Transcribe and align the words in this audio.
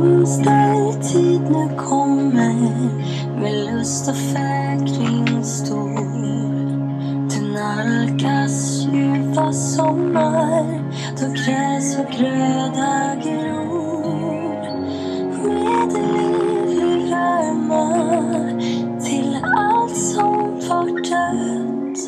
blomstertid 0.00 1.40
nu 1.50 1.76
kommer 1.76 2.54
med 3.40 3.52
lust 3.66 4.08
och 4.08 4.16
fägring 4.16 5.44
stor. 5.44 6.30
Du 7.30 7.52
nalkas 7.52 8.86
ljuva 8.92 9.52
sommar 9.52 10.64
då 11.20 11.26
gräs 11.26 11.98
och 11.98 12.12
gröda 12.18 13.14
gror. 13.24 14.60
Med 15.44 15.92
liv 15.92 16.78
i 16.78 17.10
värma 17.10 17.86
till 19.00 19.38
allt 19.56 19.96
som 19.96 20.60
var 20.68 20.86
dött. 21.10 21.98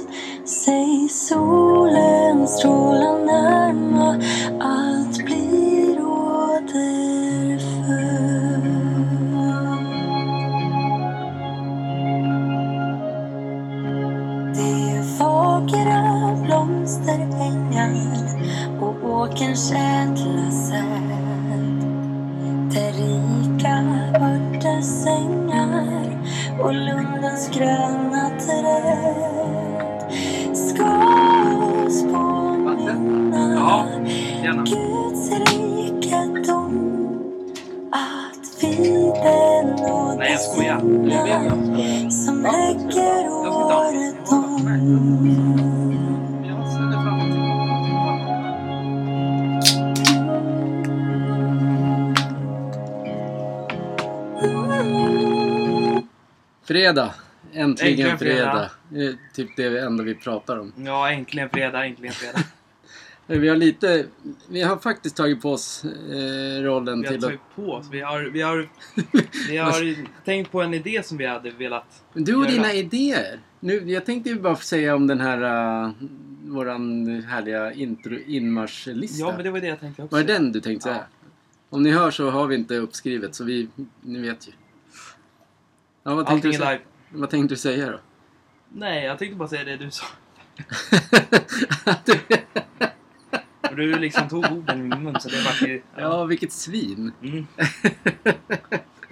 Säg 0.45 1.09
solen 1.09 2.49
stråla 2.49 3.12
Fredag. 56.83 57.15
Äntligen, 57.53 58.11
Äntligen 58.11 58.19
fredag. 58.19 58.71
Det 58.89 59.07
är 59.07 59.17
typ 59.35 59.57
det 59.57 59.81
enda 59.81 60.05
vi 60.05 60.15
pratar 60.15 60.59
om. 60.59 60.73
Ja, 60.77 61.11
äntligen 61.11 61.49
fredag, 61.51 61.87
äntligen 61.87 62.15
fredag. 62.15 62.39
Vi 63.27 63.49
har 63.49 63.57
lite... 63.57 64.07
Vi 64.49 64.63
har 64.63 64.77
faktiskt 64.77 65.17
tagit 65.17 65.43
på 65.43 65.53
oss 65.53 65.85
eh, 65.85 66.63
rollen 66.63 67.01
Vi 67.01 67.07
har 67.07 67.15
till 67.15 67.25
att... 67.25 67.31
tagit 67.31 67.41
på 67.55 67.73
oss. 67.73 67.87
Vi 67.91 68.01
har, 68.01 68.21
vi 68.21 68.43
har, 68.43 68.69
vi 69.49 69.57
har 69.57 69.97
tänkt 70.25 70.53
på 70.53 70.63
en 70.63 70.75
idé 70.75 71.03
som 71.05 71.19
vi 71.19 71.27
hade 71.27 71.51
velat... 71.51 72.03
Du 72.15 72.35
och 72.35 72.43
göra. 72.43 72.53
dina 72.53 72.73
idéer. 72.73 73.41
Nu, 73.61 73.91
jag 73.91 74.07
tänkte 74.07 74.31
ju 74.31 74.41
bara 74.41 74.57
säga 74.57 74.95
om 74.95 75.07
den 75.07 75.21
här... 75.21 75.85
Uh, 75.85 75.93
våran 76.45 77.07
härliga 77.23 77.73
intro, 77.73 78.19
inmarschlista. 78.27 79.21
Ja, 79.21 79.33
men 79.37 79.45
det 79.45 79.51
var 79.51 79.61
det 79.61 79.67
jag 79.67 79.81
tänkte 79.81 80.03
också. 80.03 80.17
Var 80.17 80.23
det 80.23 80.33
den 80.33 80.53
du 80.53 80.61
tänkte 80.61 80.83
säga? 80.83 80.97
Ja. 80.97 81.29
Om 81.71 81.83
ni 81.83 81.91
hör 81.91 82.11
så 82.11 82.31
har 82.31 82.47
vi 82.47 82.55
inte 82.55 82.77
uppskrivet 82.77 83.35
så 83.35 83.45
vi... 83.45 83.69
Ni 84.01 84.19
vet 84.19 84.49
ju. 84.49 84.53
Ja, 86.05 86.15
vad 86.15 86.29
Allting 86.29 86.55
är 86.55 86.59
live. 86.59 86.79
vad 87.11 87.31
tänkte 87.31 87.53
du 87.55 87.59
säga 87.59 87.91
då? 87.91 87.99
Nej, 88.69 89.05
jag 89.05 89.19
tänkte 89.19 89.37
bara 89.37 89.49
säga 89.49 89.65
det 89.65 89.77
du 89.77 89.91
sa. 89.91 90.05
Du- 92.05 92.21
Och 93.71 93.77
du 93.77 93.99
liksom 93.99 94.29
tog 94.29 94.45
orden 94.53 94.81
i 94.81 94.83
min 94.83 95.03
mun 95.03 95.21
så 95.21 95.29
det 95.29 95.37
var 95.45 95.69
ju... 95.69 95.83
ja, 95.97 96.25
vilket 96.25 96.53
svin. 96.53 97.13
Mm. 97.23 97.47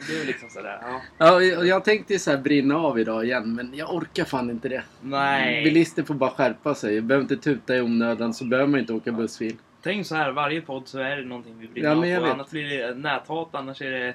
Det 0.06 0.20
är 0.20 0.26
liksom 0.26 0.48
sådär, 0.50 0.78
ja. 0.82 1.00
Ja, 1.18 1.34
och 1.58 1.66
jag 1.66 1.84
tänkte 1.84 2.18
så 2.18 2.30
här 2.30 2.38
brinna 2.38 2.76
av 2.76 2.98
idag 3.00 3.24
igen, 3.24 3.54
men 3.54 3.74
jag 3.74 3.94
orkar 3.94 4.24
fan 4.24 4.50
inte 4.50 4.68
det. 4.68 4.82
Nej. 5.02 5.64
Bilister 5.64 6.02
får 6.02 6.14
bara 6.14 6.30
skärpa 6.30 6.74
sig. 6.74 6.94
Jag 6.94 7.04
behöver 7.04 7.22
inte 7.22 7.36
tuta 7.36 7.76
i 7.76 7.80
onödan 7.80 8.34
så 8.34 8.44
behöver 8.44 8.68
man 8.68 8.80
inte 8.80 8.92
åka 8.92 9.12
bussfil. 9.12 9.56
Tänk 9.82 10.06
så 10.06 10.14
här, 10.14 10.30
varje 10.32 10.60
podd 10.60 10.88
så 10.88 10.98
är 10.98 11.16
det 11.16 11.24
någonting 11.24 11.58
vi 11.58 11.68
brinner 11.68 11.88
Ja, 11.88 11.94
av 11.96 12.02
på. 12.18 12.24
vet. 12.24 12.32
Annars 12.34 12.50
blir 12.50 12.78
det 12.78 12.94
näthat, 12.94 13.48
annars 13.52 13.82
är 13.82 13.90
det 13.90 14.14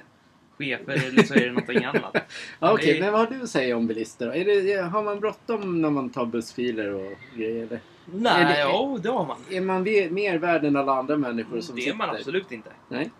chefer 0.58 0.92
eller 1.08 1.22
så 1.22 1.34
är 1.34 1.40
det 1.40 1.48
någonting 1.52 1.84
annat. 1.84 2.16
Ja, 2.60 2.72
Okej, 2.72 2.94
Det- 2.94 3.00
men 3.00 3.12
vad 3.12 3.20
har 3.20 3.36
du 3.36 3.42
att 3.42 3.48
säga 3.50 3.76
om 3.76 3.86
bilister 3.86 4.26
då? 4.26 4.32
Är 4.32 4.44
det, 4.44 4.82
har 4.82 5.02
man 5.02 5.20
bråttom 5.20 5.82
när 5.82 5.90
man 5.90 6.10
tar 6.10 6.26
bussfiler 6.26 6.94
och 6.94 7.12
grejer? 7.36 7.62
Är 7.72 7.80
Nej, 8.06 8.44
det- 8.44 8.58
ja 8.60 8.98
det 9.02 9.08
har 9.08 9.26
man. 9.26 9.36
Är 9.50 9.60
man 9.60 9.82
mer 10.14 10.38
värd 10.38 10.64
än 10.64 10.76
alla 10.76 10.92
andra 10.92 11.16
människor 11.16 11.60
som 11.60 11.76
Det 11.76 11.80
är 11.80 11.84
sitter? 11.84 11.96
man 11.96 12.10
absolut 12.10 12.52
inte. 12.52 12.70
Nej. 12.88 13.10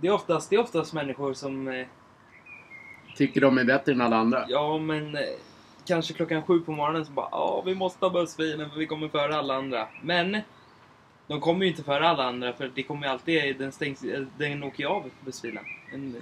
Det 0.00 0.06
är 0.08 0.12
oftast, 0.12 0.50
det 0.50 0.56
är 0.56 0.60
oftast 0.60 0.92
människor 0.94 1.34
som, 1.34 1.68
eh, 1.68 1.86
Tycker 3.16 3.40
de 3.40 3.58
är 3.58 3.64
bättre 3.64 3.92
än 3.92 4.00
alla 4.00 4.16
andra? 4.16 4.44
ja 4.48 4.78
men 4.78 5.14
eh, 5.16 5.22
kanske 5.86 6.14
klockan 6.14 6.42
sju 6.42 6.60
på 6.60 6.72
morgonen 6.72 7.04
så 7.06 7.12
bara 7.12 7.28
ja 7.30 7.62
vi 7.66 7.74
måste 7.74 8.04
ha 8.04 8.10
bussfilen 8.10 8.70
för 8.70 8.78
vi 8.78 8.86
kommer 8.86 9.08
före 9.08 9.36
alla 9.36 9.54
andra. 9.54 9.88
Men 10.02 10.36
de 11.26 11.40
kommer 11.40 11.64
ju 11.64 11.70
inte 11.70 11.82
före 11.82 12.08
alla 12.08 12.24
andra 12.24 12.52
för 12.52 12.70
det 12.74 12.82
kommer 12.82 13.06
ju 13.06 13.12
alltid, 13.12 13.58
den 13.58 13.72
stängs, 13.72 14.04
eh, 14.04 14.22
den 14.38 14.62
åker 14.62 14.82
ju 14.82 14.88
av 14.88 15.10
bussfilen. 15.24 15.64
Men 15.92 16.16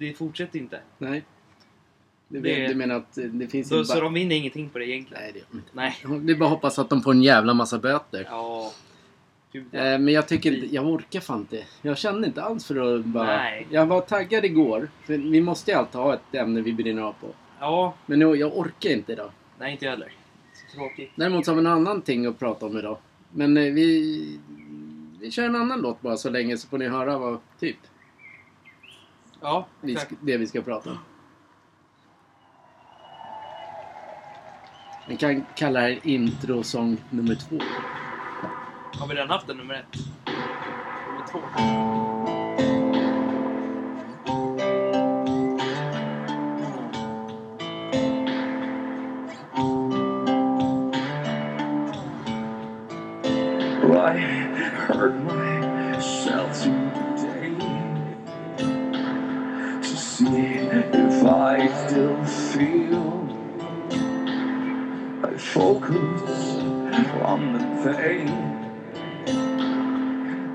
det 0.00 0.14
fortsätter 0.14 0.58
inte. 0.58 0.80
Nej. 0.98 1.22
Du, 2.28 2.40
Det- 2.40 2.66
du 2.68 2.74
menar 2.74 2.94
att 2.94 3.14
det 3.14 3.46
finns 3.48 3.72
inte 3.72 3.84
så 3.84 3.94
bara... 3.94 4.04
de 4.04 4.14
vinner 4.14 4.36
ingenting 4.36 4.68
på 4.68 4.78
det 4.78 4.86
egentligen. 4.88 5.22
Nej, 5.22 5.32
det 5.32 5.38
gör 5.38 5.46
de 5.50 5.56
inte. 5.58 5.70
Nej. 5.72 5.96
Det 6.26 6.32
är 6.32 6.36
bara 6.36 6.44
att 6.44 6.50
hoppas 6.50 6.78
att 6.78 6.88
de 6.90 7.02
får 7.02 7.10
en 7.12 7.22
jävla 7.22 7.54
massa 7.54 7.78
böter. 7.78 8.26
Ja. 8.30 8.72
Gud, 9.52 9.64
ja. 9.70 9.78
Eh, 9.80 9.98
Men 9.98 10.14
jag 10.14 10.28
tycker 10.28 10.52
inte, 10.52 10.74
jag 10.74 10.86
orkar 10.86 11.20
fan 11.20 11.40
inte. 11.40 11.64
Jag 11.82 11.98
känner 11.98 12.28
inte 12.28 12.42
alls 12.42 12.66
för 12.66 12.96
att 12.98 13.04
bara... 13.04 13.26
Nej. 13.26 13.66
Jag 13.70 13.86
var 13.86 14.00
taggad 14.00 14.44
igår. 14.44 14.90
För 15.04 15.18
vi 15.18 15.40
måste 15.40 15.70
ju 15.70 15.76
alltid 15.76 16.00
ha 16.00 16.14
ett 16.14 16.34
ämne 16.34 16.60
vi 16.60 16.72
brinner 16.72 17.02
av 17.02 17.12
på. 17.12 17.26
Ja, 17.60 17.94
Men 18.06 18.18
nu, 18.18 18.34
jag 18.34 18.58
orkar 18.58 18.90
inte 18.90 19.12
idag. 19.12 19.30
nej 19.58 19.72
inte 19.72 19.84
jag 19.84 19.92
heller. 19.92 20.12
Så 20.54 20.76
tråkigt. 20.76 21.10
Däremot 21.14 21.44
så 21.44 21.50
har 21.50 21.56
vi 21.56 21.60
en 21.60 21.66
annan 21.66 22.02
ting 22.02 22.26
att 22.26 22.38
prata 22.38 22.66
om 22.66 22.78
idag. 22.78 22.98
Men 23.32 23.56
eh, 23.56 23.72
vi... 23.72 24.38
Vi 25.20 25.30
kör 25.30 25.44
en 25.44 25.56
annan 25.56 25.80
låt 25.80 26.00
bara 26.00 26.16
så 26.16 26.30
länge 26.30 26.56
så 26.56 26.68
får 26.68 26.78
ni 26.78 26.88
höra 26.88 27.18
vad 27.18 27.38
typ 27.60 27.76
Ja, 29.40 29.66
vi 29.80 29.96
det 30.20 30.36
vi 30.36 30.46
ska 30.46 30.62
prata 30.62 30.90
om. 30.90 30.98
Vi 35.08 35.16
kan 35.16 35.44
kalla 35.54 35.80
det 35.80 36.08
introsång 36.08 36.96
nummer 37.10 37.34
två. 37.34 37.58
Har 38.98 39.06
vi 39.08 39.14
redan 39.14 39.30
haft 39.30 39.46
den 39.46 39.56
nummer 39.56 39.74
ett? 39.74 40.00
Nummer 41.06 41.26
två? 41.30 42.19
On 67.86 68.26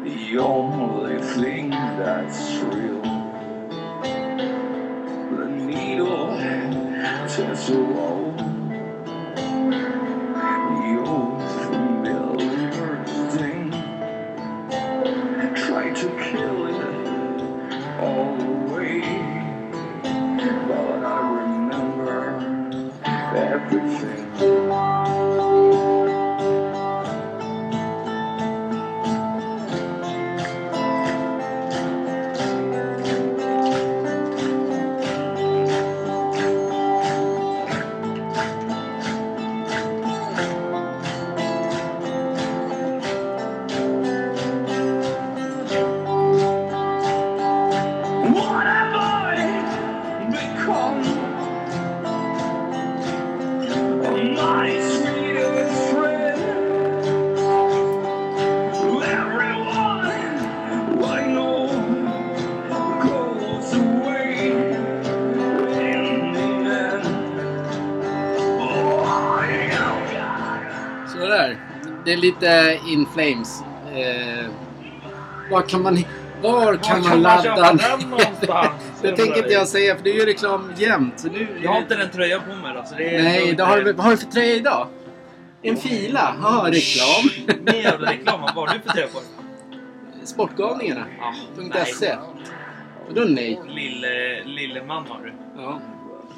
the 0.03 0.37
only 0.37 1.19
thing 1.21 1.69
that's 1.71 2.57
real. 2.57 3.01
The 5.31 5.47
needle 5.47 6.37
turns. 6.37 7.35
The 7.37 8.14
är 72.13 72.17
lite 72.17 72.79
In 72.87 73.05
Flames. 73.13 73.61
Eh, 73.95 74.45
var 75.51 75.61
kan 75.61 75.81
man, 75.81 75.97
var 76.41 76.75
kan 76.75 77.01
man 77.01 77.21
man 77.21 77.43
köpa 77.43 77.55
ladda? 77.61 77.97
den 77.97 78.09
någonstans? 78.09 78.71
det 79.01 79.11
tänker 79.11 79.37
inte 79.37 79.53
jag 79.53 79.67
säga 79.67 79.95
för 79.95 80.03
du 80.03 80.13
gör 80.17 80.25
reklam 80.25 80.73
jämt. 80.77 81.19
Så 81.19 81.27
nu, 81.27 81.47
Jag 81.63 81.71
har 81.71 81.77
inte 81.79 81.95
den 81.95 82.09
tröjan 82.09 82.41
på 82.49 82.55
mig 82.55 82.73
då, 82.75 82.83
så 82.85 82.95
det 82.95 83.15
är... 83.15 83.23
Nej, 83.23 83.53
det 83.53 83.63
har, 83.63 83.81
du- 83.81 83.93
vad 83.93 84.05
har 84.05 84.11
du 84.11 84.17
för 84.17 84.25
tröja 84.25 84.53
idag? 84.55 84.87
En 85.61 85.77
fila? 85.77 86.35
Ja, 86.41 86.65
reklam. 86.71 87.55
Min 87.65 87.81
jävla 87.81 88.11
reklam. 88.11 88.41
Vad 88.41 88.51
har 88.51 88.67
du 88.73 88.79
för 88.79 88.89
tröja 88.89 89.07
på 89.07 89.19
dig? 89.19 89.27
Sportgalningarna. 90.23 91.05
Ja, 91.73 91.85
.se. 91.85 92.15
Vadå 93.07 93.21
nej? 93.27 93.61
Lille, 93.67 94.43
lille 94.43 94.83
man 94.83 95.05
har 95.09 95.19
du. 95.23 95.33
Ja. 95.57 95.79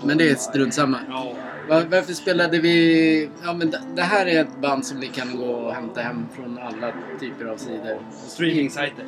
Men 0.04 0.18
det 0.18 0.30
är 0.30 0.36
strunt 0.36 0.74
samma. 0.74 1.00
Ja. 1.10 1.34
Va- 1.70 1.84
Varför 1.92 2.14
spelade 2.14 2.60
vi... 2.60 3.30
Ja 3.44 3.54
men 3.54 3.74
det- 3.96 4.02
här 4.02 4.26
är 4.26 4.42
ett 4.42 4.62
band 4.62 4.86
som 4.86 5.00
ni 5.00 5.08
kan 5.08 5.38
gå 5.38 5.46
och 5.46 5.74
hämta 5.74 6.02
hem 6.02 6.26
från 6.36 6.58
alla 6.60 6.92
typer 7.20 7.46
av 7.46 7.58
sidor. 7.58 8.00
Streamingsajter. 8.28 9.06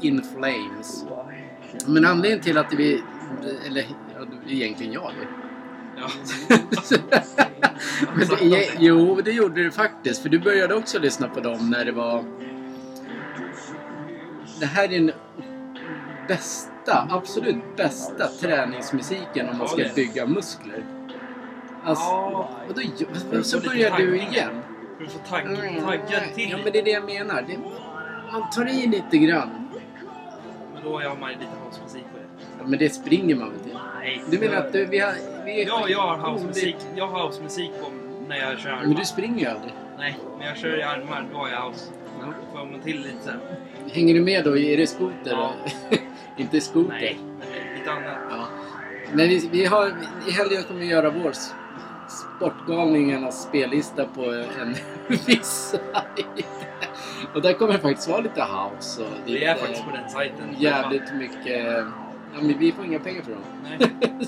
In 0.00 0.22
Flames. 0.36 1.04
Men 1.86 2.04
anledningen 2.04 2.40
till 2.44 2.58
att 2.58 2.72
vi... 2.72 3.02
Eller 3.66 3.84
ja, 4.18 4.26
egentligen 4.48 4.92
jag. 4.92 5.12
Ja. 5.96 6.08
Men 8.14 8.28
det, 8.50 8.68
jo, 8.78 9.20
det 9.24 9.32
gjorde 9.32 9.62
du 9.62 9.70
faktiskt. 9.70 10.22
För 10.22 10.28
du 10.28 10.38
började 10.38 10.74
också 10.74 10.98
lyssna 10.98 11.28
på 11.28 11.40
dem 11.40 11.70
när 11.70 11.84
det 11.84 11.92
var... 11.92 12.24
Det 14.60 14.66
här 14.66 14.84
är 14.84 14.88
den 14.88 15.10
bästa, 16.28 16.70
absolut 16.92 17.76
bästa 17.76 18.26
träningsmusiken 18.40 19.48
om 19.48 19.58
man 19.58 19.68
ska 19.68 19.84
bygga 19.94 20.26
muskler. 20.26 20.84
Alltså, 21.84 22.10
och 22.68 22.74
då, 23.32 23.42
så 23.42 23.60
börjar 23.60 23.96
du 23.96 24.16
igen. 24.16 24.62
För 24.98 25.04
att 25.04 25.12
få 25.12 25.18
tagg, 25.18 25.44
taggad 25.84 26.34
till. 26.34 26.50
Ja, 26.50 26.58
men 26.64 26.72
det 26.72 26.78
är 26.78 26.84
det 26.84 26.90
jag 26.90 27.04
menar. 27.04 27.44
Det, 27.48 27.58
man 28.32 28.50
tar 28.50 28.68
i 28.68 28.86
lite 28.86 29.18
grann. 29.18 29.68
Men 30.74 30.82
då 30.84 31.00
har 31.00 31.16
man 31.20 31.30
ju 31.30 31.38
lite 31.38 31.50
housemusik 31.64 32.02
på 32.12 32.18
det. 32.18 32.44
Ja, 32.58 32.64
Men 32.66 32.78
det 32.78 32.94
springer 32.94 33.36
man 33.36 33.50
väl 33.50 33.60
till? 33.60 33.78
Nej. 33.98 34.22
Du 34.30 34.38
menar 34.38 34.56
att 34.56 34.72
du, 34.72 34.84
vi 34.84 34.98
har... 34.98 35.12
Vi 35.44 35.64
Ja, 35.64 35.88
jag 35.88 35.98
har 35.98 36.30
housemusik. 36.30 36.76
Jag 36.96 37.06
har 37.06 37.22
housemusik 37.22 37.70
på 37.80 37.90
när 38.28 38.36
jag 38.36 38.58
kör 38.58 38.70
Men 38.70 38.78
armar. 38.78 38.94
du 38.94 39.04
springer 39.04 39.40
ju 39.40 39.46
aldrig. 39.46 39.72
Nej, 39.98 40.18
när 40.38 40.46
jag 40.46 40.56
kör 40.56 40.78
i 40.78 40.82
armar 40.82 41.26
då 41.32 41.38
har 41.38 41.48
jag 41.48 41.68
house. 41.70 41.84
Ja. 42.20 42.26
Får 42.52 42.66
man 42.66 42.80
till 42.80 43.00
lite. 43.00 43.34
Hänger 43.92 44.14
du 44.14 44.20
med 44.20 44.44
då? 44.44 44.58
Är 44.58 44.76
det 44.76 44.86
skoter? 44.86 45.30
Ja. 45.30 45.52
Inte 46.38 46.60
skoter? 46.60 46.90
Nej, 46.90 47.18
men 47.40 47.78
lite 47.78 47.90
annat. 47.90 48.18
Ja. 48.30 48.46
Men 49.12 49.28
vi, 49.28 49.48
vi 49.52 49.64
har, 49.64 49.88
i 50.28 50.30
helgen 50.30 50.62
kommer 50.62 50.80
vi 50.80 50.86
göra 50.86 51.10
vår 51.10 51.32
Sportgalningarnas 52.08 53.42
spellista 53.42 54.04
på 54.04 54.24
en 54.60 54.74
viss 55.26 55.46
sajt. 55.70 56.46
Och 57.34 57.42
där 57.42 57.52
kommer 57.52 57.72
det 57.72 57.78
faktiskt 57.78 58.08
vara 58.08 58.20
lite 58.20 58.42
house 58.42 59.02
och 59.02 59.08
lite, 59.26 59.38
Vi 59.38 59.44
är 59.44 59.54
faktiskt 59.54 59.84
på 59.84 59.90
den 59.90 60.08
sajten. 60.10 60.54
jävligt 60.58 61.14
mycket... 61.14 61.66
Ja, 62.34 62.40
men 62.42 62.58
vi 62.58 62.72
får 62.72 62.84
inga 62.84 62.98
pengar 62.98 63.22
för 63.22 63.30
dem. 63.32 63.40
Nej. 63.62 63.78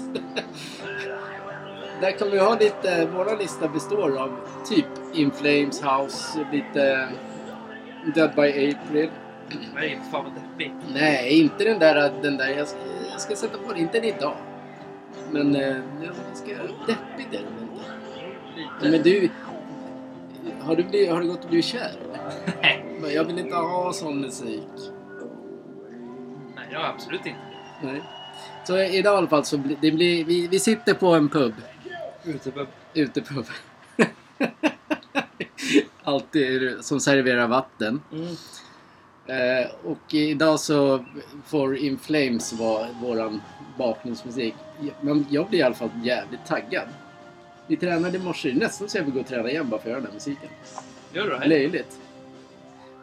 Där 2.01 2.19
kommer 2.19 2.33
vi 2.33 2.39
ha 2.39 2.59
lite... 2.59 3.07
Våra 3.07 3.35
lista 3.35 3.69
består 3.69 4.17
av 4.19 4.37
typ 4.69 4.87
In 5.15 5.31
Flames 5.31 5.83
House, 5.83 6.47
lite 6.53 7.09
Dead 8.15 8.31
by 8.37 8.75
April. 8.75 9.11
Nej, 9.75 10.01
fan 10.13 10.25
vad 10.25 10.33
deppigt. 10.35 10.75
Nej, 10.95 11.41
inte 11.41 11.65
den 11.65 11.79
där... 11.79 12.13
Den 12.23 12.37
där 12.37 12.49
jag, 12.49 12.69
ska, 12.69 12.79
jag 13.13 13.21
ska 13.21 13.37
sätta 13.37 13.59
på 13.59 13.73
den, 13.73 13.77
inte 13.81 14.01
den 14.01 14.09
idag. 14.09 14.37
Men 15.31 15.57
eh, 15.57 15.77
jag 16.03 16.15
ska... 16.35 16.49
Deppig 16.87 17.27
är 17.35 17.45
den 17.45 17.59
inte. 17.63 17.85
Lite. 18.57 18.91
Men 18.91 19.03
du... 19.03 19.31
Har 20.61 20.77
du, 20.77 20.83
blivit, 20.83 21.11
har 21.11 21.21
du 21.21 21.29
gått 21.29 21.43
och 21.45 21.49
blivit 21.49 21.65
kär? 21.65 21.93
Nej, 22.63 23.15
Jag 23.15 23.25
vill 23.25 23.39
inte 23.39 23.57
ha 23.57 23.93
sån 23.93 24.21
musik. 24.21 24.63
nej, 26.57 26.69
jag 26.73 26.81
har 26.81 26.87
absolut 26.89 27.27
inte. 27.27 27.41
Nej. 27.83 28.03
Så 28.65 28.79
idag 28.79 29.15
i 29.15 29.17
alla 29.17 29.29
fall 29.29 29.45
så 29.45 29.59
blir 29.59 29.77
det 29.81 29.91
blir... 29.91 30.25
Vi, 30.25 30.49
vi 30.49 30.59
sitter 30.61 30.95
på 30.95 31.07
en 31.15 31.29
pub. 31.29 31.55
Utepub. 32.25 32.69
Utepub. 32.95 33.47
Alltid 36.03 36.85
som 36.85 37.01
serverar 37.01 37.49
vatten. 37.49 38.01
Mm. 38.13 38.27
Eh, 39.27 39.71
och 39.85 40.15
idag 40.15 40.61
så 40.61 41.05
får 41.47 41.77
In 41.77 41.99
Flames 41.99 42.53
vara 42.53 42.87
våran 43.03 43.43
bakgrundsmusik. 43.79 44.55
Men 45.01 45.27
jag 45.31 45.49
blir 45.49 45.59
i 45.59 45.63
alla 45.63 45.75
fall 45.75 45.91
jävligt 46.03 46.47
taggad. 46.47 46.89
Vi 47.67 47.77
tränade 47.77 48.17
i 48.17 48.21
morse, 48.21 48.55
nästan 48.55 48.89
så 48.89 48.99
jag 48.99 49.05
vill 49.05 49.15
gå 49.15 49.21
och 49.21 49.27
träna 49.27 49.51
igen 49.51 49.69
bara 49.69 49.81
för 49.81 49.89
att 49.89 49.91
göra 49.91 50.01
den 50.01 50.07
här 50.07 50.15
musiken. 50.15 50.49
Gör 51.13 51.25
du 51.25 51.31
det? 51.39 51.47
Löjligt. 51.49 51.99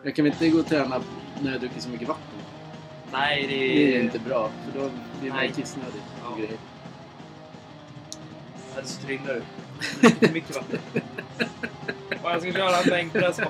Jag 0.03 0.15
kan 0.15 0.25
väl 0.25 0.33
inte 0.33 0.49
gå 0.49 0.59
och 0.59 0.65
träna 0.67 1.01
när 1.41 1.51
jag 1.51 1.59
druckit 1.61 1.81
så 1.83 1.89
mycket 1.89 2.07
vatten. 2.07 2.23
Nej, 3.11 3.41
det 3.47 3.57
Det 3.57 3.93
är 3.95 3.99
är... 3.99 4.03
inte 4.03 4.19
bra, 4.19 4.49
för 4.65 4.79
då 4.79 4.89
blir 5.21 5.31
man 5.31 5.47
kissnödig. 5.47 6.01
Ja. 6.23 6.37
Eller 8.77 8.87
så 8.87 9.01
trillar 9.01 9.41
du. 10.01 10.33
Mycket 10.33 10.55
vatten. 10.55 10.79
Och 12.23 12.31
jag 12.31 12.41
ska 12.41 12.51
köra 12.51 12.77
en 12.77 12.89
bänkpress 12.89 13.37
på. 13.37 13.49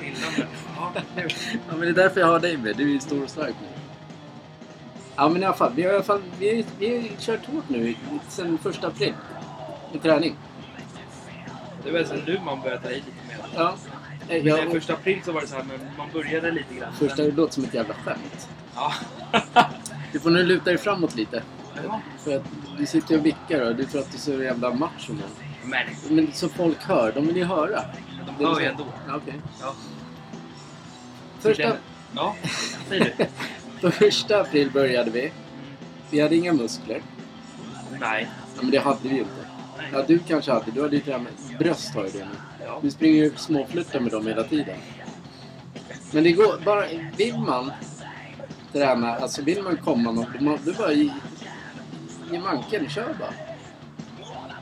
Innan 0.00 0.32
det. 0.36 0.46
Ja, 0.76 0.92
nu. 1.16 1.28
Ja, 1.68 1.76
men 1.76 1.80
det 1.80 1.88
är 1.88 1.92
därför 1.92 2.20
jag 2.20 2.26
har 2.26 2.40
dig 2.40 2.56
med. 2.56 2.76
Du 2.76 2.96
är 2.96 2.98
stor 2.98 3.24
och 3.24 3.30
stark 3.30 3.54
nu. 3.62 3.68
Ja, 5.16 5.28
men 5.28 5.42
i 5.42 5.44
alla 5.44 5.56
fall. 5.56 5.72
Vi 5.74 5.82
har, 5.82 5.92
i 5.92 5.94
alla 5.94 6.04
fall, 6.04 6.22
vi, 6.38 6.66
vi 6.78 6.96
har 6.96 7.16
kört 7.20 7.46
hårt 7.46 7.68
nu 7.68 7.94
sen 8.28 8.58
första 8.58 8.86
april. 8.86 9.14
I 9.92 9.98
träning. 9.98 10.36
Det 11.84 11.90
var 11.90 12.04
sen 12.04 12.22
nu 12.26 12.40
man 12.44 12.60
började 12.60 12.82
ta 12.82 12.90
i 12.90 12.94
lite 12.94 13.10
mer. 13.28 13.36
Ja. 13.54 13.74
Men 14.28 14.44
den 14.44 14.70
första 14.70 14.92
april 14.92 15.20
så 15.24 15.32
var 15.32 15.40
det 15.40 15.46
så 15.46 15.56
här, 15.56 15.64
men 15.64 15.80
man 15.98 16.08
började 16.12 16.50
lite 16.50 16.74
grann. 16.74 16.92
första 16.92 17.22
det 17.22 17.30
låter 17.30 17.54
som 17.54 17.64
ett 17.64 17.74
jävla 17.74 17.94
skämt. 17.94 18.48
Ja. 18.74 18.92
Du 20.12 20.20
får 20.20 20.30
nu 20.30 20.42
luta 20.42 20.64
dig 20.64 20.78
framåt 20.78 21.16
lite. 21.16 21.42
Ja. 21.84 22.00
För 22.24 22.36
att 22.36 22.44
du 22.78 22.86
sitter 22.86 23.18
och 23.18 23.26
vickar 23.26 23.60
och 23.60 23.76
du 23.76 23.84
tror 23.84 24.00
att 24.00 24.10
du 24.10 24.16
är 24.16 24.20
så 24.20 24.42
jävla 24.42 24.74
macho 24.74 25.12
nu. 25.12 25.22
Men 25.64 25.86
Men 26.08 26.32
så 26.32 26.48
folk 26.48 26.82
hör. 26.82 27.12
De 27.12 27.26
vill 27.26 27.36
ju 27.36 27.44
höra. 27.44 27.82
de 28.38 28.44
hör 28.44 28.60
ju 28.60 28.66
ändå. 28.66 28.86
Ja, 29.08 29.16
okej. 29.16 29.34
Ja. 29.60 29.74
Första, 31.40 31.72
Ja, 32.14 32.34
säg 32.88 33.14
du. 33.80 33.90
första 33.90 34.40
april 34.40 34.70
började 34.70 35.10
vi. 35.10 35.32
Vi 36.10 36.20
hade 36.20 36.36
inga 36.36 36.52
muskler. 36.52 37.02
Nej. 38.00 38.28
Ja, 38.56 38.62
men 38.62 38.70
det 38.70 38.78
hade 38.78 38.98
vi 39.02 39.08
ju 39.08 39.18
inte. 39.18 39.46
Ja, 39.92 40.04
du 40.06 40.18
kanske 40.18 40.52
hade. 40.52 40.70
Du 40.70 40.82
hade 40.82 40.96
ju 40.96 41.02
tränat. 41.02 41.32
Bröst 41.58 41.94
har 41.94 42.04
ju 42.04 42.10
det 42.10 42.18
nu. 42.18 42.64
Ja. 42.64 42.78
Du 42.82 42.90
springer 42.90 43.24
ju 43.24 43.32
småfluttar 43.36 44.00
med 44.00 44.12
dem 44.12 44.26
hela 44.26 44.42
tiden. 44.42 44.76
Men 46.12 46.24
det 46.24 46.32
går 46.32 46.60
bara... 46.64 46.84
Vill 47.16 47.38
man 47.38 47.72
träna, 48.72 49.14
alltså 49.16 49.42
vill 49.42 49.62
man 49.62 49.76
komma 49.76 50.12
något, 50.12 50.40
man, 50.40 50.58
du 50.64 50.72
bara 50.72 50.92
ge 52.32 52.38
manken, 52.38 52.88
kör 52.88 53.14
bara. 53.18 53.32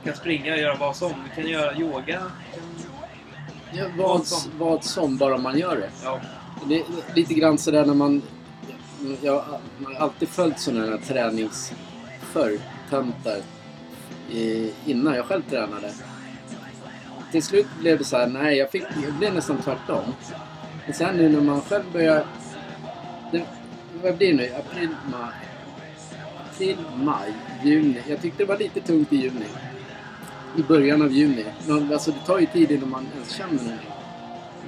Du 0.03 0.11
kan 0.11 0.19
springa 0.21 0.53
och 0.53 0.59
göra 0.59 0.77
vad 0.77 0.97
som. 0.97 1.13
Du 1.29 1.43
kan 1.43 1.51
göra 1.51 1.75
yoga. 1.77 2.23
Ja, 3.73 3.85
vad, 3.99 4.23
vad 4.59 4.85
som, 4.85 5.17
bara 5.17 5.39
man 5.39 5.59
gör 5.59 5.77
det. 5.77 5.91
Ja. 6.05 6.21
Det 6.69 6.77
är 6.79 6.85
lite 7.15 7.35
grann 7.35 7.59
sådär 7.59 7.85
när 7.87 7.95
man... 7.95 8.23
Jag 9.23 9.33
har 9.33 9.61
alltid 9.99 10.29
följt 10.29 10.61
sådana 10.61 10.87
här 10.87 10.99
tränings... 10.99 11.73
Förr, 12.33 12.59
töntar. 12.91 13.37
i- 14.31 14.73
Innan 14.87 15.15
jag 15.15 15.25
själv 15.25 15.43
tränade. 15.51 15.93
Till 17.33 17.43
slut 17.43 17.67
blev 17.81 17.99
det 17.99 18.05
så 18.05 18.17
här, 18.17 18.27
nej 18.27 18.57
jag, 18.57 18.71
fick, 18.71 18.85
jag 19.05 19.13
blev 19.13 19.35
nästan 19.35 19.57
tvärtom. 19.63 20.05
Men 20.85 20.95
sen 20.95 21.17
nu 21.17 21.29
när 21.29 21.41
man 21.41 21.61
själv 21.61 21.85
börjar... 21.93 22.25
Det, 23.33 23.43
vad 24.03 24.17
blir 24.17 24.29
det 24.29 24.37
nu? 24.37 24.55
April, 24.55 24.89
maj... 25.11 25.31
April, 26.59 26.77
maj, 26.97 27.33
juni. 27.65 28.03
Jag 28.09 28.23
tyckte 28.23 28.43
det 28.43 28.49
var 28.49 28.59
lite 28.59 28.81
tungt 28.81 29.13
i 29.13 29.17
juni. 29.17 29.47
I 30.57 30.63
början 30.63 31.03
av 31.03 31.13
juni. 31.13 31.45
Men, 31.67 31.93
alltså 31.93 32.11
det 32.11 32.19
tar 32.27 32.39
ju 32.39 32.47
tid 32.47 32.71
innan 32.71 32.91
man 32.91 33.07
ens 33.15 33.31
känner 33.31 33.53
någonting. 33.53 33.91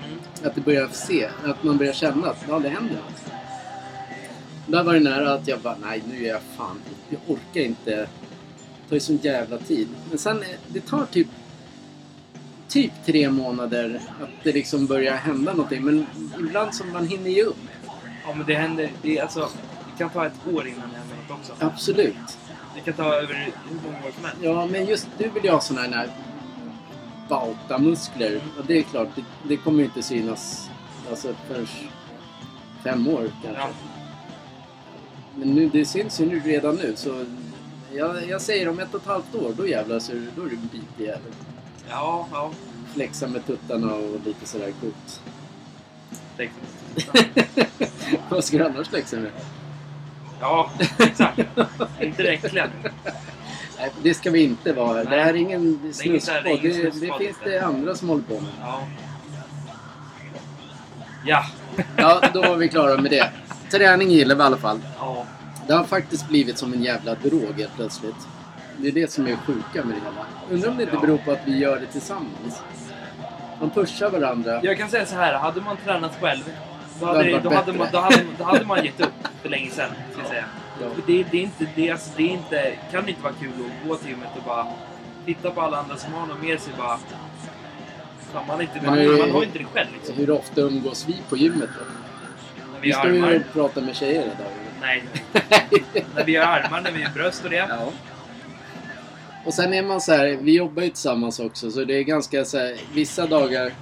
Mm. 0.04 0.18
Att 0.44 0.54
det 0.54 0.61
börjar 0.61 0.88
se, 0.88 1.28
att 1.44 1.64
man 1.64 1.78
börjar 1.78 1.92
känna 1.92 2.30
att 2.30 2.44
ja, 2.49 2.59
det 2.59 2.68
händer 2.68 2.94
något. 2.94 3.32
Där 4.66 4.85
var 4.85 4.94
det 4.94 5.00
nära 5.00 5.35
att 5.35 5.49
jag 5.49 5.61
bara, 5.61 5.76
nej 5.82 6.02
nu 6.09 6.25
är 6.25 6.28
jag 6.28 6.42
fan, 6.56 6.76
jag 7.09 7.20
orkar 7.26 7.61
inte. 7.61 7.90
Det 7.90 8.09
tar 8.88 8.97
ju 8.97 9.00
sån 9.00 9.18
jävla 9.23 9.59
tid. 9.59 9.88
Men 10.09 10.18
sen, 10.18 10.42
eh, 10.42 10.49
det 10.68 10.80
tar 10.80 11.06
typ 11.06 11.28
typ 12.68 12.92
tre 13.06 13.30
månader 13.30 14.00
att 14.20 14.44
det 14.44 14.52
liksom 14.52 14.87
börjar 14.87 15.14
hända 15.14 15.52
någonting. 15.52 15.85
Men 15.85 16.06
ibland 16.38 16.75
som 16.75 16.92
man 16.92 17.06
hinner 17.06 17.30
ge 17.30 17.42
upp. 17.42 17.56
Ja, 18.26 18.35
men 18.35 18.47
det 18.47 18.54
händer. 18.54 18.90
Det, 19.02 19.18
är 19.18 19.23
alltså, 19.23 19.40
det 19.92 19.99
kan 19.99 20.11
ta 20.11 20.26
ett 20.26 20.47
år 20.52 20.66
innan 20.66 20.90
det 20.90 20.97
händer 20.99 21.10
också. 21.30 21.52
Absolut. 21.58 22.38
Det 22.75 22.80
kan 22.80 22.94
ta 22.94 23.14
över 23.14 23.34
hur 23.34 23.80
många 23.84 23.99
år 23.99 24.10
som 24.14 24.25
helst. 24.25 24.38
Ja, 24.42 24.66
men 24.66 24.87
just 24.87 25.08
du 25.18 25.28
vill 25.28 25.44
ju 25.44 25.50
ha 25.50 25.60
såna 25.60 25.80
här 25.80 26.10
bautamuskler. 27.28 28.40
Och 28.58 28.64
det 28.66 28.78
är 28.78 28.82
klart, 28.82 29.08
det, 29.14 29.25
det 29.49 29.56
kommer 29.56 29.84
inte 29.84 30.02
synas 30.02 30.70
alltså, 31.10 31.34
förrän 31.49 31.66
fem 32.84 33.08
år 33.08 33.30
kanske. 33.42 33.62
Ja. 33.62 33.68
Men 35.34 35.54
nu, 35.54 35.68
det 35.68 35.84
syns 35.84 36.20
ju 36.20 36.26
nu 36.26 36.40
redan 36.40 36.75
nu 36.75 36.96
så 36.96 37.25
jag, 37.92 38.28
jag 38.28 38.40
säger 38.40 38.68
om 38.68 38.78
ett 38.78 38.94
och 38.94 39.00
ett 39.00 39.06
halvt 39.06 39.34
år, 39.34 39.54
då 39.56 39.68
jävlar 39.68 39.99
så 39.99 40.12
då 40.37 40.42
är 40.42 40.46
du 40.46 40.56
en 40.56 40.68
bitig 40.72 41.04
jävel. 41.04 41.32
Ja, 41.88 42.28
ja. 42.32 42.50
flexa 42.94 43.26
med 43.26 43.46
tuttarna 43.46 43.94
och 43.94 44.20
lite 44.25 44.46
sådär 44.46 44.72
coolt. 44.80 45.22
Liksom. 46.38 46.62
Vad 48.28 48.44
ska 48.44 48.58
du 48.58 48.64
annars 48.64 48.88
flexa 48.88 49.16
med? 49.16 49.30
Ja, 50.40 50.70
exakt. 50.99 51.38
inte 52.00 52.23
det 52.23 52.28
äckliga. 52.28 52.66
Nej, 53.78 53.90
det 54.02 54.14
ska 54.14 54.30
vi 54.30 54.42
inte 54.42 54.73
vara. 54.73 55.04
Det 55.04 55.11
Nej. 55.11 55.20
här 55.20 55.28
är 55.30 55.35
ingen 55.35 55.80
Det 55.82 56.04
här- 56.04 56.42
det 56.42 56.68
Det, 56.68 56.68
det, 56.68 56.92
snuspodd, 56.92 57.18
finns 57.18 57.37
det 57.44 57.59
andra 57.61 57.94
som 57.94 58.09
håller 58.09 58.23
på 58.23 58.35
med. 58.35 58.50
Ja. 58.61 58.82
Ja. 61.25 61.44
Ja, 61.97 62.20
då 62.35 62.42
var 62.42 62.56
vi 62.56 62.68
klara 62.68 62.97
med 63.00 63.11
det. 63.11 63.30
Träning 63.70 64.11
gillar 64.11 64.35
vi 64.35 64.42
i 64.42 64.44
alla 64.44 64.56
fall. 64.56 64.80
Ja. 64.99 65.25
Det 65.66 65.73
har 65.75 65.85
faktiskt 65.85 66.28
blivit 66.28 66.59
som 66.59 66.73
en 66.73 66.82
jävla 66.82 67.14
drog 67.14 67.54
helt 67.61 67.75
plötsligt. 67.76 68.14
Det 68.76 68.88
är 68.88 68.92
det 68.92 69.11
som 69.12 69.26
är 69.26 69.37
sjuka 69.37 69.85
med 69.85 69.97
det 69.97 70.00
hela. 70.11 70.26
Undrar 70.50 70.70
om 70.70 70.76
det 70.76 70.82
inte 70.82 70.94
Ja. 70.94 71.00
beror 71.00 71.18
på 71.18 71.32
att 71.32 71.40
vi 71.44 71.59
gör 71.59 71.80
det 71.80 71.87
tillsammans. 71.87 72.62
Man 73.61 73.70
pushar 73.70 74.11
varandra. 74.11 74.61
Jag 74.62 74.78
kan 74.78 74.88
säga 74.88 75.06
så 75.06 75.14
här, 75.14 75.35
hade 75.35 75.61
man 75.61 75.76
tränat 75.85 76.18
själv 76.20 76.42
då 77.00 77.06
hade 77.06 77.32
varit 77.32 77.42
då 77.42 77.50
hade, 77.50 77.73
man, 77.73 77.88
då, 77.92 77.99
hade, 77.99 78.16
då 78.38 78.44
hade 78.44 78.64
man 78.64 78.85
gett 78.85 79.00
upp 79.00 79.28
för 79.42 79.49
länge 79.49 79.70
sedan. 79.70 79.90
Ska 80.12 80.20
jag 80.20 80.28
säga. 80.28 80.44
Ja. 80.80 80.87
Det, 81.06 81.25
det, 81.30 81.38
är 81.38 81.42
inte, 81.42 81.66
det, 81.76 81.90
alltså, 81.90 82.11
det 82.16 82.23
är 82.23 82.28
inte, 82.28 82.73
kan 82.92 83.09
inte 83.09 83.23
vara 83.23 83.32
kul 83.40 83.50
att 83.82 83.88
gå 83.88 83.97
till 83.97 84.09
gymmet 84.09 84.28
och 84.37 84.42
bara 84.42 84.66
titta 85.26 85.50
på 85.50 85.61
alla 85.61 85.76
andra 85.76 85.97
som 85.97 86.12
har 86.12 86.26
något 86.26 86.42
med 86.42 86.61
sig. 86.61 86.73
Bara, 86.78 86.99
Fan, 88.32 88.47
man, 88.49 88.61
inte, 88.61 88.80
man, 88.87 88.99
hur- 88.99 89.18
man 89.18 89.30
har 89.30 89.42
inte 89.44 89.59
det 89.59 89.64
själv 89.64 89.88
liksom. 89.94 90.14
Hur 90.16 90.30
ofta 90.30 90.61
umgås 90.61 91.09
vi 91.09 91.16
på 91.28 91.37
gymmet 91.37 91.68
då? 91.78 91.85
När 92.73 92.80
Vi 92.80 92.87
vi 92.88 92.92
står 92.92 93.11
ju 93.11 93.37
och 93.37 93.52
pratar 93.52 93.80
med 93.82 93.97
tjejer 93.97 94.23
idag. 94.23 94.52
Nej. 94.80 95.04
När 96.14 96.25
vi 96.25 96.32
gör 96.32 96.42
armar, 96.47 96.80
när 96.80 96.92
vi 96.92 97.00
gör 97.00 97.11
bröst 97.11 97.44
och 97.44 97.50
det. 97.50 97.56
Ja. 97.56 97.92
Och 99.44 99.54
sen 99.54 99.73
är 99.75 99.82
man 99.82 100.00
så 100.00 100.12
här, 100.12 100.38
vi 100.42 100.56
jobbar 100.56 100.82
ju 100.82 100.88
tillsammans 100.88 101.40
också 101.40 101.70
så 101.70 101.85
det 101.85 101.94
är 101.99 102.02
ganska 102.02 102.44
så 102.44 102.59
här, 102.59 102.76
vissa 102.94 103.26
dagar 103.26 103.73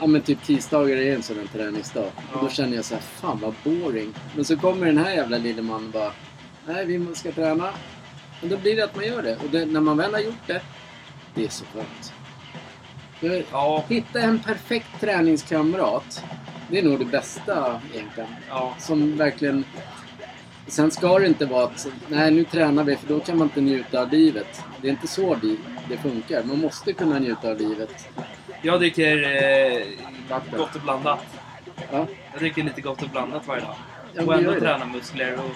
Ja 0.00 0.06
men 0.06 0.20
typ 0.20 0.42
tisdagar 0.44 0.96
är 0.96 1.14
en 1.14 1.22
sån 1.22 1.36
här 1.38 1.46
träningsdag. 1.46 2.04
Och 2.32 2.38
då 2.40 2.46
Ja. 2.46 2.50
känner 2.50 2.76
jag 2.76 2.84
så 2.84 2.94
här, 2.94 3.02
fan 3.02 3.40
vad 3.42 3.54
boring. 3.64 4.14
Men 4.34 4.44
så 4.44 4.56
kommer 4.56 4.86
den 4.86 4.98
här 4.98 5.10
jävla 5.14 5.38
lille 5.38 5.62
mannen 5.62 5.90
bara 5.90 6.12
Nej 6.66 6.86
vi 6.86 7.14
ska 7.14 7.32
träna. 7.32 7.70
Och 8.42 8.48
då 8.48 8.56
blir 8.56 8.76
det 8.76 8.84
att 8.84 8.96
man 8.96 9.04
gör 9.06 9.22
det. 9.22 9.36
Och 9.36 9.50
det, 9.50 9.66
när 9.66 9.80
man 9.80 9.96
väl 9.96 10.12
har 10.12 10.20
gjort 10.20 10.46
det, 10.46 10.62
det 11.34 11.44
är 11.44 11.48
så 11.48 11.64
skönt. 11.64 12.12
För 13.20 13.44
Ja, 13.52 13.84
hitta 13.88 14.20
en 14.20 14.38
perfekt 14.38 15.00
träningskamrat. 15.00 16.24
Det 16.70 16.78
är 16.78 16.82
nog 16.82 16.98
det 16.98 17.04
bästa 17.04 17.80
egentligen 17.94 18.28
ja. 18.48 18.74
som 18.78 19.16
verkligen... 19.16 19.64
Sen 20.68 20.90
ska 20.90 21.18
det 21.18 21.26
inte 21.26 21.46
vara 21.46 21.64
att 21.64 21.86
nej 22.08 22.30
nu 22.30 22.44
tränar 22.44 22.84
vi 22.84 22.96
för 22.96 23.08
då 23.08 23.20
kan 23.20 23.38
man 23.38 23.46
inte 23.46 23.60
njuta 23.60 24.02
av 24.02 24.10
livet. 24.12 24.62
Det 24.82 24.88
är 24.88 24.92
inte 24.92 25.06
så 25.06 25.34
det 25.88 25.96
funkar. 25.96 26.42
Man 26.42 26.58
måste 26.60 26.92
kunna 26.92 27.18
njuta 27.18 27.50
av 27.50 27.60
livet. 27.60 28.08
Jag 28.66 28.78
dricker 28.80 29.22
eh, 29.22 29.82
Vatten. 30.30 30.58
gott 30.58 30.74
och 30.74 30.80
blandat. 30.80 31.26
Ja, 31.92 32.06
Jag 32.32 32.40
dricker 32.40 32.62
lite 32.62 32.80
gott 32.80 33.02
och 33.02 33.08
blandat 33.08 33.46
varje 33.46 33.60
dag. 33.62 33.74
ja 34.14 34.22
och 34.22 34.34
ändå 34.34 34.44
gör 34.50 34.54
det. 34.54 34.60
träna 34.60 34.84
muskler. 34.86 35.34
Och 35.38 35.50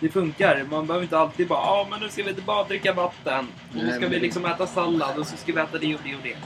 det 0.00 0.08
funkar. 0.08 0.64
Man 0.70 0.86
behöver 0.86 1.04
inte 1.04 1.18
alltid 1.18 1.48
bara 1.48 1.58
ja 1.60 1.86
men 1.90 2.00
nu 2.00 2.08
ska 2.08 2.22
vi 2.22 2.28
inte 2.30 2.42
bara 2.42 2.64
dricka 2.64 2.92
vatten. 2.92 3.46
Och 3.70 3.76
nu 3.76 3.82
Nej, 3.82 3.90
ska 3.92 4.00
men- 4.00 4.10
vi 4.10 4.18
liksom 4.20 4.44
äta 4.44 4.66
sallad 4.66 5.18
och 5.18 5.26
så 5.26 5.36
ska 5.36 5.52
vi 5.52 5.60
äta 5.60 5.78
det 5.78 5.94
och 5.94 6.00
det 6.04 6.14
och 6.14 6.20
det. 6.22 6.36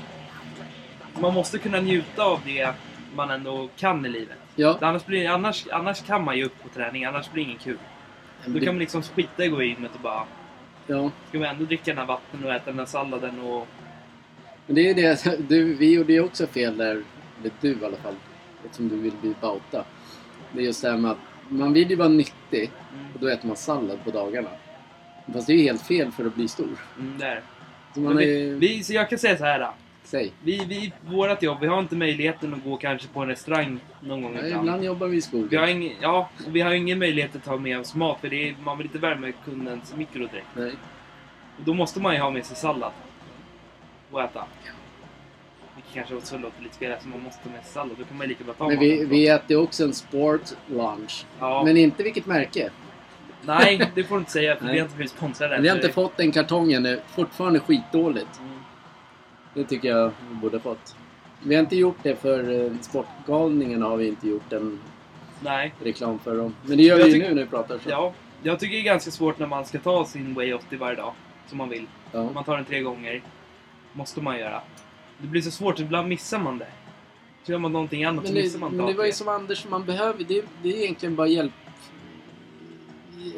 Man 1.20 1.34
måste 1.34 1.58
kunna 1.58 1.80
njuta 1.80 2.22
av 2.24 2.40
det 2.44 2.70
man 3.16 3.30
ändå 3.30 3.68
kan 3.76 4.06
i 4.06 4.08
livet. 4.08 4.38
Ja, 4.54 4.78
Annars, 4.80 5.04
blir, 5.06 5.28
annars, 5.30 5.66
annars 5.72 6.02
kan 6.02 6.24
man 6.24 6.36
ju 6.36 6.44
upp 6.44 6.62
på 6.62 6.68
träning, 6.68 7.04
annars 7.04 7.30
blir 7.30 7.44
det 7.44 7.48
ingen 7.50 7.62
kul. 7.62 7.78
men 8.44 8.52
Då 8.52 8.58
kan 8.60 8.74
man 8.74 8.78
liksom 8.78 9.02
skita 9.02 9.44
i 9.44 9.46
att 9.46 9.52
gå 9.52 9.62
in 9.62 9.88
och 9.94 10.00
bara 10.00 10.22
ja. 10.86 11.10
Ska 11.28 11.38
vi 11.38 11.46
ändå 11.46 11.64
dricka 11.64 11.82
den 11.90 11.98
här 11.98 12.04
vattnet 12.06 12.44
och 12.44 12.52
äta 12.54 12.64
den 12.70 12.78
här 12.78 12.86
salladen 12.86 13.40
och... 13.40 13.68
Men 14.66 14.74
det 14.74 14.90
är 14.90 14.94
det. 14.94 15.38
Du, 15.48 15.74
vi 15.74 15.94
gjorde 15.94 16.12
ju 16.12 16.20
också 16.20 16.46
fel 16.46 16.76
där. 16.76 17.02
Eller 17.40 17.50
du 17.60 17.70
i 17.70 17.84
alla 17.84 17.96
fall. 17.96 18.14
Eftersom 18.64 18.88
du 18.88 18.96
vill 18.96 19.12
bli 19.20 19.34
bauta. 19.40 19.84
Det 20.52 20.60
är 20.60 20.64
just 20.64 20.82
det 20.82 20.90
här 20.90 20.98
med 20.98 21.10
att 21.10 21.18
man 21.48 21.72
vill 21.72 21.90
ju 21.90 21.96
vara 21.96 22.08
nyttig. 22.08 22.70
Och 23.14 23.20
då 23.20 23.28
äter 23.28 23.46
man 23.48 23.56
sallad 23.56 24.04
på 24.04 24.10
dagarna. 24.10 24.50
Fast 25.32 25.46
det 25.46 25.52
är 25.52 25.56
ju 25.56 25.62
helt 25.62 25.82
fel 25.82 26.10
för 26.10 26.26
att 26.26 26.34
bli 26.34 26.48
stor. 26.48 26.68
Mm, 26.98 27.18
där. 27.18 27.42
Så 27.94 28.00
man 28.00 28.12
är 28.12 28.54
vi, 28.54 28.76
ju... 28.76 28.82
så 28.82 28.92
jag 28.92 29.08
kan 29.10 29.18
säga 29.18 29.36
så 29.36 29.44
här. 29.44 29.60
Då. 29.60 29.74
Säg. 30.04 30.32
Vi, 30.42 30.64
vi, 30.68 30.92
vårat 31.06 31.42
jobb, 31.42 31.58
vi 31.60 31.66
har 31.66 31.78
inte 31.78 31.96
möjligheten 31.96 32.54
att 32.54 32.64
gå 32.64 32.76
kanske 32.76 33.08
på 33.08 33.20
en 33.20 33.28
restaurang 33.28 33.80
någon 34.00 34.22
gång 34.22 34.34
Ja, 34.34 34.46
ibland. 34.46 34.62
ibland 34.62 34.84
jobbar 34.84 35.06
vi 35.06 35.16
i 35.16 35.20
skogen. 35.22 35.48
Vi 35.50 35.56
har, 35.56 35.66
ing, 35.66 35.96
ja, 36.00 36.30
vi 36.48 36.60
har 36.60 36.72
ingen 36.72 36.98
möjlighet 36.98 37.36
att 37.36 37.44
ta 37.44 37.56
med 37.56 37.80
oss 37.80 37.94
mat 37.94 38.20
för 38.20 38.28
det 38.28 38.48
är, 38.48 38.56
man 38.64 38.78
vill 38.78 38.86
inte 38.86 38.98
värma 38.98 39.32
kundens 39.44 39.96
mikro 39.96 40.18
direkt. 40.26 40.46
Nej. 40.54 40.72
Och 41.58 41.64
då 41.64 41.74
måste 41.74 42.00
man 42.00 42.14
ju 42.14 42.20
ha 42.20 42.30
med 42.30 42.46
sig 42.46 42.56
sallad. 42.56 42.92
Och 44.12 44.22
äta. 44.22 44.44
Vilket 45.74 45.94
kanske 45.94 46.14
också 46.14 46.38
låter 46.38 46.62
lite 46.62 46.78
fel 46.78 46.92
eftersom 46.92 47.10
man 47.10 47.22
måste 47.22 47.48
med 47.48 47.64
sallad. 47.64 47.96
Då 47.98 48.04
kan 48.04 48.18
man 48.18 48.28
lika 48.28 48.44
bra 48.44 48.54
ta 48.54 48.68
Men 48.68 48.78
vi, 48.78 49.04
vi 49.04 49.28
äter 49.28 49.56
också 49.56 49.84
en 49.84 49.92
sport 49.92 50.42
lunch. 50.66 51.26
ja. 51.40 51.62
Men 51.64 51.76
inte 51.76 52.02
vilket 52.02 52.26
märke. 52.26 52.70
Nej, 53.42 53.90
det 53.94 54.04
får 54.04 54.14
du 54.14 54.18
inte 54.18 54.30
säga 54.32 54.56
för 54.56 54.64
Nej. 54.64 54.72
vi 54.72 54.78
har 54.78 54.86
inte 54.86 54.96
blivit 54.96 55.12
sponsrade. 55.12 55.60
Vi 55.60 55.68
har 55.68 55.76
inte 55.76 55.88
fått 55.88 56.20
en 56.20 56.32
kartong 56.32 56.72
ännu. 56.72 57.00
Fortfarande 57.06 57.60
skitdåligt. 57.60 58.40
Mm. 58.40 58.58
Det 59.54 59.64
tycker 59.64 59.88
jag 59.88 60.12
vi 60.28 60.34
borde 60.34 60.56
ha 60.56 60.62
fått. 60.62 60.96
Vi 61.42 61.54
har 61.54 61.60
inte 61.62 61.76
gjort 61.76 61.98
det 62.02 62.16
för 62.16 62.64
eh, 62.64 62.72
Sportgalningen 62.80 63.82
har 63.82 63.96
vi 63.96 64.08
inte 64.08 64.28
gjort 64.28 64.52
en 64.52 64.80
Nej. 65.40 65.74
reklam 65.84 66.18
för 66.18 66.36
dem. 66.36 66.54
Men 66.62 66.76
det 66.76 66.82
gör 66.82 66.98
Jag 66.98 67.06
vi 67.06 67.12
ju 67.12 67.18
nu 67.18 67.34
när 67.34 67.42
vi 67.42 67.48
pratar 67.48 67.78
så. 67.78 67.90
Ja, 67.90 68.12
jag 68.42 68.60
tycker 68.60 68.74
det 68.76 68.80
är 68.82 68.84
ganska 68.84 69.10
svårt 69.10 69.38
när 69.38 69.46
man 69.46 69.64
ska 69.64 69.78
ta 69.78 70.04
sin 70.04 70.34
Way 70.34 70.52
80 70.52 70.76
varje 70.76 70.96
dag. 70.96 71.12
Som 71.46 71.58
man 71.58 71.68
vill. 71.68 71.86
Ja. 72.12 72.30
Man 72.34 72.44
tar 72.44 72.56
den 72.56 72.64
tre 72.64 72.80
gånger. 72.80 73.22
Måste 73.92 74.20
man 74.20 74.38
göra. 74.38 74.62
Det 75.18 75.26
blir 75.26 75.42
så 75.42 75.50
svårt, 75.50 75.78
ibland 75.78 76.08
missar 76.08 76.38
man 76.38 76.58
det. 76.58 76.66
Så 77.44 77.52
gör 77.52 77.58
man 77.58 77.72
någonting 77.72 78.04
annat 78.04 78.22
Men, 78.24 78.26
så 78.28 78.34
det, 78.34 78.42
missar 78.42 78.58
man 78.58 78.72
men 78.72 78.86
det 78.86 78.94
var 78.94 79.04
ju 79.04 79.12
som 79.12 79.28
Anders, 79.28 79.66
man 79.68 79.84
behöver, 79.84 80.24
det, 80.24 80.44
det 80.62 80.68
är 80.68 80.82
egentligen 80.82 81.16
bara 81.16 81.26
hjälp. 81.26 81.52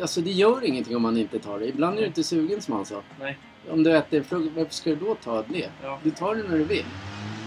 Alltså 0.00 0.20
det 0.20 0.30
gör 0.30 0.64
ingenting 0.64 0.96
om 0.96 1.02
man 1.02 1.16
inte 1.16 1.38
tar 1.38 1.58
det. 1.58 1.68
Ibland 1.68 1.96
är 1.96 2.00
du 2.00 2.06
inte 2.06 2.25
sugen 2.25 2.62
som 2.62 2.75
han 2.75 2.87
sa. 2.87 3.02
Nej, 3.20 3.38
Om 3.70 3.82
du 3.82 3.96
äter 3.96 4.23
frukt, 4.23 4.56
varför 4.56 4.75
ska 4.75 4.90
du 4.90 4.96
då 4.96 5.14
ta 5.14 5.42
det? 5.42 5.70
ja. 5.82 5.99
Du 6.02 6.11
tar 6.11 6.34
det 6.34 6.42
när 6.42 6.58
du 6.58 6.64
vill. 6.64 6.84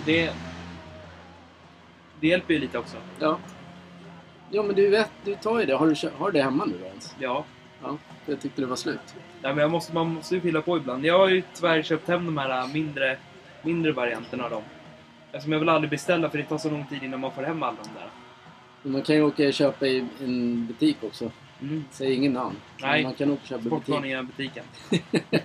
Det, 0.05 0.33
det 2.19 2.27
hjälper 2.27 2.53
ju 2.53 2.59
lite 2.59 2.77
också. 2.77 2.97
Ja. 3.19 3.37
Ja 4.51 4.63
men 4.63 4.75
du 4.75 4.89
vet, 4.89 5.11
du 5.25 5.35
tar 5.35 5.59
ju 5.59 5.65
det. 5.65 5.73
Har 5.75 5.87
du, 5.87 6.09
har 6.17 6.31
du 6.31 6.37
det 6.37 6.43
hemma 6.43 6.65
nu 6.65 6.73
då 6.81 6.85
ens? 6.85 7.15
Ja. 7.19 7.45
Ja, 7.83 7.97
jag 8.25 8.41
tyckte 8.41 8.61
det 8.61 8.67
var 8.67 8.75
slut. 8.75 9.15
Ja 9.41 9.50
men 9.50 9.58
jag 9.58 9.72
måste, 9.72 9.94
man 9.94 10.13
måste 10.13 10.36
ju 10.36 10.41
fylla 10.41 10.62
på 10.62 10.77
ibland. 10.77 11.06
Jag 11.06 11.17
har 11.20 11.27
ju 11.29 11.44
tyvärr 11.53 11.82
köpt 11.82 12.08
hem 12.08 12.25
de 12.25 12.38
här 12.38 12.62
äh, 12.62 12.74
mindre, 12.74 13.17
mindre 13.62 13.91
varianterna 13.91 14.44
av 14.44 14.50
dem. 14.50 14.63
Eftersom 15.32 15.51
jag 15.51 15.60
vill 15.60 15.70
aldrig 15.70 15.89
beställa 15.91 16.29
för 16.29 16.38
det 16.38 16.44
tar 16.44 16.58
så 16.58 16.70
lång 16.70 16.86
tid 16.86 17.03
innan 17.03 17.20
man 17.20 17.32
får 17.32 17.41
hem 17.44 17.63
alla 17.63 17.77
de 17.84 18.00
där. 18.00 18.10
Men 18.84 18.91
man 18.91 19.01
kan 19.01 19.15
ju 19.15 19.22
åka 19.22 19.48
och 19.48 19.53
köpa 19.53 19.88
i 19.88 20.06
en 20.24 20.67
butik 20.67 20.98
också. 21.03 21.32
Mm. 21.62 21.84
Säg 21.91 22.13
ingen 22.13 22.34
namn. 22.34 22.56
Nej. 22.82 23.03
Man 23.03 23.13
kan 23.13 23.32
åka 23.32 23.41
och 23.41 23.48
köpa 23.48 23.65
i 23.65 23.70
butik. 23.70 24.06
I 24.06 24.24
butiken. 24.24 24.63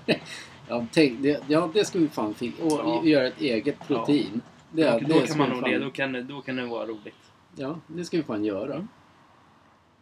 ja, 0.68 0.86
tänk, 0.92 1.22
det, 1.22 1.42
ja, 1.48 1.70
det 1.74 1.84
ska 1.84 1.98
vi 1.98 2.08
fan 2.08 2.34
fi- 2.34 2.52
och 2.60 2.72
Ja. 2.72 3.00
göra 3.04 3.26
ett 3.26 3.40
eget 3.40 3.86
protein. 3.86 4.40
Det, 4.70 4.92
Och 4.94 5.00
det 5.02 5.14
då 5.14 5.20
kan 5.26 5.38
man 5.38 5.48
nog 5.48 5.60
fan- 5.60 5.70
det. 5.70 5.78
Då 5.78 5.90
kan, 5.90 6.26
då 6.28 6.40
kan 6.40 6.56
det 6.56 6.66
vara 6.66 6.86
roligt. 6.86 7.14
Ja, 7.56 7.76
det 7.86 8.04
ska 8.04 8.16
vi 8.16 8.22
fan 8.22 8.44
göra. 8.44 8.74
Mm. 8.74 8.88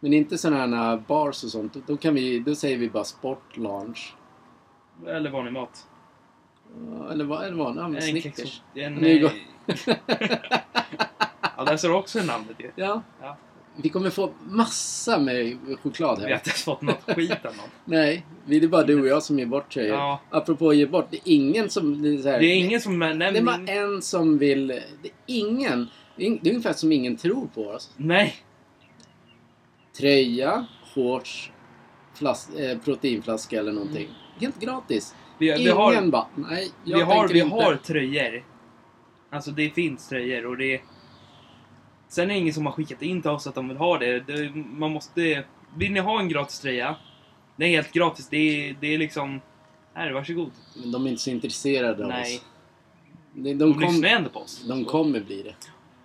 Men 0.03 0.13
inte 0.13 0.37
sådana 0.37 0.77
här 0.77 0.97
bars 1.07 1.43
och 1.43 1.49
sånt. 1.49 1.77
Då, 1.87 1.97
kan 1.97 2.13
vi, 2.15 2.39
då 2.39 2.55
säger 2.55 2.77
vi 2.77 2.89
bara 2.89 3.03
sportlounge. 3.03 3.99
Eller 5.07 5.29
vanlig 5.29 5.53
mat. 5.53 5.87
Ja, 6.99 7.11
Eller 7.11 7.25
vad? 7.25 7.43
Eller 7.45 7.57
vad? 7.57 7.77
Ja, 7.77 7.87
men 7.87 7.95
En 7.95 8.01
Snickers. 8.01 8.61
En, 8.75 8.93
Nu 8.95 9.19
går- 9.19 9.31
ja, 11.57 11.63
där 11.65 11.77
står 11.77 11.93
också 11.93 12.19
namnet 12.23 12.55
ju. 12.59 12.71
Ja. 12.75 13.01
Ja. 13.21 13.37
Vi 13.75 13.89
kommer 13.89 14.09
få 14.09 14.31
massa 14.49 15.19
med 15.19 15.57
choklad 15.83 16.17
Vi 16.17 16.23
har 16.23 16.29
här. 16.29 16.35
inte 16.35 16.49
ens 16.49 16.63
fått 16.63 16.81
något 16.81 17.03
skit 17.15 17.31
av 17.45 17.55
någon. 17.55 17.69
Nej, 17.85 18.25
det 18.45 18.55
är 18.57 18.67
bara 18.67 18.83
du 18.83 19.01
och 19.01 19.07
jag 19.07 19.23
som 19.23 19.39
ger 19.39 19.45
bort 19.45 19.73
tjejer. 19.73 19.93
Ja. 19.93 20.19
Apropå 20.29 20.69
att 20.69 20.75
ge 20.75 20.85
bort. 20.85 21.07
Det 21.11 21.17
är 21.17 21.21
ingen 21.35 21.69
som... 21.69 22.01
Det 22.01 22.09
är, 22.09 22.31
här, 22.31 22.39
Det 22.39 22.45
är 22.45 22.55
ingen 22.55 22.81
som 22.81 22.99
Det 22.99 23.05
är 23.25 23.43
bara 23.43 23.65
en 23.67 24.01
som 24.01 24.37
vill... 24.37 24.67
Det 24.67 25.07
är 25.07 25.13
ingen... 25.25 25.87
Det 26.15 26.27
är 26.27 26.39
det 26.41 26.49
är 26.49 26.53
ungefär 26.53 26.73
som 26.73 26.91
ingen 26.91 27.15
tror 27.17 27.47
på 27.53 27.67
oss. 27.67 27.91
Nej! 27.97 28.35
Tröja, 29.97 30.65
shorts, 30.93 31.51
flas, 32.13 32.49
eh, 32.55 32.77
proteinflaska 32.79 33.59
eller 33.59 33.71
någonting. 33.71 34.07
Helt 34.39 34.59
gratis. 34.59 35.15
Vi, 35.37 35.51
vi 35.51 35.61
ingen 35.61 35.77
har, 35.77 36.07
bara, 36.07 36.27
nej, 36.35 36.71
jag 36.83 36.97
vi 36.97 37.03
har, 37.03 37.17
tänker 37.19 37.33
vi 37.33 37.39
inte. 37.39 37.55
har 37.55 37.75
tröjor. 37.75 38.45
Alltså 39.29 39.51
det 39.51 39.69
finns 39.69 40.09
tröjor 40.09 40.45
och 40.45 40.57
det... 40.57 40.81
Sen 42.07 42.23
är 42.23 42.33
det 42.33 42.39
ingen 42.39 42.53
som 42.53 42.65
har 42.65 42.73
skickat 42.73 43.01
in 43.01 43.21
till 43.21 43.31
oss 43.31 43.47
att 43.47 43.55
de 43.55 43.67
vill 43.67 43.77
ha 43.77 43.97
det. 43.97 44.19
det 44.19 44.55
man 44.55 44.91
måste... 44.91 45.43
Vill 45.77 45.91
ni 45.91 45.99
ha 45.99 46.19
en 46.19 46.29
gratis 46.29 46.59
tröja? 46.59 46.95
Det 47.55 47.65
är 47.65 47.69
helt 47.69 47.91
gratis. 47.91 48.27
Det 48.29 48.37
är, 48.37 48.75
det 48.81 48.93
är 48.93 48.97
liksom... 48.97 49.41
Här, 49.93 50.11
varsågod. 50.11 50.51
Men 50.81 50.91
de 50.91 51.05
är 51.05 51.09
inte 51.09 51.21
så 51.21 51.29
intresserade 51.29 52.03
av 52.03 52.09
Nej. 52.09 52.35
oss. 52.35 52.45
De, 53.33 53.41
De, 53.41 53.53
de, 53.53 53.73
kom, 53.73 53.81
lyssnar 53.81 54.09
ändå 54.09 54.29
på 54.29 54.39
oss. 54.39 54.65
de 54.67 54.85
kommer 54.85 55.19
bli 55.19 55.43
det. 55.43 55.55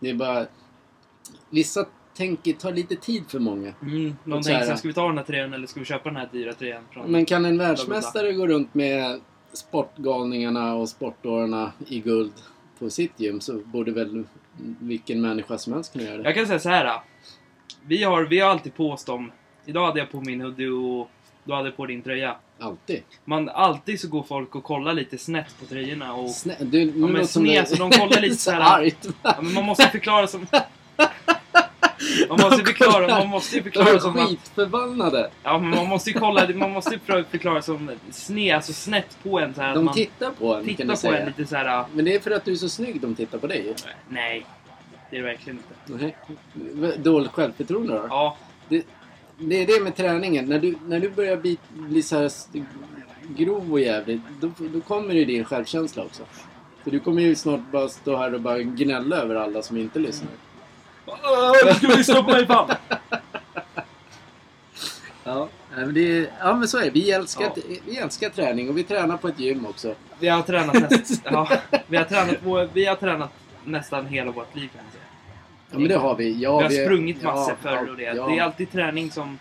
Det 0.01 0.11
är 0.11 0.15
bara... 0.15 0.47
Vissa 1.51 1.87
tänker 2.17 2.53
ta 2.53 2.71
lite 2.71 2.97
tid 2.97 3.25
för 3.29 3.39
många. 3.39 3.73
Mm, 3.83 4.17
de 4.25 4.43
så 4.43 4.51
tänker, 4.51 4.77
ska 4.77 4.89
vi 4.89 4.95
ta 4.95 5.07
den 5.09 5.19
här 5.19 5.25
tröjan 5.25 5.53
eller 5.55 5.67
ska 5.67 5.81
vi 5.81 5.87
köpa 5.87 6.09
den 6.09 6.17
här 6.17 6.29
dyra 6.33 6.53
tröjan? 6.53 6.83
Men 7.07 7.25
kan 7.25 7.45
en 7.45 7.59
världsmästare 7.59 8.33
gå 8.33 8.47
runt 8.47 8.75
med 8.75 9.21
sportgalningarna 9.53 10.75
och 10.75 10.89
sportdårarna 10.89 11.73
i 11.89 12.01
guld 12.01 12.33
på 12.79 12.91
sitt 12.91 13.21
gym 13.21 13.41
så 13.41 13.59
borde 13.59 13.93
väl 13.93 14.25
vilken 14.81 15.21
människa 15.21 15.59
som 15.59 15.73
helst 15.73 15.93
kunna 15.93 16.05
göra 16.05 16.17
det. 16.17 16.23
Jag 16.25 16.35
kan 16.35 16.47
säga 16.47 16.59
så 16.59 16.69
här. 16.69 17.01
Vi 17.87 18.05
har, 18.05 18.23
vi 18.23 18.41
har 18.41 18.51
alltid 18.51 18.75
på 18.75 18.91
oss 18.91 19.05
dem. 19.05 19.33
Idag 19.67 19.87
hade 19.87 19.99
jag 19.99 20.11
på 20.11 20.21
min 20.21 20.41
hoodie 20.41 20.69
och 20.69 21.11
du 21.45 21.53
hade 21.55 21.71
på 21.71 21.87
din 21.87 22.03
tröja. 22.03 22.37
Alltid. 22.59 23.03
Man, 23.25 23.49
alltid 23.49 24.01
så 24.01 24.09
går 24.09 24.23
folk 24.23 24.55
och 24.55 24.65
kollar 24.65 24.93
lite 24.93 25.19
snett 25.19 25.55
på 25.61 25.67
tröjorna 25.67 26.15
och... 26.15 26.31
Snä, 26.31 26.57
du, 26.61 26.85
nu 26.85 26.93
men 27.01 27.15
det- 27.15 27.27
så 27.27 27.75
de 27.77 27.91
kollar 27.91 28.21
lite 28.21 28.37
så 28.37 28.51
här- 28.51 28.61
argt. 28.85 29.09
Ja, 29.23 29.35
men 29.43 29.53
man 29.55 29.65
måste 29.65 29.89
förklara 29.89 30.27
som... 30.27 30.47
Man 32.29 32.41
måste 32.41 32.57
ju 32.61 32.65
förklara, 32.67 33.09
man 33.09 33.29
måste 33.29 33.57
ju 33.57 33.63
förklara 33.63 34.01
som 34.01 34.17
att... 34.19 34.29
skitförbannade. 34.29 35.31
Ja, 35.43 35.59
men 35.59 35.71
man 35.71 35.87
måste 35.87 36.11
ju 36.11 36.19
kolla, 36.21 36.49
man 36.55 36.71
måste 36.71 36.95
ju 36.95 36.99
för- 36.99 37.23
förklara 37.31 37.63
som 37.63 37.91
sned, 38.11 38.55
alltså 38.57 38.73
snett 38.73 39.19
på 39.23 39.41
en 39.41 39.55
så 39.55 39.61
här 39.63 39.75
De 39.75 39.89
tittar 39.93 40.31
på 40.31 40.55
en 40.55 40.61
kan 40.61 40.69
tittar 40.69 40.85
du 40.85 40.91
på 40.91 40.97
säga. 40.97 41.19
en 41.19 41.27
lite 41.27 41.47
så 41.47 41.57
här. 41.57 41.85
Men 41.93 42.05
det 42.05 42.15
är 42.15 42.21
för 42.21 42.31
att 42.31 42.45
du 42.45 42.53
är 42.53 42.57
så 42.57 42.69
snygg 42.69 43.01
de 43.01 43.15
tittar 43.15 43.39
på 43.39 43.47
dig. 43.47 43.75
Nej, 44.09 44.47
det 45.11 45.17
är 45.17 45.21
det 45.23 45.27
verkligen 45.29 45.59
inte. 45.89 46.05
Nej. 46.05 46.17
Dåligt 46.99 47.31
självförtroende 47.31 47.93
då? 47.95 48.07
Ja, 48.09 48.37
Det, 48.69 48.87
det 49.39 49.63
är 49.63 49.67
det 49.67 49.85
med 49.85 49.97
träningen. 49.97 50.45
När 50.45 50.59
du, 50.59 50.75
när 50.87 51.01
du 51.01 51.11
börjar 51.11 51.37
bli, 51.37 51.59
bli 51.75 52.03
så 52.03 52.17
här 52.19 52.31
grov 53.37 53.73
och 53.73 53.81
jävlig, 53.81 54.21
då, 54.41 54.51
då 54.59 54.81
kommer 54.81 55.15
ju 55.15 55.25
din 55.25 55.45
självkänsla 55.45 56.03
också. 56.05 56.23
För 56.85 56.91
du 56.91 57.01
kommer 57.01 57.23
ju 57.23 57.35
snart 57.35 57.61
bara 57.73 57.89
stå 57.89 58.17
här 58.17 58.35
och 58.35 58.41
bara 58.41 58.59
gnälla 58.63 59.17
över 59.17 59.35
alla 59.35 59.63
som 59.63 59.77
inte 59.77 59.99
lyssnar. 59.99 60.31
Du 61.69 61.75
ska 61.75 61.87
lyssna 61.89 62.23
på 62.23 62.31
mig 62.31 62.47
fan! 62.47 62.71
Ja, 65.25 65.49
men, 65.77 65.95
det 65.95 66.01
är, 66.19 66.31
ja 66.41 66.55
men 66.55 66.69
så 66.69 66.79
är 66.79 66.85
det. 66.85 66.91
Vi 66.91 67.11
älskar, 67.11 67.45
Ja. 67.57 67.63
vi 67.87 67.97
älskar 67.97 68.29
träning 68.29 68.69
och 68.69 68.79
vi 68.79 68.83
tränar 68.85 69.17
på 69.17 69.29
ett 69.29 69.41
gym 69.41 69.67
också. 69.67 69.95
Vi 70.19 70.29
har 70.29 70.43
tränat 70.43 70.91
näst, 70.91 71.23
ja, 71.25 71.49
vi 71.87 71.97
har 71.97 72.05
tränat, 72.05 72.43
på, 72.45 72.69
vi 72.73 72.85
har 72.87 72.97
tränat 72.97 73.31
nästan 73.65 74.07
hela 74.07 74.31
vårt 74.31 74.57
liv 74.57 74.69
kan 74.75 74.85
man 74.85 74.93
säga. 74.93 75.03
Ja 75.71 75.79
men 75.79 75.89
det 75.89 75.97
har 75.97 76.15
vi. 76.17 76.33
Ja, 76.43 76.57
vi 76.59 76.63
har 76.65 76.71
vi- 76.71 76.85
sprungit 76.85 77.23
massor 77.23 77.55
ja, 77.63 77.71
förr 77.71 77.91
och 77.91 77.97
det. 77.97 78.03
ja. 78.03 78.27
Det 78.29 78.39
är 78.39 78.43
alltid 78.43 78.73
träning 78.73 79.11
som... 79.11 79.39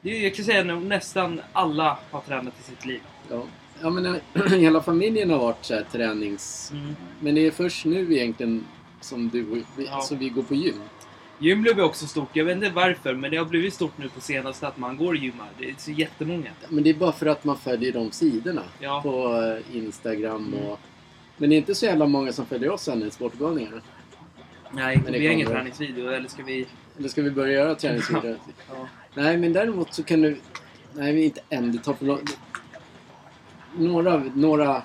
Det 0.00 0.16
är, 0.16 0.22
jag 0.24 0.34
kan 0.34 0.44
säga 0.44 0.74
att 0.76 0.82
nästan 0.82 1.40
alla 1.52 1.98
har 2.10 2.20
tränat 2.20 2.54
i 2.60 2.62
sitt 2.62 2.86
liv. 2.86 3.00
Ja, 3.30 3.42
ja 3.82 3.90
men 3.90 4.06
eh, 4.06 4.42
hela 4.58 4.82
familjen 4.82 5.30
har 5.30 5.38
varit 5.38 5.64
så 5.64 5.74
här 5.74 5.84
tränings... 5.92 6.70
Mm. 6.74 6.96
Men 7.20 7.34
det 7.34 7.46
är 7.46 7.50
först 7.50 7.84
nu 7.84 8.14
egentligen 8.14 8.64
som 9.00 9.28
du 9.28 9.50
och 9.50 9.56
vi, 9.76 9.86
Ja. 9.86 10.00
som 10.00 10.18
vi 10.18 10.28
går 10.28 10.42
på 10.42 10.54
gym. 10.54 10.80
Gym 11.38 11.62
blev 11.62 11.80
också 11.80 12.06
stort. 12.06 12.28
Jag 12.32 12.44
vet 12.44 12.56
inte 12.56 12.70
varför, 12.70 13.14
men 13.14 13.30
det 13.30 13.36
har 13.36 13.44
blivit 13.44 13.74
stort 13.74 13.98
nu 13.98 14.08
på 14.08 14.20
senaste 14.20 14.68
att 14.68 14.78
man 14.78 14.96
går 14.96 15.16
gymmar. 15.16 15.48
Det 15.58 15.70
är 15.70 15.74
så 15.78 15.90
jättemånga. 15.90 16.50
Men 16.68 16.84
det 16.84 16.90
är 16.90 16.94
bara 16.94 17.12
för 17.12 17.26
att 17.26 17.44
man 17.44 17.58
följer 17.58 17.92
de 17.92 18.10
sidorna 18.10 18.62
Ja. 18.78 19.00
på 19.02 19.42
eh, 19.42 19.76
Instagram 19.76 20.46
Mm. 20.54 20.66
och... 20.66 20.80
Men 21.36 21.50
det 21.50 21.56
är 21.56 21.58
inte 21.58 21.74
så 21.74 21.86
jävla 21.86 22.06
många 22.06 22.32
som 22.32 22.46
följer 22.46 22.70
oss 22.70 22.88
än 22.88 23.02
i 23.02 23.10
Sportgalningarna. 23.10 23.80
Nej, 24.72 25.00
Men 25.04 25.12
vi 25.12 25.26
har 25.26 25.34
ingen 25.34 25.46
träningsvideo. 25.46 26.08
Eller 26.08 26.28
ska 26.28 26.42
vi... 26.42 26.66
Eller 26.98 27.08
ska 27.08 27.22
vi 27.22 27.30
börja 27.30 27.52
göra 27.52 27.74
träningsvideor? 27.74 28.36
Ja. 28.70 28.88
Nej, 29.14 29.36
men 29.36 29.52
däremot 29.52 29.94
så 29.94 30.02
kan 30.02 30.22
du... 30.22 30.36
Nej, 30.94 31.24
inte 31.24 31.40
än. 31.50 31.72
Det 31.72 31.78
tar 31.78 31.94
för 31.94 32.04
lång... 32.04 32.20
Några... 33.76 34.22
Några... 34.34 34.82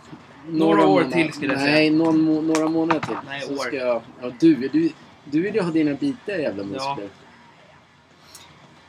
Några 0.50 0.86
år 0.88 0.88
månader- 1.04 1.12
till 1.24 1.34
skulle 1.34 1.54
jag 1.54 1.62
säga. 1.62 1.74
Nej, 1.74 1.90
någon, 1.90 2.48
några 2.48 2.68
månader 2.70 3.00
till. 3.02 3.16
Nej, 3.28 3.42
så 3.42 3.54
år. 3.54 3.58
Ska 3.58 3.76
jag, 3.76 4.02
ja, 4.22 4.32
du, 4.40 4.56
du, 4.56 4.90
du 5.26 5.42
vill 5.42 5.56
ju 5.56 5.62
ha 5.62 5.72
dina 5.72 5.94
bitar 5.94 6.34
jävla 6.34 6.64
muskler. 6.64 7.10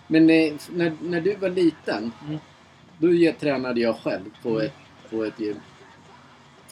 Men 0.06 0.30
eh, 0.30 0.52
när, 0.70 0.92
när 1.02 1.20
du 1.20 1.34
var 1.34 1.48
liten, 1.50 2.12
Mm. 2.26 2.38
då 2.98 3.12
ge- 3.12 3.32
tränade 3.32 3.80
jag 3.80 3.96
själv 3.98 4.24
på, 4.42 4.48
Mm. 4.50 4.66
ett, 4.66 4.72
på 5.10 5.24
ett 5.24 5.40
gym. 5.40 5.56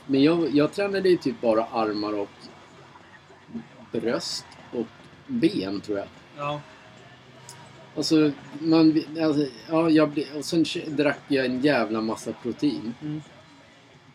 Men 0.06 0.22
jag, 0.22 0.50
jag 0.54 0.72
tränade 0.72 1.08
ju 1.08 1.16
typ 1.16 1.40
bara 1.40 1.64
armar 1.64 2.12
och 2.18 2.28
bröst 3.92 4.46
och 4.72 4.86
ben 5.26 5.80
tror 5.80 5.98
jag. 5.98 6.06
Ja. 6.36 6.60
Alltså, 7.96 8.30
man, 8.58 9.02
alltså, 9.22 9.46
ja, 9.70 9.90
jag 9.90 10.24
och 10.36 10.44
sen 10.44 10.64
drack 10.86 11.18
jag 11.28 11.46
en 11.46 11.60
jävla 11.60 12.00
massa 12.00 12.32
protein. 12.32 12.94
Mm. 13.02 13.22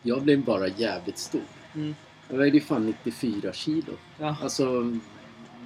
Jag 0.02 0.22
blev 0.22 0.44
bara 0.44 0.68
jävligt 0.68 1.18
stor. 1.18 1.42
Mm. 1.74 1.94
Jag 2.28 2.38
vägde 2.38 2.58
ju 2.58 2.64
fan 2.64 2.86
94 3.04 3.52
kilo. 3.52 3.92
Ja. 4.18 4.36
Alltså, 4.42 4.92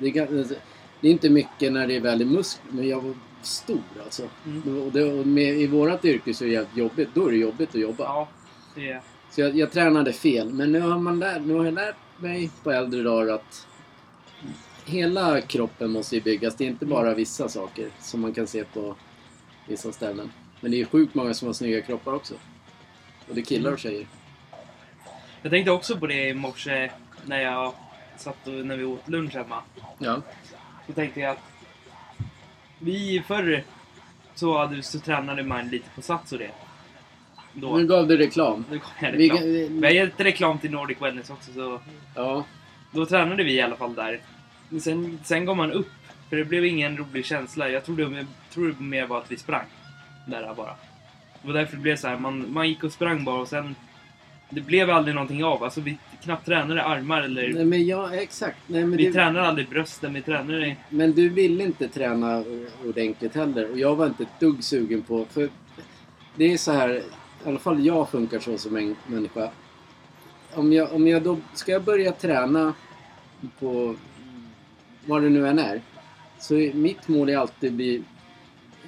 det 0.01 0.09
är, 0.09 0.39
alltså, 0.39 0.55
det 1.01 1.09
är 1.09 1.13
inte 1.13 1.31
mycket 1.31 1.73
när 1.73 1.87
det 1.87 1.97
är 1.97 2.01
väl 2.01 2.23
i 2.23 2.25
muskler, 2.25 2.73
men 2.73 2.89
jag 2.89 3.01
var 3.01 3.15
stor 3.43 3.83
alltså. 4.05 4.29
Mm. 4.47 4.83
Och 4.83 4.93
det, 4.93 5.05
och 5.05 5.27
med, 5.27 5.61
I 5.61 5.67
vårat 5.67 6.05
yrke 6.05 6.35
så 6.35 6.45
är 6.45 6.49
det 6.49 6.81
jobbigt. 6.81 7.09
Då 7.15 7.27
är 7.27 7.31
det 7.31 7.39
jobbigt 7.39 7.69
att 7.69 7.81
jobba. 7.81 8.05
Ja. 8.05 8.29
Det 8.75 8.91
är... 8.91 9.01
Så 9.31 9.41
jag, 9.41 9.57
jag 9.57 9.73
tränade 9.73 10.13
fel. 10.13 10.53
Men 10.53 10.73
nu 10.73 10.81
har, 10.81 10.99
man 10.99 11.19
lärt, 11.19 11.43
nu 11.43 11.55
har 11.55 11.65
jag 11.65 11.75
lärt 11.75 11.97
mig 12.17 12.51
på 12.63 12.71
äldre 12.71 13.03
dagar 13.03 13.35
att 13.35 13.67
hela 14.85 15.41
kroppen 15.41 15.91
måste 15.91 16.17
ju 16.17 16.23
byggas. 16.23 16.57
Det 16.57 16.65
är 16.65 16.69
inte 16.69 16.87
bara 16.87 17.15
vissa 17.15 17.49
saker 17.49 17.89
som 18.01 18.21
man 18.21 18.33
kan 18.33 18.47
se 18.47 18.65
på 18.65 18.97
vissa 19.69 19.93
ställen. 19.93 20.31
Men 20.61 20.71
det 20.71 20.81
är 20.81 20.85
sjukt 20.85 21.15
många 21.15 21.35
som 21.35 21.47
har 21.47 21.53
snygga 21.53 21.81
kroppar 21.81 22.13
också. 22.13 22.35
Är 23.35 23.41
killar 23.41 23.73
och 23.73 23.79
tjejer. 23.79 24.07
Jag 25.45 25.51
tänkte 25.51 25.71
också 25.71 25.97
på 25.97 26.07
det 26.07 26.29
i 26.29 26.35
morse 26.35 26.91
när 27.27 27.41
jag 27.41 27.73
satt 28.17 28.47
och, 28.47 28.53
när 28.53 28.77
vi 28.77 28.85
åt 28.85 29.09
lunch 29.09 29.35
hemma. 29.35 29.63
Ja. 29.99 30.23
Så 30.87 30.93
tänkte 30.93 31.21
jag 31.21 31.31
att 31.31 31.43
vi 32.79 33.23
förr 33.27 33.65
så, 34.35 34.59
hade, 34.59 34.83
så 34.83 34.99
tränade 35.01 35.43
man 35.43 35.69
lite 35.69 35.91
på 35.95 36.03
sats 36.03 36.33
och 36.33 36.39
det. 36.39 36.51
Då. 37.53 37.77
Nu 37.77 37.87
gav 37.87 38.09
du 38.09 38.17
reklam. 38.17 38.65
Nu 38.71 38.79
kommer 38.79 39.13
jag 39.13 39.19
Vi, 39.19 39.29
reklam. 39.29 39.43
vi, 39.43 39.69
Vi 39.69 39.87
har 39.87 39.95
gett 39.95 40.21
reklam 40.21 40.59
till 40.59 40.71
Nordic 40.71 41.03
Wellness 41.03 41.31
också 41.31 41.53
så 41.53 41.81
ja. 42.15 42.45
då 42.91 43.07
tränade 43.07 43.45
vi 43.45 43.53
i 43.53 43.61
alla 43.61 43.77
fall 43.77 43.95
där. 43.95 44.21
Men 44.69 44.81
Sen, 44.81 45.19
sen 45.25 45.45
går 45.45 45.55
man 45.55 45.73
upp, 45.73 45.93
för 46.29 46.37
det 46.37 46.45
blev 46.45 46.65
ingen 46.65 46.97
rolig 46.97 47.27
känsla. 47.27 47.69
Jag 47.69 47.85
trodde, 47.85 48.03
jag 48.03 48.27
tror 48.51 48.69
det 48.79 48.85
mer 48.85 49.07
var 49.07 49.19
att 49.19 49.33
vi 49.33 49.37
sprang. 49.37 49.67
Där 50.27 50.55
bara. 50.55 50.77
Det 51.43 51.49
var 51.49 51.55
därför 51.55 51.77
det 51.77 51.83
blev 51.83 51.97
så 51.97 52.09
här. 52.09 52.19
Man, 52.19 52.53
man 52.53 52.69
gick 52.69 52.85
och 52.85 52.93
sprang 52.93 53.25
bara 53.25 53.41
och 53.41 53.49
sen... 53.49 53.75
Det 54.51 54.61
blev 54.61 54.91
aldrig 54.91 55.15
någonting 55.15 55.45
av. 55.45 55.65
Alltså 55.65 55.81
vi 55.81 55.99
knappt 56.23 56.47
tränade 56.47 56.83
armar 56.83 57.23
eller... 57.23 57.53
Nej 57.53 57.65
men 57.65 57.87
ja, 57.87 58.15
exakt. 58.15 58.59
Nej, 58.67 58.85
men 58.85 58.97
vi 58.97 59.07
det, 59.07 59.13
tränade 59.13 59.47
aldrig 59.49 59.69
brösten, 59.69 60.15
vi 60.15 60.23
tränade... 60.23 60.77
Men 60.89 61.13
du 61.13 61.29
ville 61.29 61.65
inte 61.65 61.89
träna 61.89 62.45
ordentligt 62.87 63.35
heller 63.35 63.71
och 63.71 63.79
jag 63.79 63.97
var 63.97 64.07
inte 64.07 64.23
ett 64.23 64.41
dugg 64.41 64.65
sugen 64.65 65.03
på... 65.03 65.25
För 65.31 65.49
det 66.37 66.53
är 66.53 66.59
så 66.59 66.73
här, 66.73 66.95
i 67.45 67.49
alla 67.49 67.59
fall 67.59 67.87
jag 67.87 68.09
funkar 68.09 68.39
så 68.39 68.59
som 68.59 68.77
en 68.77 68.97
människa. 69.07 69.51
Om 70.55 70.73
jag, 70.73 70.93
om 70.93 71.07
jag 71.07 71.23
då, 71.23 71.39
ska 71.55 71.73
jag 71.73 71.85
börja 71.85 72.13
träna 72.13 72.75
på 73.61 73.95
vad 75.07 75.23
det 75.23 75.29
nu 75.29 75.49
än 75.49 75.59
är. 75.59 75.83
Så 76.39 76.55
mitt 76.55 77.09
mål 77.09 77.29
är 77.29 77.37
alltid 77.37 77.71
att 77.71 77.77
bli, 77.77 78.03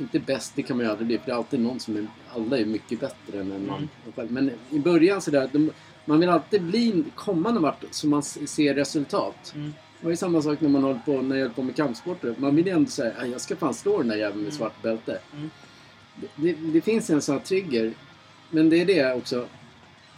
inte 0.01 0.19
bäst, 0.19 0.53
det 0.57 0.62
kan 0.62 0.77
man 0.77 0.87
ju 0.87 0.92
aldrig 0.92 1.07
bli 1.07 1.19
för 1.19 1.27
det 1.27 1.33
är 1.33 1.37
alltid 1.37 1.61
någon 1.61 1.81
som 1.81 1.97
är, 1.97 2.07
alla 2.37 2.59
är 2.59 2.64
mycket 2.64 3.01
bättre 3.01 3.40
än 3.40 3.49
man 3.49 3.77
Mm. 3.77 3.88
själv. 4.16 4.33
Men 4.33 4.51
i 4.70 4.79
början 4.79 5.20
sådär, 5.20 5.49
de, 5.53 5.70
man 6.05 6.20
vill 6.20 6.29
alltid 6.29 6.62
bli, 6.62 7.05
komma 7.14 7.51
någon 7.51 7.62
vart 7.62 7.85
så 7.90 8.07
man 8.07 8.22
ser 8.22 8.75
resultat. 8.75 9.53
Mm. 9.55 9.72
Det 10.01 10.05
var 10.05 10.11
ju 10.11 10.16
samma 10.16 10.42
sak 10.42 10.61
när 10.61 10.68
man 10.68 10.85
höll 10.85 10.99
på, 11.07 11.22
när 11.22 11.37
jag 11.37 11.42
höll 11.46 11.55
på 11.55 11.62
med 11.62 11.77
kampsporter. 11.77 12.35
Man 12.38 12.57
vill 12.57 12.66
ju 12.66 12.72
ändå 12.72 12.90
säga 12.90 13.27
jag 13.27 13.40
ska 13.40 13.57
fan 13.57 13.75
slå 13.75 13.99
den 13.99 14.09
där 14.09 14.16
jäveln 14.16 14.37
med 14.38 14.46
Mm. 14.46 14.59
svart 14.59 14.83
bälte. 14.83 15.18
Mm. 15.33 15.51
Det, 16.16 16.27
det, 16.37 16.53
det 16.72 16.81
finns 16.81 17.11
en 17.11 17.22
sån 17.22 17.33
här 17.35 17.42
trigger. 17.42 17.92
Men 18.51 18.70
det 18.70 18.81
är 18.81 18.87
det 18.87 19.14
också. 19.14 19.46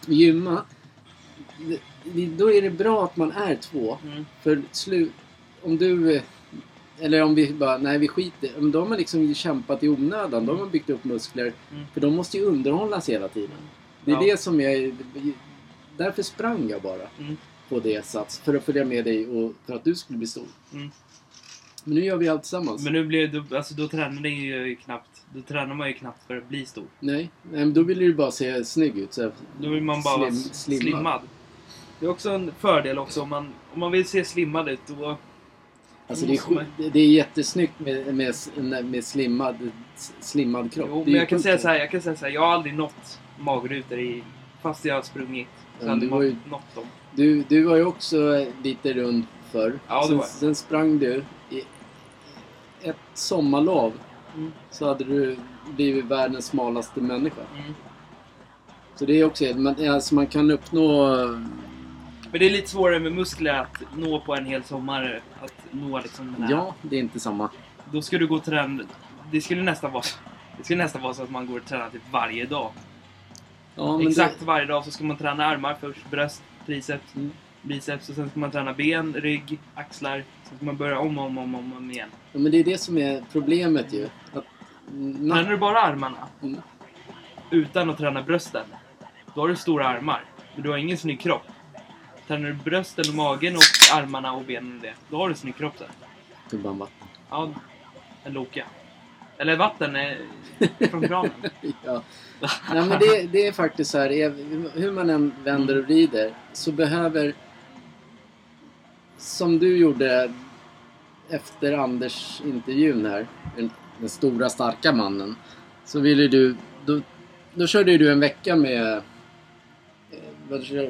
Gymma. 0.07 0.63
Det, 1.59 1.79
det, 2.05 2.27
då 2.27 2.53
är 2.53 2.63
det 2.63 2.71
bra 2.71 3.05
att 3.05 3.17
man 3.17 3.33
är 3.33 3.57
två. 3.57 3.99
Mm. 4.05 4.27
För 4.43 4.63
slut, 4.73 5.13
om 5.63 5.77
du... 5.77 6.21
Eller 7.01 7.23
om 7.23 7.35
vi 7.35 7.53
bara, 7.53 7.79
nej 7.79 7.99
vi 7.99 8.09
skiter. 8.09 8.51
Men 8.59 8.71
Då 8.73 8.85
har 8.85 8.97
liksom 8.97 9.35
kämpat 9.35 9.83
i 9.83 9.89
onödan. 9.89 10.47
Då 10.47 10.55
har 10.57 10.67
byggt 10.67 10.91
upp 10.91 11.05
muskler. 11.05 11.53
Mm. 11.73 11.85
För 11.95 12.01
de 12.01 12.15
måste 12.17 12.37
ju 12.39 12.45
underhållas 12.45 13.09
hela 13.09 13.29
tiden. 13.29 13.51
Det 14.05 14.11
är 14.11 14.15
Ja. 14.15 14.21
det 14.23 14.41
som 14.41 14.61
jag... 14.61 14.95
Därför 15.97 16.23
sprang 16.23 16.69
jag 16.71 16.83
bara 16.83 17.03
Mm. 17.21 17.37
på 17.69 17.81
det 17.81 18.05
sats. 18.07 18.39
För 18.41 18.55
att 18.55 18.65
följa 18.65 18.85
med 18.85 19.05
dig 19.05 19.27
och 19.27 19.53
för 19.67 19.75
att 19.75 19.85
du 19.85 19.95
skulle 19.95 20.19
bli 20.19 20.27
stor. 20.27 20.47
Mm. 20.73 20.91
Men 21.85 21.95
nu 21.95 22.05
gör 22.05 22.17
vi 22.17 22.29
allt 22.29 22.43
tillsammans. 22.43 22.85
Men 22.85 22.93
nu 22.93 23.05
blev 23.07 23.33
det, 23.49 23.57
alltså 23.57 23.75
då 23.75 23.89
tränade 23.89 24.29
jag 24.29 24.69
ju 24.69 24.77
knappt, 24.77 25.23
då 25.35 25.41
tränar 25.43 25.75
man 25.75 25.89
ju 25.89 25.95
knappt 25.95 26.27
för 26.27 26.37
att 26.37 26.49
bli 26.49 26.67
stor. 26.67 26.85
Nej, 27.01 27.31
nej 27.51 27.61
men 27.61 27.75
då 27.75 27.83
vill 27.83 27.99
du 27.99 28.15
bara 28.15 28.31
se 28.31 28.65
snygg 28.65 28.99
ut. 28.99 29.13
Så. 29.15 29.31
Då 29.61 29.69
vill 29.69 29.83
man 29.83 30.03
bara 30.03 30.17
vara 30.19 30.31
Slim- 30.31 30.51
s- 30.51 30.63
slimmad. 30.65 30.83
slimmad. 30.83 31.21
Det 32.01 32.07
är 32.07 32.11
också 32.11 32.31
en 32.31 32.53
fördel 32.59 32.99
också 32.99 33.23
om 33.23 33.29
man, 33.29 33.49
om 33.75 33.81
man 33.81 33.93
vill 33.93 34.05
se 34.09 34.25
slimmad 34.25 34.69
ut 34.69 34.81
då... 34.87 35.17
Alltså 36.09 36.27
det 36.27 36.33
är, 36.35 36.91
det 36.91 37.01
är 37.01 37.07
jättesnyggt 37.07 37.81
med, 37.81 38.15
med, 38.15 38.85
med 38.85 39.05
slimmad, 39.05 39.71
slimmad 40.21 40.73
kropp. 40.73 40.89
Jo, 40.91 41.03
men 41.05 41.15
jag 41.15 41.29
kan 41.29 41.41
säga 41.41 41.59
så 41.59 41.69
här, 41.69 41.79
jag 41.79 41.91
kan 41.91 42.03
säga 42.03 42.17
så 42.17 42.25
här, 42.25 42.33
jag 42.33 42.41
har 42.41 42.53
aldrig 42.53 42.75
nått 42.75 43.21
magrutor 43.39 43.99
i, 43.99 44.23
fast 44.63 44.85
jag 44.85 44.95
har 44.95 45.03
sprungit. 45.03 45.49
Så 45.81 45.85
Ja, 45.85 45.87
du 45.87 45.91
aldrig 45.93 46.11
var 46.11 46.23
ju- 46.23 46.37
nått 46.51 46.75
dem. 46.75 46.85
Du, 47.15 47.43
du 47.49 47.63
var 47.65 47.77
ju 47.77 47.85
också 47.85 48.47
lite 48.63 48.93
rund 48.93 49.25
förr. 49.53 49.79
Ja, 49.89 50.05
sen, 50.09 50.23
sen 50.23 50.55
sprang 50.55 50.99
du 50.99 51.25
i 51.51 51.63
ett 52.83 52.97
sommarlov. 53.15 53.93
Mm. 54.37 54.53
Så 54.71 54.87
hade 54.89 55.05
du 55.05 55.37
blivit 55.77 56.05
världens 56.05 56.47
smalaste 56.47 57.01
människa. 57.01 57.43
Mm. 57.59 57.75
Så 58.95 59.05
det 59.05 59.21
är 59.21 59.25
också 59.25 59.45
men, 59.55 59.91
alltså 59.91 60.15
man 60.15 60.27
kan 60.27 60.51
uppnå 60.51 61.17
Men 62.31 62.41
det 62.41 62.47
är 62.47 62.51
lite 62.51 62.69
svårare 62.71 62.99
med 63.01 63.13
muskler 63.13 63.55
att 63.55 63.97
nå 63.97 64.21
på 64.21 64.35
en 64.35 64.47
hel 64.47 64.65
sommar. 64.65 65.21
Att 65.43 65.58
nå 65.73 65.99
liksom 66.01 66.33
den 66.33 66.43
här... 66.43 66.51
Ja, 66.51 66.75
det 66.83 66.97
är 66.97 67.01
inte 67.01 67.21
samma. 67.21 67.51
Då 67.93 68.03
ska 68.03 68.19
du 68.19 68.27
gå 68.27 68.35
och 68.35 68.45
träna. 68.45 68.83
Det 69.33 69.41
skulle 69.41 69.63
nästan 69.63 69.93
vara, 69.93 70.03
det 70.59 70.65
skulle 70.65 70.83
nästan 70.83 71.03
vara 71.03 71.15
så 71.15 71.23
att 71.23 71.31
man 71.31 71.47
går 71.47 71.59
och 71.59 71.65
tränar 71.65 71.91
typ 71.91 72.03
varje 72.11 72.47
dag. 72.47 72.71
Ja, 73.75 74.03
Exakt 74.03 74.39
Det, 74.39 74.45
varje 74.45 74.67
dag 74.67 74.85
så 74.85 74.91
ska 74.91 75.05
man 75.05 75.17
träna 75.17 75.45
armar 75.47 75.77
först, 75.81 76.11
bröst, 76.11 76.43
triceps, 76.67 77.15
Mm. 77.17 77.31
biceps 77.63 78.09
och 78.09 78.15
sen 78.15 78.31
ska 78.31 78.41
man 78.41 78.51
träna 78.51 78.73
ben, 78.73 79.15
rygg, 79.15 79.59
axlar. 79.75 80.25
Sen 80.45 80.57
ska 80.57 80.67
man 80.67 80.77
börja 80.77 80.99
om 80.99 81.19
och 81.19 81.25
om, 81.27 81.39
om, 81.39 81.55
om, 81.55 81.73
om 81.77 81.91
igen. 81.91 82.09
ja, 82.33 82.39
men 82.39 82.53
det 82.53 82.59
är 82.59 82.65
det 82.65 82.79
som 82.79 82.99
är 82.99 83.23
problemet 83.33 83.93
ju. 83.93 84.09
Att, 84.35 84.45
Tränar 84.91 85.51
du 85.51 85.57
bara 85.57 85.81
armarna 85.83 86.17
Mm. 86.43 86.61
utan 87.51 87.91
att 87.91 87.99
träna 87.99 88.23
brösten, 88.23 88.65
då 89.35 89.41
har 89.41 89.49
du 89.49 89.57
stora 89.57 89.89
armar. 89.89 90.25
Men 90.55 90.63
du 90.63 90.71
har 90.71 90.77
ingen 90.77 90.99
snygg 90.99 91.21
kropp. 91.21 91.43
Tränar 92.29 92.49
du 92.49 92.55
brösten 92.55 93.05
och 93.09 93.15
magen 93.15 93.57
och 93.57 93.63
armarna 93.99 94.33
och 94.33 94.45
benen 94.45 94.77
och 94.77 94.83
det, 94.83 94.95
då 95.11 95.17
har 95.17 95.29
du 95.29 95.35
snygg 95.35 95.57
kropp 95.57 95.79
sen. 95.79 95.89
Gubban 96.51 96.87
Ja, 97.31 97.51
en 98.25 98.33
Loka. 98.33 98.65
Eller 99.39 99.57
vatten 99.57 99.97
eh, 99.97 100.17
från 100.91 101.09
kranen. 101.09 101.31
ja. 101.85 102.03
Nej, 102.73 102.87
men 102.87 102.99
det, 102.99 103.23
det 103.33 103.47
är 103.47 103.53
faktiskt 103.53 103.91
så 103.91 103.99
här, 103.99 104.11
är- 104.13 104.79
hur 104.81 104.93
man 104.93 105.11
än 105.11 105.33
vänder 105.45 105.79
och 105.79 105.85
vrider 105.85 106.33
så 106.53 106.73
behöver, 106.73 107.35
som 109.19 109.59
du 109.59 109.77
gjorde 109.77 110.33
efter 111.31 111.73
Anders 111.73 112.41
intervjun 112.45 113.07
här, 113.07 113.27
den, 113.57 113.71
den 113.99 114.09
stora 114.09 114.49
starka 114.49 114.93
mannen, 114.93 115.37
så 115.85 116.01
ville 116.01 116.29
du, 116.29 116.57
då, 116.87 117.01
då 117.55 117.67
körde 117.67 117.99
du 117.99 118.13
en 118.13 118.21
vecka 118.21 118.57
med, 118.57 119.03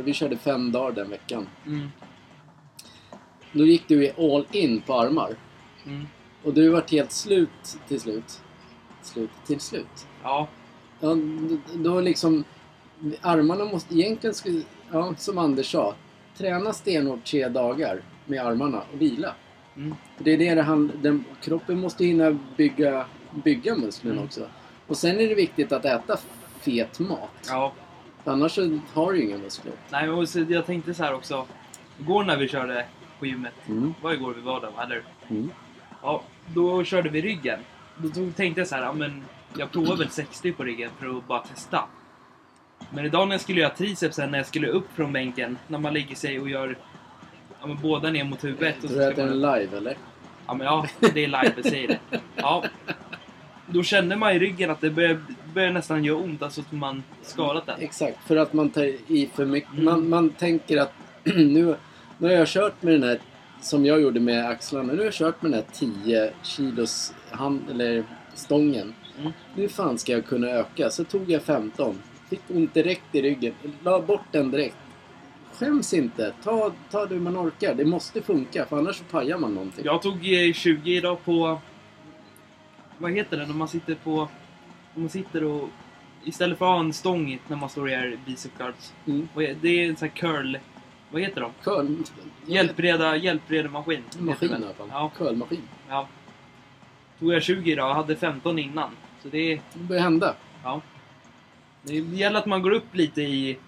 vi 0.04 0.12
körde 0.12 0.36
fem 0.36 0.72
dagar 0.72 0.92
den 0.92 1.10
veckan. 1.10 1.46
Mm, 1.66 1.88
Då 3.52 3.66
gick 3.66 3.88
du 3.88 4.04
i 4.04 4.12
all 4.18 4.46
in 4.52 4.80
på 4.80 4.94
armar. 5.00 5.34
mm. 5.86 6.06
Och 6.44 6.54
du 6.54 6.68
vart 6.68 6.90
helt 6.90 7.12
slut 7.12 7.78
till 7.88 8.00
slut. 8.00 8.40
Slut 9.02 9.30
till 9.46 9.60
slut. 9.60 10.06
Ja, 10.22 10.48
Ja, 11.00 11.16
då 11.74 12.00
liksom... 12.00 12.44
Armarna 13.22 13.64
måste 13.64 13.94
egentligen, 13.94 14.34
skulle, 14.34 14.62
ja, 14.92 15.14
som 15.18 15.38
Anders 15.38 15.70
sa, 15.72 15.94
träna 16.36 16.72
stenhårt 16.72 17.24
tre 17.24 17.48
dagar 17.48 18.02
med 18.26 18.46
armarna 18.46 18.82
och 18.92 19.00
vila. 19.02 19.34
mm. 19.76 19.94
Det 20.18 20.32
är 20.32 20.38
det 20.38 20.54
det 20.54 20.62
hand, 20.62 20.92
den, 21.02 21.24
Kroppen 21.40 21.80
måste 21.80 22.04
hinna 22.04 22.38
bygga, 22.56 23.06
bygga 23.44 23.76
musklerna 23.76 24.14
Mm. 24.14 24.24
också. 24.24 24.48
Och 24.86 24.96
sen 24.96 25.20
är 25.20 25.28
det 25.28 25.34
viktigt 25.34 25.72
att 25.72 25.84
äta 25.84 26.16
fet 26.60 26.98
mat. 26.98 27.30
ja. 27.48 27.72
Annars 28.28 28.58
har 28.92 29.12
du 29.12 29.18
ju 29.18 29.24
inga 29.28 29.38
muskler. 29.38 29.72
Nej, 29.90 30.06
men 30.08 30.26
så 30.26 30.40
jag 30.48 30.66
tänkte 30.66 30.94
så 30.94 31.04
här 31.04 31.14
också. 31.14 31.46
Igår 32.00 32.24
när 32.24 32.36
vi 32.36 32.48
körde 32.48 32.84
på 33.18 33.26
gymmet. 33.26 33.54
Mm. 33.68 33.94
Var 34.02 34.12
igår 34.12 34.34
vi 34.34 34.40
var 34.40 34.60
där, 34.60 34.70
va? 34.70 34.82
eller? 34.84 35.02
Mm. 35.28 35.50
Ja, 36.02 36.22
då 36.46 36.84
körde 36.84 37.08
vi 37.08 37.22
ryggen. 37.22 37.58
Då 37.96 38.08
tog- 38.08 38.36
tänkte 38.36 38.60
jag 38.60 38.68
så 38.68 38.74
här, 38.74 38.82
ja 38.82 38.92
men 38.92 39.24
jag 39.56 39.70
provar 39.72 39.96
väl 39.96 40.10
60 40.10 40.52
på 40.52 40.62
ryggen 40.64 40.90
för 40.98 41.18
att 41.18 41.26
bara 41.28 41.38
testa. 41.40 41.84
Men 42.90 43.04
idag 43.04 43.28
när 43.28 43.34
jag 43.34 43.40
skulle 43.40 43.60
göra 43.60 43.70
tricepsen, 43.74 44.30
när 44.30 44.38
jag 44.38 44.46
skulle 44.46 44.68
upp 44.68 44.86
från 44.94 45.12
bänken, 45.12 45.58
när 45.68 45.78
man 45.78 45.92
lägger 45.94 46.14
sig 46.14 46.40
och 46.40 46.48
gör 46.48 46.76
ja, 47.60 47.66
men 47.66 47.78
båda 47.82 48.10
ner 48.10 48.24
mot 48.24 48.44
huvudet. 48.44 48.80
Tror 48.80 48.88
så 48.90 48.96
du 48.96 49.04
att 49.04 49.16
det 49.16 49.22
är 49.22 49.26
man, 49.26 49.36
live 49.58 49.76
eller? 49.76 49.96
ja, 50.46 50.54
men 50.54 50.66
ja, 50.66 50.86
det 51.00 51.24
är 51.24 51.28
live, 51.28 51.52
jag 51.56 51.64
säger 51.64 51.88
det. 51.88 52.20
Ja. 52.36 52.64
Då 53.72 53.82
kände 53.82 54.16
man 54.16 54.32
i 54.32 54.38
ryggen 54.38 54.70
att 54.70 54.80
det 54.80 54.90
började, 54.90 55.20
började 55.54 55.72
nästan 55.72 56.04
göra 56.04 56.16
ont, 56.16 56.42
alltså 56.42 56.60
att 56.60 56.72
man 56.72 57.02
skadat 57.22 57.66
den. 57.66 57.80
Exakt, 57.80 58.18
för 58.26 58.36
att 58.36 58.52
man 58.52 58.70
tar 58.70 58.84
i 59.12 59.30
för 59.34 59.44
mycket. 59.44 59.72
Mm. 59.72 59.84
Man, 59.84 60.08
man 60.08 60.30
tänker 60.30 60.76
att 60.76 60.92
nu, 61.24 61.76
nu 62.18 62.28
har 62.28 62.34
jag 62.34 62.48
kört 62.48 62.82
med 62.82 62.94
den 62.94 63.02
här, 63.02 63.18
som 63.60 63.86
jag 63.86 64.00
gjorde 64.00 64.20
med 64.20 64.48
axlarna, 64.48 64.92
nu 64.92 64.98
har 64.98 65.04
jag 65.04 65.14
kört 65.14 65.42
med 65.42 65.50
den 65.52 65.60
här 65.60 65.92
10 66.02 66.32
kilos 66.42 67.14
hand, 67.30 67.62
eller 67.70 68.04
stången. 68.34 68.94
Mm. 69.18 69.32
Nu 69.54 69.68
fan 69.68 69.98
ska 69.98 70.12
jag 70.12 70.26
kunna 70.26 70.48
öka. 70.48 70.90
Så 70.90 71.04
tog 71.04 71.30
jag 71.30 71.42
15. 71.42 71.98
Fick 72.30 72.40
ont 72.48 72.74
direkt 72.74 73.14
i 73.14 73.22
ryggen. 73.22 73.54
La 73.82 74.00
bort 74.00 74.32
den 74.32 74.50
direkt. 74.50 74.76
Skäms 75.52 75.94
inte. 75.94 76.32
Ta, 76.44 76.72
ta 76.90 77.06
det 77.06 77.14
man 77.14 77.36
orkar. 77.36 77.74
Det 77.74 77.84
måste 77.84 78.22
funka, 78.22 78.66
för 78.66 78.78
annars 78.78 78.96
så 78.96 79.04
pajar 79.04 79.38
man 79.38 79.54
någonting. 79.54 79.84
Jag 79.84 80.02
tog 80.02 80.14
eh, 80.14 80.52
20 80.52 80.96
idag 80.96 81.24
på... 81.24 81.60
Vad 82.98 83.12
heter 83.12 83.36
det 83.36 83.46
när 83.46 83.54
man 83.54 83.68
sitter 83.68 83.94
på... 83.94 84.20
Om 84.94 85.02
man 85.02 85.08
sitter 85.08 85.44
och... 85.44 85.68
Istället 86.24 86.58
för 86.58 86.66
att 86.66 86.72
ha 86.72 86.80
en 86.80 86.92
stång 86.92 87.40
när 87.48 87.56
man 87.56 87.68
står 87.68 87.82
och 87.82 87.90
gör 87.90 88.18
bicep 88.26 88.58
curls. 88.58 88.94
Mm. 89.06 89.28
Det 89.34 89.68
är 89.68 89.88
en 89.88 89.96
sån 89.96 90.08
här 90.08 90.16
curl... 90.16 90.56
Vad 91.10 91.22
heter 91.22 91.40
de? 91.40 91.50
Curl, 91.62 91.96
Hjälpreda, 92.46 93.16
hjälpreda 93.16 93.68
maskin. 93.68 94.02
maskin 94.18 94.50
i 94.50 94.54
alla 94.54 94.72
fall. 94.74 94.88
Ja, 94.90 95.10
Curlmaskin. 95.16 95.62
ja. 95.88 96.08
Tog 97.18 97.32
jag 97.32 97.42
20 97.42 97.72
idag, 97.72 97.88
jag 97.90 97.94
hade 97.94 98.16
15 98.16 98.58
innan. 98.58 98.90
Så 99.22 99.28
det. 99.28 99.54
Det 99.74 99.80
börjar 99.80 100.02
hända. 100.02 100.34
Ja. 100.64 100.80
Det 101.82 101.94
gäller 101.94 102.38
att 102.38 102.46
man 102.46 102.62
går 102.62 102.70
upp 102.70 102.94
lite 102.94 103.22
i 103.22 103.58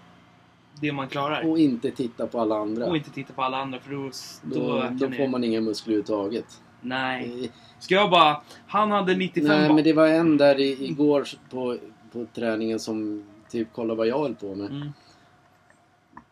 det 0.81 0.91
man 0.91 1.07
klarar. 1.07 1.49
Och 1.49 1.59
inte 1.59 1.91
titta 1.91 2.27
på 2.27 2.39
alla 2.39 2.55
andra. 2.57 2.85
Och 2.85 2.97
inte 2.97 3.09
titta 3.11 3.33
på 3.33 3.43
alla 3.43 3.57
andra 3.57 3.79
för 3.79 3.91
då... 3.91 4.11
Då, 4.43 4.81
Då, 4.99 5.07
då 5.07 5.11
får 5.11 5.27
man 5.27 5.43
inga 5.43 5.61
muskler 5.61 5.93
överhuvudtaget. 5.93 6.61
Nej. 6.81 7.51
Ska 7.79 7.95
jag 7.95 8.09
bara... 8.11 8.41
Han 8.67 8.91
hade 8.91 9.15
95 9.15 9.47
Nej, 9.47 9.73
men 9.73 9.83
det 9.83 9.93
var 9.93 10.07
en 10.07 10.37
där 10.37 10.59
i, 10.59 10.85
igår 10.85 11.27
på, 11.49 11.77
på 12.11 12.25
träningen 12.33 12.79
som 12.79 13.23
typ 13.49 13.73
kollade 13.73 13.97
vad 13.97 14.07
jag 14.07 14.19
höll 14.19 14.35
på 14.35 14.55
med. 14.55 14.71
Mm. 14.71 14.87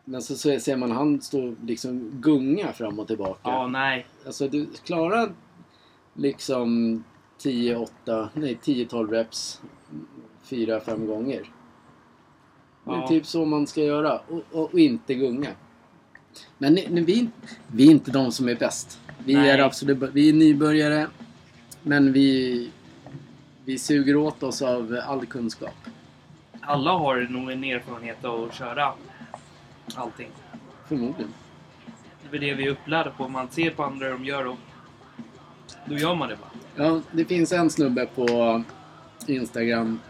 Men 0.04 0.22
så, 0.22 0.34
så 0.34 0.60
ser 0.60 0.76
man 0.76 0.90
han 0.90 1.20
stå 1.20 1.54
liksom 1.66 2.10
gunga 2.20 2.72
fram 2.72 2.98
och 2.98 3.06
tillbaka. 3.06 3.40
Ja, 3.42 3.66
nej. 3.66 4.06
Alltså 4.26 4.48
du 4.48 4.66
klarar 4.84 5.32
liksom 6.14 7.04
10, 7.38 7.76
8, 7.76 8.28
nej 8.34 8.58
10-12 8.64 9.10
reps 9.10 9.60
4-5 10.48 11.06
gånger. 11.06 11.42
Det 12.84 12.90
är 12.90 12.96
Ja. 12.96 13.08
typ 13.08 13.26
så 13.26 13.44
man 13.44 13.66
ska 13.66 13.80
göra 13.82 14.18
och, 14.18 14.42
och, 14.52 14.72
och 14.72 14.78
inte 14.78 15.14
gunga. 15.14 15.50
Men 16.58 16.72
ni- 16.74 16.88
ni- 16.90 17.00
vi, 17.00 17.28
vi 17.66 17.86
är 17.86 17.90
inte 17.90 18.10
de 18.10 18.32
som 18.32 18.48
är 18.48 18.54
bäst. 18.54 18.99
Vi 19.24 19.34
Nej. 19.34 19.50
är 19.50 19.58
absolut 19.58 20.10
vi 20.12 20.28
är 20.28 20.32
nybörjare. 20.32 21.06
Men 21.82 22.12
vi, 22.12 22.70
vi 23.64 23.78
suger 23.78 24.16
åt 24.16 24.42
oss 24.42 24.62
av 24.62 25.00
all 25.06 25.26
kunskap. 25.26 25.74
Alla 26.60 26.90
har 26.92 27.16
nog 27.30 27.50
en 27.50 27.64
erfarenhet 27.64 28.24
av 28.24 28.44
att 28.44 28.54
köra 28.54 28.92
allting. 29.94 30.28
Förmodligen. 30.88 31.34
Det 32.30 32.36
är 32.36 32.40
det 32.40 32.54
vi 32.54 32.66
är 32.66 32.70
upplärda 32.70 33.10
på. 33.10 33.28
Man 33.28 33.48
ser 33.50 33.70
på 33.70 33.84
andra 33.84 34.06
hur 34.06 34.12
de 34.12 34.24
gör 34.24 34.46
och 34.46 34.56
då 35.84 35.98
gör 35.98 36.14
man 36.14 36.28
det 36.28 36.36
bara. 36.36 36.86
Ja, 36.86 37.00
det 37.12 37.24
finns 37.24 37.52
en 37.52 37.70
snubbe 37.70 38.06
på 38.06 38.62
Instagram. 39.26 40.00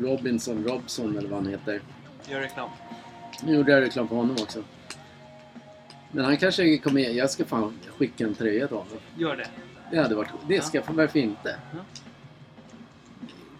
Robinson 0.00 0.64
Robson 0.64 1.18
eller 1.18 1.28
vad 1.28 1.42
han 1.42 1.50
heter. 1.52 1.80
Gör 2.28 2.40
reklam. 2.40 2.70
Nu 3.42 3.54
gjorde 3.54 3.72
jag 3.72 3.82
reklam 3.82 4.08
på 4.08 4.14
honom 4.14 4.36
också. 4.42 4.62
Men 6.12 6.24
han 6.24 6.36
kanske 6.36 6.78
kommer... 6.78 7.00
Jag 7.00 7.30
ska 7.30 7.44
fan 7.44 7.78
skicka 7.98 8.24
en 8.24 8.34
tröja 8.34 8.66
till 8.66 8.76
honom. 8.76 8.98
Gör 9.16 9.36
det. 9.36 9.46
Det 9.90 10.02
hade 10.02 10.14
varit... 10.14 10.30
Det 10.48 10.64
ska... 10.64 10.82
Varför 10.88 11.18
inte? 11.18 11.56
Ja. 11.72 11.78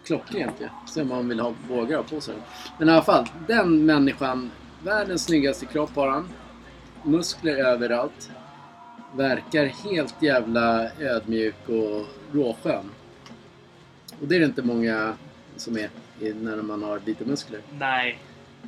Klockrent 0.04 0.60
ju. 0.60 0.68
Se 0.88 1.02
om 1.02 1.10
han 1.10 1.28
vill 1.28 1.40
ha, 1.40 1.54
vågar 1.68 1.96
ha 1.96 2.04
på 2.04 2.20
sig. 2.20 2.34
Men 2.78 2.88
i 2.88 2.92
alla 2.92 3.02
fall, 3.02 3.26
den 3.46 3.86
människan. 3.86 4.50
Världens 4.84 5.24
snyggaste 5.24 5.66
kropp 5.66 5.96
har 5.96 6.08
han. 6.08 6.28
Muskler 7.02 7.56
överallt. 7.56 8.30
Verkar 9.14 9.66
helt 9.66 10.22
jävla 10.22 10.90
ödmjuk 10.98 11.68
och 11.68 12.06
råskön. 12.32 12.90
Och 14.20 14.28
det 14.28 14.36
är 14.36 14.40
det 14.40 14.46
inte 14.46 14.62
många 14.62 15.14
som 15.56 15.76
är 15.76 15.90
när 16.34 16.56
man 16.56 16.82
har 16.82 17.00
lite 17.04 17.24
muskler. 17.24 17.60
Nej. 17.78 18.18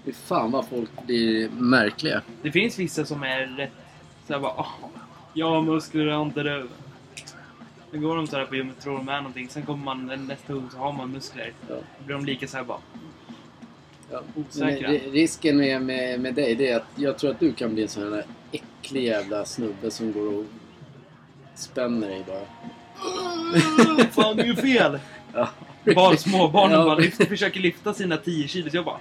Fy 0.05 0.13
fan 0.13 0.51
vad 0.51 0.67
folk 0.69 0.91
blir 1.07 1.49
märkliga. 1.49 2.23
Det 2.43 2.53
finns 2.53 2.79
vissa 2.79 3.05
som 3.05 3.23
är 3.23 3.47
rätt 3.47 3.71
såhär 4.27 4.41
bara 4.41 4.55
"Åh, 4.59 4.69
Jag 5.35 5.51
har 5.51 5.63
muskler, 5.63 6.07
jag 6.07 6.15
har 6.17 6.23
inte 6.25 6.43
det. 6.43 6.67
Sen 7.91 8.03
går 8.03 8.17
de 8.17 8.27
sådär 8.27 8.45
på 8.45 8.57
gymmet 8.57 8.81
tror 8.81 8.97
de 8.99 9.09
är 9.09 9.17
någonting. 9.17 9.49
Sen 9.49 9.63
kommer 9.63 9.85
man 9.85 10.27
nästa 10.29 10.53
gång 10.53 10.69
så 10.73 10.79
har 10.79 10.93
man 10.93 11.11
muskler. 11.11 11.53
Ja. 11.69 11.75
Då 11.75 12.05
blir 12.07 12.15
de 12.17 12.25
lika 12.25 12.49
såhär 12.49 12.65
bara 12.65 12.79
Ja. 14.11 14.23
Osäkra. 14.35 14.89
Men, 14.91 14.99
risken 15.01 15.57
med, 15.57 15.83
med, 15.83 16.21
med 16.21 16.35
dig 16.35 16.55
det 16.55 16.71
är 16.71 16.77
att 16.77 16.87
jag 16.97 17.19
tror 17.19 17.31
att 17.31 17.41
du 17.41 17.53
kan 17.53 17.75
bli 17.75 17.83
en 17.83 17.89
sån 17.89 18.13
här 18.13 18.25
äcklig 18.53 19.05
jävla 19.05 19.45
snubbe 19.45 19.91
som 19.91 20.13
går 20.13 20.39
och 20.39 20.45
spänner 21.55 22.09
dig 22.09 22.25
bara. 22.27 22.45
Fan 24.11 24.37
det 24.37 24.43
är 24.43 24.47
ju 24.47 24.57
fel! 24.57 24.99
Ja. 25.35 25.49
Bara 25.95 26.17
småbarnen 26.17 26.85
bara 26.85 26.95
lyfter, 26.99 27.25
försöker 27.25 27.61
lyfta 27.61 27.95
sina 27.95 28.17
10 28.17 28.49
kilo. 28.49 28.71
Så 28.71 28.77
jag 28.77 28.85
bara 28.85 28.99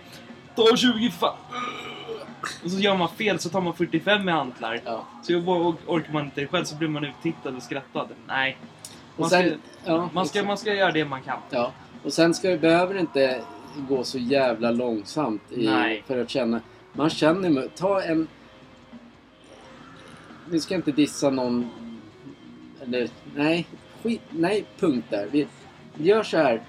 Ta 0.69 0.77
20 0.77 1.11
för 1.11 1.19
fan! 1.19 1.35
Och 2.63 2.71
så 2.71 2.79
gör 2.79 2.97
man 2.97 3.09
fel 3.09 3.39
så 3.39 3.49
tar 3.49 3.61
man 3.61 3.73
45 3.73 4.25
med 4.25 4.33
hantlar. 4.33 4.81
Ja. 4.85 5.07
Så 5.23 5.31
jag 5.31 5.47
orkar 5.87 6.13
man 6.13 6.25
inte 6.25 6.41
det 6.41 6.47
själv 6.47 6.65
så 6.65 6.75
blir 6.75 6.87
man 6.87 7.05
uttittad 7.05 7.55
och 7.55 7.63
skrattad. 7.63 8.07
Nej. 8.27 8.57
Man 9.17 9.23
Och 9.23 9.27
ska, 9.27 9.37
sen, 9.37 9.61
ja, 9.85 10.09
man, 10.13 10.27
ska, 10.27 10.43
man 10.43 10.57
ska 10.57 10.73
göra 10.73 10.91
det 10.91 11.05
man 11.05 11.21
kan. 11.21 11.39
ja. 11.49 11.71
och 12.03 12.13
sen 12.13 12.33
ska, 12.33 12.57
behöver 12.57 12.93
det 12.93 12.99
inte 12.99 13.41
gå 13.89 14.03
så 14.03 14.17
jävla 14.17 14.71
långsamt 14.71 15.51
i, 15.51 15.67
för 16.07 16.21
att 16.21 16.29
känna. 16.29 16.61
Man 16.93 17.09
känner, 17.09 17.67
ta 17.67 18.01
en, 18.01 18.27
vi 20.49 20.59
ska 20.59 20.75
inte 20.75 20.91
dissa 20.91 21.29
någon... 21.29 21.69
Eller, 22.81 23.09
nej. 23.35 23.67
Skit, 24.03 24.21
nej, 24.29 24.65
punkt 24.79 25.05
där. 25.09 25.27
Vi, 25.31 25.47
vi 25.93 26.07
gör 26.07 26.23
så 26.23 26.37
här. 26.37 26.61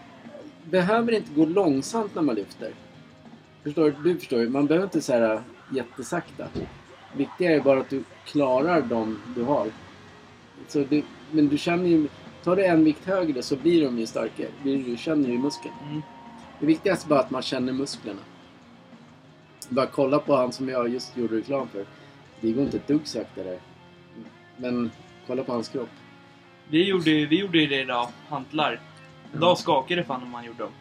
Behöver 0.65 1.13
inte 1.13 1.33
gå 1.35 1.47
långsamt 1.47 2.15
när 2.15 2.23
man 2.23 2.35
lyfter. 2.35 2.71
Förstår 3.63 3.95
du? 4.05 4.19
Förstår 4.19 4.41
ju. 4.41 4.49
Man 4.49 4.67
behöver 4.67 4.85
inte 4.87 5.01
så 5.01 5.13
här 5.13 5.43
jättesakta. 5.73 6.49
Viktiga 7.17 7.51
är 7.51 7.61
bara 7.61 7.81
att 7.81 7.91
du 7.91 8.05
klarar 8.25 8.83
dem 8.83 9.19
du 9.37 9.43
har. 9.43 9.69
Så 10.69 10.79
du, 10.91 11.03
men 11.31 11.49
du 11.49 11.59
känner 11.59 11.89
ju... 11.89 12.09
Tar 12.45 12.57
du 12.57 12.65
en 12.65 12.85
vikt 12.85 13.05
högre 13.07 13.43
så 13.43 13.57
blir 13.57 13.85
de 13.85 13.99
ju 13.99 14.07
starkare. 14.07 14.49
Du 14.63 14.97
känner 14.97 15.29
ju 15.29 15.39
muskeln. 15.39 15.75
Mm. 15.89 16.03
Det 16.61 16.67
viktigaste 16.67 17.07
är 17.07 17.09
bara 17.09 17.21
att 17.21 17.31
man 17.31 17.43
känner 17.43 17.73
musklerna. 17.73 18.21
Bara 19.69 19.87
kolla 19.87 20.19
på 20.19 20.37
han 20.37 20.53
som 20.53 20.69
jag 20.69 20.89
just 20.89 21.17
gjorde 21.17 21.37
reklam 21.37 21.69
för. 21.69 21.85
Det 22.41 22.53
går 22.53 22.65
inte 22.65 22.77
ett 22.77 22.87
dugg 22.87 23.07
saktare. 23.07 23.59
Men 24.57 24.91
kolla 25.27 25.43
på 25.45 25.53
hans 25.53 25.69
kropp. 25.69 25.89
Vi 26.69 26.89
gjorde, 26.89 27.11
ju- 27.11 27.27
vi 27.27 27.39
gjorde 27.41 27.59
ju 27.59 27.67
det 27.67 27.81
idag, 27.81 28.09
hantlar. 28.29 28.81
Ja. 29.33 29.37
Idag 29.39 29.59
skakade 29.59 30.01
det 30.01 30.05
fan 30.07 30.21
när 30.21 30.29
man 30.29 30.45
gjorde 30.45 30.59
dem. 30.63 30.73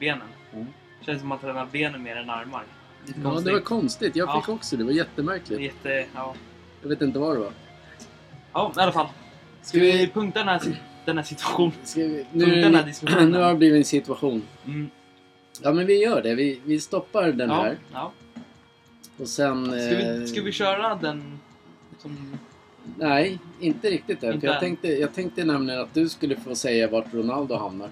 Benen. 0.00 0.20
Mm. 0.52 0.66
Känns 1.00 1.20
som 1.20 1.32
att 1.32 1.42
man 1.42 1.50
tränar 1.52 1.66
benen 1.72 2.02
mer 2.02 2.16
än 2.16 2.30
armar. 2.30 2.62
Lite 3.06 3.18
Ja, 3.18 3.30
konstigt. 3.30 3.44
det 3.46 3.52
var 3.52 3.60
konstigt. 3.60 4.16
Jag 4.16 4.28
Ja. 4.28 4.40
fick 4.40 4.48
också 4.48 4.76
det. 4.76 4.82
Det 4.82 4.86
var 4.86 4.92
jättemärkligt. 4.92 5.60
Jätte, 5.60 6.06
ja. 6.14 6.34
Jag 6.82 6.88
vet 6.88 7.02
inte 7.02 7.18
vad 7.18 7.36
det 7.36 7.40
var. 7.40 7.52
ja, 8.52 8.72
i 8.76 8.80
alla 8.80 8.92
fall. 8.92 9.06
Ska 9.62 9.78
vi 9.78 10.08
punkta 10.14 10.38
den 10.38 10.48
här, 10.48 10.60
den 11.04 11.16
här 11.16 11.24
situationen? 11.24 11.72
Ska 11.84 12.00
vi, 12.00 12.26
Punkta 12.32 12.46
den 12.56 12.74
här 12.74 12.82
diskussionen. 12.86 13.30
nu 13.30 13.38
har 13.38 13.48
det 13.52 13.56
blivit 13.58 13.78
en 13.78 13.84
situation. 13.84 14.42
Mm. 14.66 14.90
Ja, 15.62 15.72
men 15.72 15.86
vi 15.86 16.02
gör 16.02 16.22
det. 16.22 16.34
Vi, 16.34 16.60
vi 16.64 16.80
stoppar 16.80 17.32
den 17.32 17.48
Ja, 17.50 17.62
här. 17.62 17.76
ja. 17.92 18.12
Och 19.18 19.28
sen... 19.28 19.66
Ska, 19.66 19.76
eh, 20.00 20.12
vi, 20.18 20.26
ska 20.26 20.42
vi 20.42 20.52
köra 20.52 20.94
den 20.94 21.38
som... 21.98 22.38
Nej, 22.98 23.38
inte 23.60 23.90
riktigt 23.90 24.22
än. 24.22 24.28
Inte 24.34 24.40
För 24.40 24.46
jag, 24.46 24.54
än. 24.54 24.60
tänkte, 24.60 24.88
jag 24.88 25.14
tänkte 25.14 25.44
nämligen 25.44 25.80
att 25.80 25.94
du 25.94 26.08
skulle 26.08 26.36
få 26.36 26.54
säga 26.54 26.88
vart 26.90 27.14
Ronaldo 27.14 27.54
hamnar. 27.56 27.88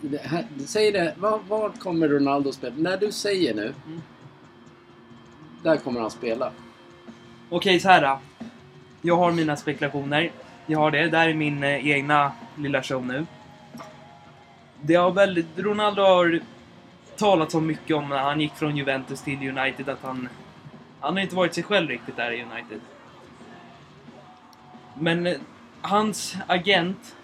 Det 0.00 0.18
här, 0.18 0.46
säg 0.66 0.92
det. 0.92 1.14
Var, 1.18 1.40
var 1.48 1.70
kommer 1.70 2.08
Ronaldo 2.08 2.52
spela? 2.52 2.74
När 2.78 2.96
du 2.96 3.12
säger 3.12 3.54
nu. 3.54 3.74
Mm. 3.86 4.02
Där 5.62 5.76
kommer 5.76 6.00
han 6.00 6.10
spela. 6.10 6.52
Okej, 7.48 7.80
så 7.80 7.88
här 7.88 8.02
då. 8.02 8.18
Jag 9.02 9.16
har 9.16 9.32
mina 9.32 9.56
spekulationer. 9.56 10.30
Jag 10.66 10.78
har 10.78 10.90
det. 10.90 11.08
Det 11.08 11.18
här 11.18 11.28
är 11.28 11.34
min 11.34 11.62
eh, 11.62 11.88
egna 11.88 12.32
lilla 12.56 12.82
show 12.82 13.06
nu. 13.06 13.26
Det 14.82 14.94
har 14.94 15.10
väldigt... 15.10 15.46
Ronaldo 15.56 16.02
har 16.02 16.40
talat 17.16 17.50
så 17.50 17.60
mycket 17.60 17.96
om 17.96 18.08
när 18.08 18.18
han 18.18 18.40
gick 18.40 18.54
från 18.54 18.76
Juventus 18.76 19.22
till 19.22 19.58
United 19.58 19.88
att 19.88 20.02
han... 20.02 20.28
Han 21.00 21.14
har 21.14 21.22
inte 21.22 21.36
varit 21.36 21.54
sig 21.54 21.62
själv 21.62 21.88
riktigt 21.88 22.16
där 22.16 22.32
i 22.32 22.42
United. 22.42 22.80
Men 24.94 25.26
eh, 25.26 25.36
hans 25.80 26.36
agent 26.46 27.16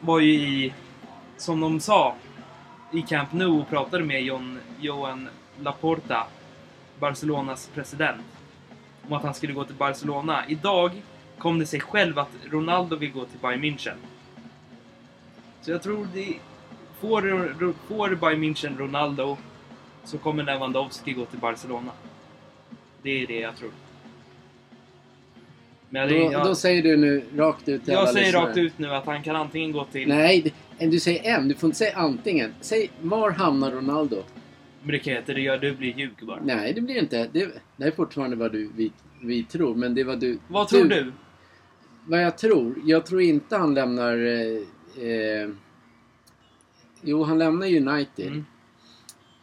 var 0.00 0.20
ju 0.20 0.32
i, 0.32 0.74
som 1.36 1.60
de 1.60 1.80
sa, 1.80 2.14
i 2.92 3.02
Camp 3.02 3.32
Nou 3.32 3.60
och 3.60 3.68
pratade 3.68 4.04
med 4.04 4.22
John, 4.22 4.58
Johan 4.80 5.28
Laporta, 5.60 6.26
Barcelonas 6.98 7.70
president 7.74 8.24
om 9.06 9.12
att 9.12 9.22
han 9.22 9.34
skulle 9.34 9.52
gå 9.52 9.64
till 9.64 9.74
Barcelona. 9.74 10.44
Idag 10.48 11.02
kom 11.38 11.58
det 11.58 11.66
sig 11.66 11.80
själv 11.80 12.18
att 12.18 12.30
Ronaldo 12.50 12.96
vill 12.96 13.12
gå 13.12 13.24
till 13.24 13.38
Bayern 13.38 13.64
München. 13.64 13.96
Så 15.60 15.70
jag 15.70 15.82
tror 15.82 16.08
det... 16.14 16.34
Får, 17.00 17.22
får 17.88 18.14
Bayern 18.14 18.44
München 18.44 18.78
Ronaldo 18.78 19.36
så 20.04 20.18
kommer 20.18 20.42
Lewandowski 20.42 21.12
gå 21.12 21.24
till 21.24 21.38
Barcelona. 21.38 21.92
Det 23.02 23.22
är 23.22 23.26
det 23.26 23.40
jag 23.40 23.56
tror. 23.56 23.70
Men 25.90 26.08
Då, 26.08 26.14
jag, 26.32 26.44
då 26.44 26.54
säger 26.54 26.82
du 26.82 26.96
nu 26.96 27.22
rakt 27.36 27.68
ut 27.68 27.84
till 27.84 27.92
alla 27.94 28.02
jag 28.02 28.12
säger 28.12 28.26
lyssnare. 28.26 28.46
rakt 28.46 28.56
ut 28.56 28.78
nu 28.78 28.88
att 28.94 29.06
han 29.06 29.22
kan 29.22 29.36
antingen 29.36 29.72
gå 29.72 29.84
till... 29.84 30.08
Nej, 30.08 30.52
det- 30.78 30.86
du 30.86 31.00
säger 31.00 31.34
en. 31.38 31.48
Du 31.48 31.54
får 31.54 31.66
inte 31.66 31.78
säga 31.78 31.96
antingen. 31.96 32.54
Säg 32.60 32.90
var 33.00 33.30
hamnar 33.30 33.70
Ronaldo? 33.70 34.22
Men 34.82 34.92
det 34.92 34.98
kan 34.98 35.12
jag 35.12 35.22
inte, 35.22 35.32
det 35.34 35.40
gör 35.40 35.58
du 35.58 35.72
blir 35.76 35.98
ljug 35.98 36.12
bara. 36.22 36.40
Nej, 36.44 36.72
det 36.72 36.80
blir 36.80 36.98
inte. 36.98 37.28
Det, 37.32 37.48
det 37.76 37.84
är 37.84 37.90
fortfarande 37.90 38.36
vad 38.36 38.52
du, 38.52 38.70
vi, 38.76 38.92
vi 39.22 39.42
tror. 39.44 39.74
Men 39.74 39.94
det 39.94 40.04
vad 40.04 40.20
du... 40.20 40.38
Vad 40.48 40.68
tror 40.68 40.84
du? 40.84 41.12
Vad 42.06 42.22
jag 42.24 42.38
tror? 42.38 42.74
Jag 42.84 43.06
tror 43.06 43.20
inte 43.22 43.56
han 43.56 43.74
lämnar... 43.74 44.12
Eh, 44.16 45.08
eh, 45.08 45.48
jo, 47.02 47.22
han 47.22 47.38
lämnar 47.38 47.66
United. 47.66 48.26
Mm. 48.26 48.44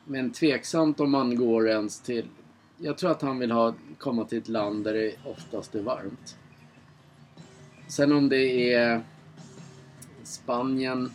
Men 0.06 0.32
tveksamt 0.32 0.99
om 0.99 1.13
han 1.13 1.36
går 1.36 1.69
ens 1.69 2.01
till... 2.01 2.25
Jag 2.84 2.98
tror 2.98 3.12
att 3.12 3.22
han 3.22 3.39
vill 3.39 3.52
ha, 3.52 3.74
komma 3.98 4.26
till 4.26 4.38
ett 4.38 4.48
land 4.48 4.84
där 4.84 4.93
det 4.93 5.15
oftast 5.26 5.76
är 5.76 5.82
varmt. 5.82 6.38
Sen 7.88 8.12
om 8.12 8.30
det 8.30 8.74
är 8.74 9.02
Spanien, 10.24 11.12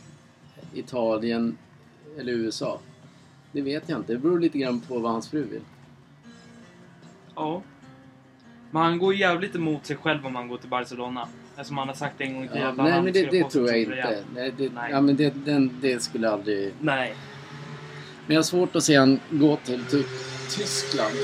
Italien 0.74 1.56
eller 2.18 2.32
USA. 2.32 2.80
Det 3.52 3.60
vet 3.62 3.88
jag 3.88 3.98
inte. 3.98 4.12
Det 4.12 4.18
beror 4.18 4.40
lite 4.40 4.58
grann 4.58 4.80
på 4.80 4.98
vad 4.98 5.12
hans 5.12 5.28
fru 5.28 5.42
vill. 5.42 5.62
Ja. 7.34 7.62
Men 8.70 8.82
han 8.82 8.98
går 8.98 9.14
jävligt 9.14 9.54
emot 9.54 9.86
sig 9.86 9.96
själv 9.96 10.26
om 10.26 10.34
han 10.34 10.48
går 10.48 10.58
till 10.58 10.70
Barcelona. 10.70 11.28
Eftersom 11.56 11.78
han 11.78 11.88
har 11.88 11.94
sagt 11.94 12.20
en 12.20 12.34
gång 12.34 12.44
i 12.44 12.48
tiden 12.48 12.62
Ja, 12.62 12.68
att 12.68 12.76
han 12.76 12.86
nej, 12.90 13.02
men 13.02 13.12
det, 13.12 13.30
det 13.30 13.50
tror 13.50 13.68
jag 13.68 13.80
inte. 13.80 14.24
Nej, 14.34 14.52
det, 14.56 14.72
Nej. 14.74 14.90
Ja, 14.90 15.00
men 15.00 15.16
det, 15.16 15.44
den, 15.44 15.78
det 15.80 16.02
skulle 16.02 16.30
aldrig... 16.30 16.72
Nej. 16.80 17.14
Men 18.28 18.34
jag 18.34 18.38
har 18.38 18.44
svårt 18.44 18.76
att 18.76 18.84
se 18.84 18.96
han 18.96 19.20
gå 19.30 19.56
till 19.56 19.84
typ 19.84 20.06
Tyskland. 20.56 21.14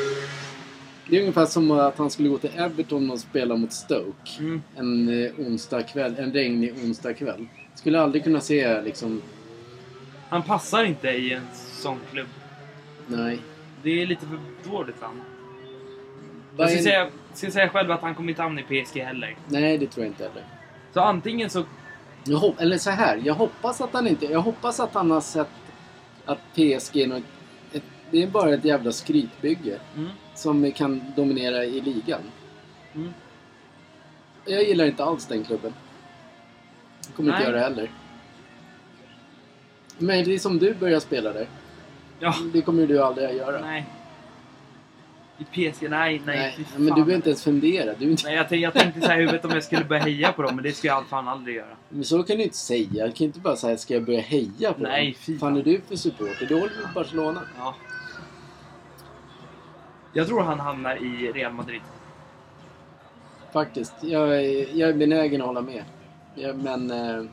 Det 1.08 1.16
är 1.16 1.20
ungefär 1.20 1.46
som 1.46 1.70
att 1.70 1.98
han 1.98 2.10
skulle 2.10 2.28
gå 2.28 2.38
till 2.38 2.50
Everton 2.56 3.10
och 3.10 3.20
spela 3.20 3.56
mot 3.56 3.72
Stoke. 3.72 4.30
Mm. 4.38 4.62
En 4.76 5.24
eh, 5.24 5.30
onsdag 5.38 5.82
kväll, 5.82 6.14
en 6.18 6.32
regnig 6.32 6.74
onsdag 6.84 7.14
kväll. 7.14 7.46
Skulle 7.74 8.00
aldrig 8.00 8.24
kunna 8.24 8.40
se 8.40 8.82
liksom... 8.82 9.22
Han 10.28 10.42
passar 10.42 10.84
inte 10.84 11.08
i 11.08 11.32
en 11.32 11.46
sån 11.54 11.98
klubb. 12.10 12.26
Nej. 13.06 13.38
Det 13.82 14.02
är 14.02 14.06
lite 14.06 14.26
för 14.26 14.70
dåligt 14.70 14.96
för 14.96 15.06
han. 15.06 15.22
Jag 16.56 16.70
ska 16.70 16.82
säga, 16.82 17.08
ska 17.34 17.50
säga 17.50 17.68
själv 17.68 17.90
att 17.90 18.00
han 18.00 18.14
kommer 18.14 18.28
inte 18.28 18.42
hamna 18.42 18.60
i 18.60 18.84
PSG 18.84 18.98
heller. 18.98 19.36
Nej, 19.48 19.78
det 19.78 19.86
tror 19.86 20.04
jag 20.04 20.10
inte 20.10 20.24
heller. 20.24 20.44
Så 20.94 21.00
antingen 21.00 21.50
så... 21.50 21.64
Eller 22.58 22.78
så 22.78 22.90
här, 22.90 23.20
jag 23.24 23.34
hoppas 23.34 23.80
att 23.80 23.92
han 23.92 24.06
inte... 24.06 24.26
Jag 24.26 24.40
hoppas 24.40 24.80
att 24.80 24.94
han 24.94 25.10
har 25.10 25.20
sett 25.20 25.48
att 26.24 26.38
PSG 26.52 26.96
är 26.96 27.06
något, 27.06 27.22
ett, 27.72 27.82
Det 28.10 28.22
är 28.22 28.26
bara 28.26 28.54
ett 28.54 28.64
jävla 28.64 28.92
skrytbygge. 28.92 29.78
Mm. 29.96 30.10
Som 30.34 30.72
kan 30.72 31.12
dominera 31.16 31.64
i 31.64 31.80
ligan. 31.80 32.20
Mm. 32.94 33.12
Jag 34.44 34.62
gillar 34.62 34.84
inte 34.84 35.04
alls 35.04 35.26
den 35.26 35.44
klubben. 35.44 35.72
Kommer 37.16 37.30
inte 37.30 37.42
Nej. 37.42 37.48
göra 37.48 37.56
det 37.56 37.62
heller. 37.62 37.90
Men 39.98 40.24
det 40.24 40.34
är 40.34 40.38
som 40.38 40.58
du 40.58 40.74
börjar 40.74 41.00
spela 41.00 41.32
där. 41.32 41.48
Ja. 42.20 42.34
Det 42.52 42.62
kommer 42.62 42.86
du 42.86 43.02
aldrig 43.02 43.28
att 43.28 43.36
göra. 43.36 43.60
Nej. 43.60 43.86
I 45.38 45.44
PSG? 45.72 45.90
Nej, 45.90 46.22
nej. 46.26 46.54
fy 46.56 46.64
men 46.76 46.82
du 46.82 46.88
fan. 46.88 46.94
behöver 46.94 47.14
inte 47.14 47.28
ens 47.28 47.44
fundera. 47.44 47.94
Du, 47.98 48.10
inte- 48.10 48.22
Nej, 48.26 48.34
jag, 48.36 48.48
tänkte, 48.48 48.56
jag 48.56 48.72
tänkte 48.74 49.00
så 49.00 49.06
här 49.06 49.16
i 49.16 49.20
huvudet 49.20 49.44
om 49.44 49.50
jag 49.50 49.64
skulle 49.64 49.84
börja 49.84 50.02
heja 50.02 50.32
på 50.32 50.42
dem, 50.42 50.54
men 50.54 50.64
det 50.64 50.72
ska 50.72 50.88
jag 50.88 51.06
fan 51.06 51.28
aldrig 51.28 51.56
göra. 51.56 51.76
Men 51.88 52.04
så 52.04 52.22
kan 52.22 52.36
du 52.36 52.42
inte 52.42 52.56
säga. 52.56 52.88
Jag 52.92 53.14
kan 53.16 53.24
inte 53.24 53.40
bara 53.40 53.56
säga 53.56 53.76
ska 53.76 53.94
jag 53.94 54.04
börja 54.04 54.20
heja 54.20 54.72
på 54.72 54.82
Nej, 54.82 55.04
dem? 55.06 55.14
fy 55.20 55.38
fan 55.38 55.50
fan. 55.50 55.56
är 55.60 55.62
du 55.64 55.80
för 55.88 55.96
supporter? 55.96 56.46
Du 56.46 56.54
håller 56.54 56.74
med 56.84 56.94
Barcelona. 56.94 57.40
Ja. 57.58 57.74
Jag 60.12 60.26
tror 60.26 60.42
han 60.42 60.60
hamnar 60.60 60.96
i 61.04 61.32
Real 61.32 61.52
Madrid. 61.52 61.80
Faktiskt. 63.52 63.92
Jag 64.00 64.36
är, 64.44 64.66
jag 64.78 64.88
är 64.90 64.94
benägen 64.94 65.40
att 65.40 65.46
hålla 65.46 65.60
med. 65.62 65.84
Ja, 66.34 66.52
men... 66.52 66.90
Eh, 66.90 67.24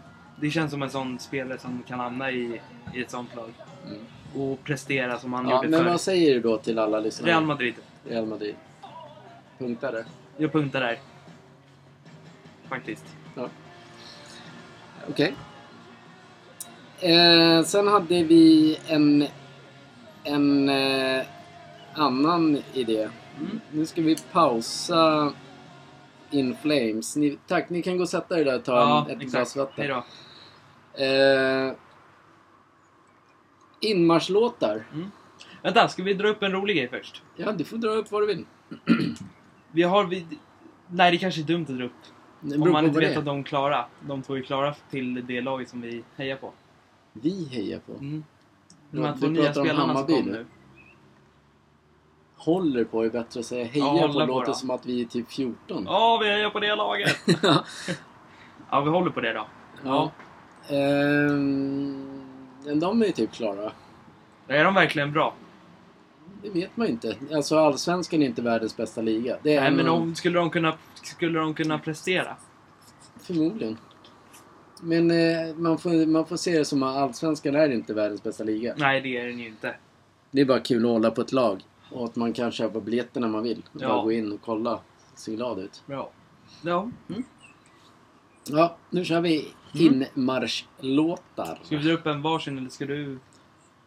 Det 0.41 0.49
känns 0.51 0.71
som 0.71 0.83
en 0.83 0.89
sån 0.89 1.19
spelare 1.19 1.57
som 1.59 1.83
kan 1.87 1.99
hamna 1.99 2.31
i, 2.31 2.61
i 2.93 3.01
ett 3.01 3.11
sånt 3.11 3.35
lag. 3.35 3.49
mm. 3.87 3.99
Och 4.51 4.63
prestera 4.63 5.19
som 5.19 5.33
han 5.33 5.49
ja, 5.49 5.55
gjorde 5.55 5.67
men 5.67 5.79
förr. 5.83 5.89
vad 5.89 6.01
säger 6.01 6.33
du 6.33 6.39
då 6.41 6.57
till 6.57 6.79
alla 6.79 6.99
lyssnare? 6.99 7.31
Real 7.31 7.45
Madrid. 7.45 7.73
Real 8.03 8.25
Madrid. 8.25 8.55
Punktar 9.57 9.91
det. 9.91 10.05
Jag 10.37 10.51
punktar 10.51 10.81
där. 10.81 10.99
Faktiskt. 12.69 13.05
Ja. 13.35 13.49
Okej. 15.09 15.33
Eh, 16.99 17.63
sen 17.63 17.87
hade 17.87 18.23
vi 18.23 18.77
en, 18.87 19.27
en 20.23 20.69
eh, 20.69 21.25
annan 21.93 22.61
idé. 22.73 23.09
Mm. 23.39 23.59
Nu 23.71 23.85
ska 23.85 24.01
vi 24.01 24.15
pausa 24.31 25.33
In 26.29 26.57
Flames. 26.61 27.15
Ni, 27.15 27.37
tack, 27.47 27.69
ni 27.69 27.81
kan 27.81 27.97
gå 27.97 28.03
och 28.03 28.09
sätta 28.09 28.39
er 28.39 28.45
där 28.45 28.55
och 28.55 28.63
ta 28.65 28.75
Ja, 28.79 29.05
en, 29.09 29.15
ett 29.17 29.23
exakt. 29.23 29.53
glas 29.53 29.55
vatten. 29.55 29.91
Eh, 30.93 31.73
inmarschlåtar. 33.79 34.83
Vänta, 35.61 35.87
ska 35.87 36.03
vi 36.03 36.13
dra 36.13 36.27
upp 36.27 36.43
en 36.43 36.51
rolig 36.51 36.75
grej 36.77 36.87
först? 36.89 37.23
Ja, 37.35 37.51
du 37.51 37.63
får 37.63 37.77
dra 37.77 37.89
upp 37.89 38.11
vad 38.11 38.21
du 38.21 38.27
vill. 38.27 38.45
Vi 39.71 39.83
har... 39.83 40.05
Vi, 40.05 40.25
nej, 40.87 41.11
det 41.11 41.17
kanske 41.17 41.41
är 41.41 41.45
dumt 41.45 41.65
att 41.69 41.77
dra 41.77 41.85
upp. 41.85 41.91
Om 42.63 42.71
man 42.71 42.85
inte 42.85 42.99
vet 42.99 43.13
det 43.13 43.19
att 43.19 43.25
de 43.25 43.39
är 43.39 43.43
klara. 43.43 43.85
De 43.99 44.21
två 44.21 44.37
är 44.37 44.41
klara 44.41 44.73
till 44.89 45.25
det 45.27 45.41
laget 45.41 45.69
som 45.69 45.81
vi 45.81 46.03
hejar 46.17 46.35
på. 46.35 46.51
Vi 47.13 47.47
hejar 47.51 47.79
på. 47.79 47.91
Mm. 47.93 48.23
Ja, 48.91 48.99
De 48.99 49.05
här 49.05 49.15
två 49.17 49.27
nya 49.27 49.53
spelarna 49.53 49.95
som 49.97 50.07
kom 50.07 50.25
nu. 50.25 50.45
håller 52.37 52.83
på 52.83 53.03
är 53.05 53.09
bättre 53.09 53.39
att 53.39 53.45
säga 53.45 53.65
heja 53.65 53.85
Ja, 53.85 54.07
på. 54.07 54.13
på 54.13 54.19
låter 54.25 54.47
då. 54.47 54.53
som 54.53 54.69
att 54.71 54.85
vi 54.85 55.01
är 55.01 55.05
typ 55.05 55.31
14. 55.31 55.83
Ja, 55.85 56.19
vi 56.21 56.29
är 56.29 56.49
på 56.49 56.59
det 56.59 56.75
laget! 56.75 57.15
ja, 58.71 58.81
vi 58.81 58.89
håller 58.89 59.11
på 59.11 59.21
det 59.21 59.33
då. 59.33 59.47
Ja. 59.83 60.11
Ehm, 60.69 62.21
men 62.65 62.79
de 62.79 63.01
är 63.01 63.05
ju 63.05 63.11
typ 63.11 63.31
klara. 63.31 63.71
Är 64.47 64.63
de 64.63 64.73
verkligen 64.73 65.11
bra? 65.11 65.33
Det 66.43 66.49
vet 66.49 66.77
man 66.77 66.87
ju 66.87 66.93
inte. 66.93 67.15
Alltså 67.33 67.57
Allsvenskan 67.57 68.21
är 68.21 68.25
inte 68.25 68.41
världens 68.41 68.77
bästa 68.77 69.01
liga. 69.01 69.37
Det 69.43 69.53
är 69.55 69.61
Nej, 69.61 69.71
men 69.71 69.79
en- 69.79 69.85
de, 69.85 70.15
skulle, 70.15 70.39
de 70.39 70.49
kunna, 70.49 70.77
skulle 71.03 71.39
de 71.39 71.53
kunna 71.53 71.79
prestera? 71.79 72.35
Förmodligen. 73.21 73.77
Men 74.81 75.11
eh, 75.11 75.55
man, 75.55 75.77
får, 75.77 76.05
man 76.05 76.25
får 76.25 76.37
se 76.37 76.57
det 76.57 76.65
som 76.65 76.83
att 76.83 76.95
Allsvenskan 76.97 77.55
är 77.55 77.69
inte 77.69 77.93
världens 77.93 78.23
bästa 78.23 78.43
liga. 78.43 78.73
Nej, 78.77 79.01
det 79.01 79.17
är 79.17 79.27
den 79.27 79.39
ju 79.39 79.47
inte. 79.47 79.75
Det 80.31 80.41
är 80.41 80.45
bara 80.45 80.59
kul 80.59 80.85
att 80.85 80.91
hålla 80.91 81.11
på 81.11 81.21
ett 81.21 81.31
lag. 81.31 81.61
Och 81.91 82.05
att 82.05 82.15
man 82.15 82.33
kan 82.33 82.51
köpa 82.51 82.79
biljetter 82.79 83.21
när 83.21 83.27
man 83.27 83.43
vill. 83.43 83.63
Ja. 83.79 83.87
Bara 83.87 84.03
gå 84.03 84.11
in 84.11 84.31
och 84.31 84.39
kolla. 84.45 84.79
Se 85.15 85.35
glad 85.35 85.59
ut. 85.59 85.83
Bra. 85.85 86.11
Ja. 86.61 86.89
Mm. 87.09 87.23
Ja, 88.49 88.77
nu 88.89 89.05
kör 89.05 89.21
vi 89.21 89.47
inmarschlåtar. 89.73 91.59
Ska 91.63 91.77
vi 91.77 91.83
dra 91.83 91.93
upp 91.93 92.05
en 92.05 92.21
varsin 92.21 92.57
eller 92.57 92.69
ska 92.69 92.85
du... 92.85 93.19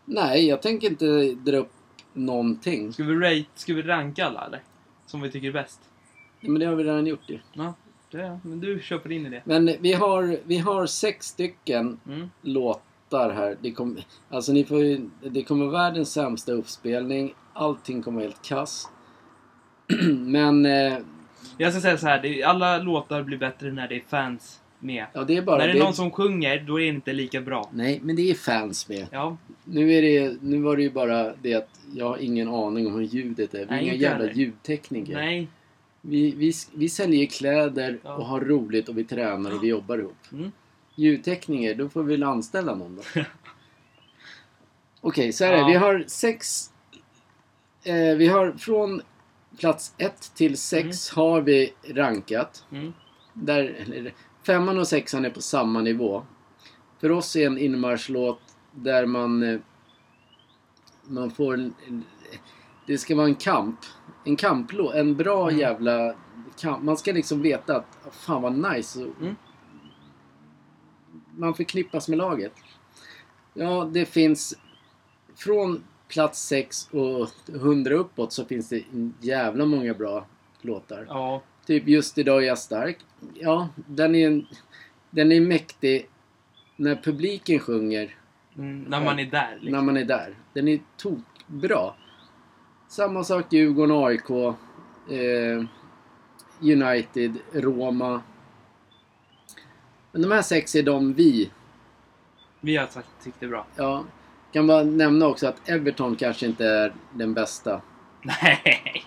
Nej, 0.05 0.47
jag 0.49 0.63
tänker 0.63 0.91
inte 0.91 1.33
dra 1.33 1.57
upp 1.57 1.73
någonting. 2.15 2.93
Ska 2.93 3.05
vi 3.05 3.15
rate, 3.15 3.51
ska 3.55 3.75
vi 3.75 3.83
ranka 3.83 4.27
alla 4.27 4.47
eller? 4.47 4.63
Som 5.07 5.21
vi 5.21 5.31
tycker 5.31 5.49
är 5.49 5.53
bäst? 5.53 5.81
Men 6.41 6.59
det 6.59 6.67
har 6.67 6.75
vi 6.75 6.85
redan 6.85 7.07
gjort 7.07 7.29
ju. 7.31 7.39
Ja, 7.53 7.75
det, 8.11 8.41
men 8.43 8.61
du 8.61 8.81
köper 8.83 9.13
in 9.13 9.27
i 9.27 9.31
det. 9.31 9.43
Men 9.45 9.71
vi 9.81 9.93
har, 9.93 10.39
vi 10.45 10.59
har 10.59 10.87
sex 10.87 11.27
stycken 11.27 11.99
Mm. 12.07 12.31
låtar 12.43 13.31
här. 13.31 13.57
Det, 13.61 13.73
kom, 13.73 13.99
alltså 14.31 14.53
ni 14.53 14.65
får 14.65 14.83
ju, 14.83 15.11
det 15.23 15.43
kommer 15.43 15.67
världens 15.67 16.13
sämsta 16.13 16.53
uppspelning. 16.53 17.35
Allting 17.53 18.03
kommer 18.03 18.21
helt 18.21 18.43
kass. 18.43 18.89
Men 20.13 20.67
eh, 20.67 20.99
Jag 21.59 21.73
ska 21.73 21.81
säga 21.81 21.99
så 21.99 22.07
här, 22.07 22.23
det, 22.23 22.43
alla 22.43 22.79
låtar 22.79 23.23
blir 23.23 23.39
bättre 23.39 23.73
när 23.73 23.89
det 23.89 23.97
är 23.97 24.01
fans 24.09 24.61
med. 24.85 25.07
ja, 25.13 25.25
det 25.25 25.37
är 25.37 25.43
bara... 25.43 25.59
när 25.59 25.67
det 25.67 25.73
är 25.73 25.75
det- 25.75 25.85
någon 25.85 25.95
som 25.95 26.11
sjunger, 26.11 26.61
då 26.67 26.77
är 26.77 26.83
det 26.83 26.89
inte 26.89 27.13
lika 27.13 27.41
bra. 27.41 27.71
Nej, 27.73 28.01
men 28.03 28.17
det 28.17 28.31
är 28.31 28.35
fans 28.35 28.89
med. 28.89 29.07
Ja, 29.11 29.37
Nu, 29.65 29.93
är 29.93 30.03
det, 30.03 30.37
nu 30.43 30.63
var 30.63 30.77
det 30.77 30.83
ju 30.83 30.91
bara 30.91 31.35
det 31.43 31.55
att 31.55 31.81
jag 31.95 32.09
har 32.09 32.19
ingen 32.19 32.49
aning 32.49 32.87
om 32.87 32.93
hur 32.95 33.03
ljudet 33.03 33.55
är. 33.55 33.59
Vi 33.59 33.65
är 33.65 33.69
Nej, 33.71 33.85
inga 33.85 33.95
jävla 33.95 34.27
heller. 34.27 34.39
ljudtekniker. 34.39 35.13
nej. 35.15 35.49
Vi, 36.01 36.31
vi, 36.31 36.53
vi 36.75 36.89
säljer 36.89 37.27
kläder 37.27 37.99
Ja. 38.05 38.15
och 38.15 38.27
har 38.27 38.41
roligt 38.41 38.89
och 38.89 38.99
vi 38.99 39.05
tränar 39.05 39.55
och 39.55 39.65
vi 39.65 39.69
jobbar 39.69 39.99
ihop. 39.99 40.17
Mm. 40.33 40.53
Ljudtekniker, 40.95 41.75
då 41.75 41.89
får 41.89 42.03
vi 42.03 42.15
väl 42.15 42.23
anställa 42.23 42.75
någon 42.75 42.97
då. 42.97 43.21
Okej, 45.01 45.33
så 45.33 45.45
här 45.45 45.53
är. 45.53 45.59
Ja. 45.59 45.67
Vi 45.67 45.75
har 45.75 46.05
sex... 46.07 46.71
Eh, 47.85 48.17
vi 48.17 48.27
har 48.27 48.53
från 48.53 49.03
plats 49.59 49.95
1 49.99 50.33
till 50.35 50.57
6 50.57 51.11
har 51.11 51.41
vi 51.41 51.73
rankat. 51.89 52.65
Mm. 52.73 52.93
Där, 53.33 53.85
femman 54.47 54.79
och 54.79 54.89
sexan 54.89 55.25
är 55.25 55.31
på 55.31 55.43
samma 55.43 55.81
nivå. 55.81 56.23
För 57.01 57.11
oss 57.11 57.37
är 57.37 57.47
en 57.47 57.59
inmarschlåt 57.59 58.41
där 58.73 59.07
man... 59.07 59.43
Eh, 59.43 59.61
man 61.09 61.31
får... 61.31 61.55
En, 61.55 62.05
det 62.87 62.99
ska 62.99 63.17
vara 63.17 63.27
en 63.27 63.35
kamp. 63.35 63.79
En 64.25 64.37
kamplåt. 64.37 64.95
En 64.95 65.17
bra 65.17 65.49
Mm. 65.49 65.61
jävla 65.61 66.15
kamp. 66.61 66.83
Man 66.83 66.97
ska 66.97 67.13
liksom 67.13 67.43
veta 67.43 67.77
att 67.77 67.99
fan 68.11 68.43
vad 68.43 68.73
nice. 68.75 69.01
Mm. 69.21 69.37
Man 71.37 71.55
förknippas 71.55 72.09
med 72.09 72.19
laget. 72.19 72.53
Ja, 73.55 73.91
det 73.93 74.07
finns... 74.07 74.59
Från 75.37 75.85
plats 76.09 76.47
6 76.47 76.89
och 76.93 77.29
100 77.49 77.95
uppåt 77.95 78.33
så 78.33 78.45
finns 78.45 78.69
det 78.69 78.83
jävla 79.21 79.65
många 79.65 79.95
bra 79.95 80.27
låtar. 80.61 81.07
Ja, 81.09 81.43
Typ 81.67 81.89
Just 81.89 82.19
idag 82.19 82.43
är 82.43 82.47
jag 82.47 82.59
stark. 82.59 82.99
Ja, 83.35 83.69
den 83.75 84.15
är, 84.15 84.27
en, 84.27 84.47
den 85.11 85.33
är 85.33 85.41
mäktig 85.41 86.09
när 86.77 86.97
publiken 86.97 87.59
sjunger 87.59 88.17
mm, 88.57 88.83
när 88.83 89.01
man 89.01 89.19
är 89.19 89.27
där 89.27 89.53
liksom. 89.53 89.73
när 89.73 89.83
man 89.83 89.97
är 89.97 90.05
där. 90.05 90.35
Den 90.53 90.69
är 90.69 90.81
tokbra. 90.97 91.95
Samma 92.89 93.25
sak 93.25 93.53
Djurgården, 93.53 94.05
AIK, 94.05 94.31
eh, 95.11 95.65
United, 96.61 97.39
Roma. 97.53 98.23
Men 100.13 100.23
de 100.23 100.31
här 100.31 100.43
sex 100.43 100.75
är 100.75 100.83
de 100.83 101.13
vi. 101.13 101.51
Vi 102.61 102.77
har 102.77 102.87
sagt, 102.87 103.09
tyckt 103.25 103.41
det 103.41 103.47
är 103.47 103.51
bra. 103.51 103.67
Ja, 103.77 104.05
kan 104.53 104.67
bara 104.67 104.83
nämna 104.83 105.27
också 105.27 105.47
att 105.47 105.69
Everton 105.69 106.17
kanske 106.17 106.47
inte 106.47 106.67
är 106.67 106.95
den 107.13 107.35
bästa. 107.35 107.81
Nej! 108.23 109.04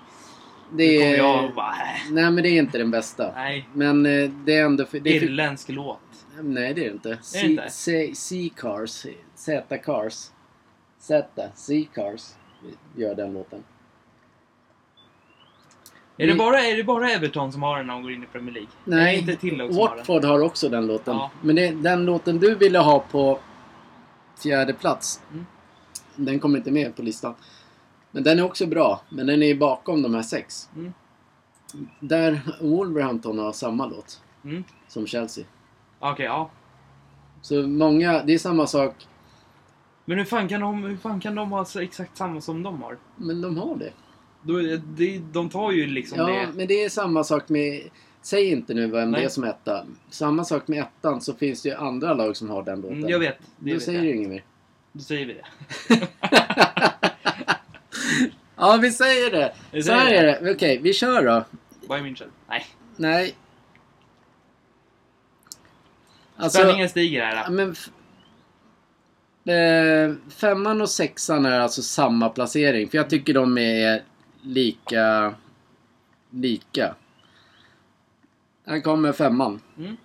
Det 0.72 1.04
är, 1.04 1.18
jag 1.18 1.54
bara, 1.56 1.72
äh, 1.72 2.12
nej, 2.12 2.32
men 2.32 2.44
det 2.44 2.50
är 2.50 2.60
inte 2.60 2.78
den 2.78 2.92
bästa. 2.92 3.32
nej. 3.36 3.70
Men 3.74 4.06
eh, 4.06 4.30
det 4.46 4.56
är 4.56 4.66
ändå... 4.66 4.86
För, 4.86 5.00
det 5.00 5.18
är 5.18 5.24
Irländsk 5.24 5.70
låt. 5.70 6.00
Nej, 6.42 6.74
det 6.74 6.86
är 6.86 6.90
det 6.90 6.94
inte. 6.94 7.18
C-Cars. 8.14 9.06
Z-Cars. 9.36 10.32
Z. 11.00 11.50
C-Cars. 11.56 12.34
Gör 12.96 13.16
den 13.16 13.34
låten. 13.34 13.64
Är 16.18 16.28
det, 16.28 16.36
bara, 16.36 16.62
är 16.62 16.78
det 16.78 16.84
bara 16.84 17.12
Everton 17.12 17.52
som 17.52 17.64
har 17.64 17.78
den 17.78 17.88
när 17.88 17.94
de 17.94 18.04
går 18.04 18.12
in 18.12 18.24
i 18.24 18.26
Premier 18.26 18.54
League? 18.54 18.70
Nej, 18.84 19.20
inte 19.20 19.36
till 19.36 19.62
också 19.62 19.80
har? 19.80 19.96
Watford 19.96 20.26
har 20.26 20.40
också 20.40 20.70
den 20.70 20.88
låten. 20.88 21.16
Ja. 21.16 21.32
Men 21.42 21.56
det, 21.56 21.72
den 21.72 22.06
låten 22.06 22.40
du 22.40 22.56
ville 22.56 22.80
ha 22.80 23.00
på 23.00 23.40
fjärde 24.44 24.74
plats. 24.74 25.22
Mm. 25.32 25.46
Den 26.16 26.40
kommer 26.40 26.58
inte 26.58 26.72
med 26.72 26.96
på 26.96 27.02
listan. 27.02 27.36
Men 28.12 28.24
den 28.24 28.40
är 28.40 28.44
också 28.44 28.66
bra. 28.66 29.02
Men 29.10 29.28
den 29.28 29.44
är 29.44 29.56
bakom 29.56 30.02
de 30.02 30.16
här 30.16 30.22
sex. 30.22 30.70
Mm. 30.76 30.94
Där 32.00 32.40
Wolverhampton 32.62 33.40
har 33.40 33.52
samma 33.52 33.86
låt 33.86 34.22
Mm. 34.44 34.64
som 34.88 35.08
Chelsea. 35.08 35.46
Okej, 36.00 36.26
ja. 36.26 36.50
Så 37.42 37.68
många, 37.68 38.24
det 38.24 38.34
är 38.34 38.38
samma 38.38 38.68
sak. 38.68 39.08
Men 40.06 40.18
hur 40.18 40.26
fan, 40.26 40.48
kan 40.48 40.62
de, 40.62 40.84
hur 40.84 40.98
fan 40.98 41.20
kan 41.20 41.36
de 41.36 41.52
ha 41.52 41.66
exakt 41.82 42.18
samma 42.18 42.42
som 42.42 42.64
de 42.64 42.82
har? 42.82 42.98
Men 43.16 43.42
de 43.42 43.58
har 43.58 43.76
det. 43.76 43.92
Är 44.54 44.78
det, 44.78 45.20
de 45.34 45.50
tar 45.50 45.72
ju 45.72 45.88
liksom 45.88 46.18
Ja, 46.20 46.26
det. 46.28 46.48
men 46.56 46.68
det 46.68 46.84
är 46.84 46.90
samma 46.90 47.24
sak 47.24 47.50
med... 47.50 47.82
Säg 48.22 48.50
inte 48.52 48.74
nu 48.74 48.88
vem 48.88 49.12
Nej. 49.12 49.22
det 49.22 49.26
är 49.26 49.30
som 49.30 49.44
etta. 49.44 49.86
Samma 50.10 50.44
sak 50.46 50.68
med 50.68 50.80
ettan 50.80 51.22
så 51.22 51.34
finns 51.34 51.62
det 51.62 51.70
ju 51.70 51.76
andra 51.76 52.14
lag 52.14 52.38
som 52.38 52.50
har 52.50 52.64
den 52.64 52.82
låten. 52.82 52.98
Mm, 52.98 53.10
jag 53.10 53.20
vet. 53.20 53.38
Det 53.40 53.70
Då 53.70 53.74
vet 53.74 53.84
säger 53.84 54.00
jag. 54.00 54.08
du 54.08 54.16
inget 54.16 54.30
mer. 54.30 54.44
Då 54.92 55.00
säger 55.00 55.26
vi 55.26 55.34
det. 55.34 55.46
ja, 58.58 58.78
vi 58.82 58.92
säger 58.92 59.32
det. 59.32 59.54
Vi 59.72 59.82
Så 59.84 59.88
säger 59.88 60.00
här 60.00 60.12
det. 60.12 60.20
är 60.36 60.42
det. 60.44 60.52
Okej, 60.52 60.78
vi 60.84 60.94
kör 60.94 61.24
då. 61.26 61.46
Bayern 61.90 62.06
München. 62.06 62.28
Nej. 62.50 62.66
Nej. 62.96 63.36
Alltså, 66.36 66.60
Spänningen 66.60 66.90
stiger 66.90 67.26
här. 67.26 67.36
ja, 67.36 67.50
men... 67.50 67.72
f- 67.72 67.90
Eh, 69.54 70.14
femman 70.30 70.82
och 70.82 70.90
sexan 70.90 71.46
är 71.46 71.60
alltså 71.60 71.82
samma 71.82 72.30
placering. 72.30 72.90
För 72.90 72.98
jag 72.98 73.10
tycker 73.10 73.34
de 73.34 73.58
är 73.58 74.04
lika... 74.42 75.34
Lika. 76.30 76.96
Här 78.66 78.80
kommer 78.80 79.12
femman. 79.14 79.62
Mm. 79.78 79.98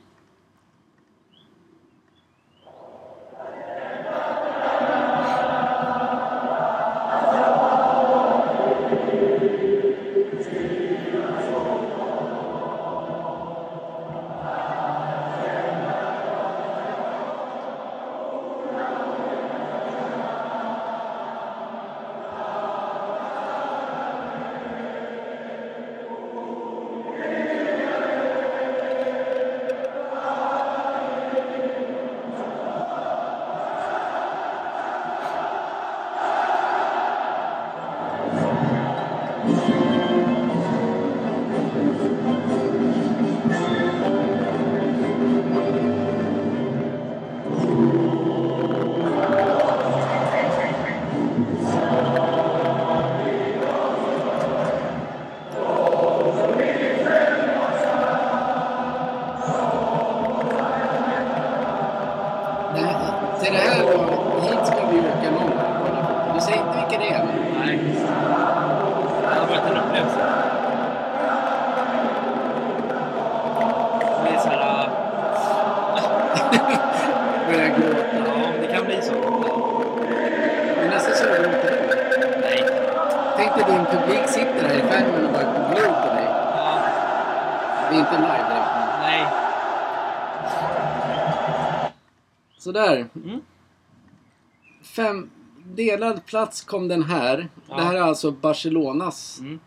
Delad 95.84 96.26
plats 96.26 96.64
kom 96.64 96.88
den 96.88 97.02
här. 97.02 97.48
Ja. 97.68 97.76
Det 97.76 97.82
här 97.82 97.94
är 97.94 98.00
alltså 98.00 98.30
Barcelonas 98.30 99.40
Mm. 99.40 99.60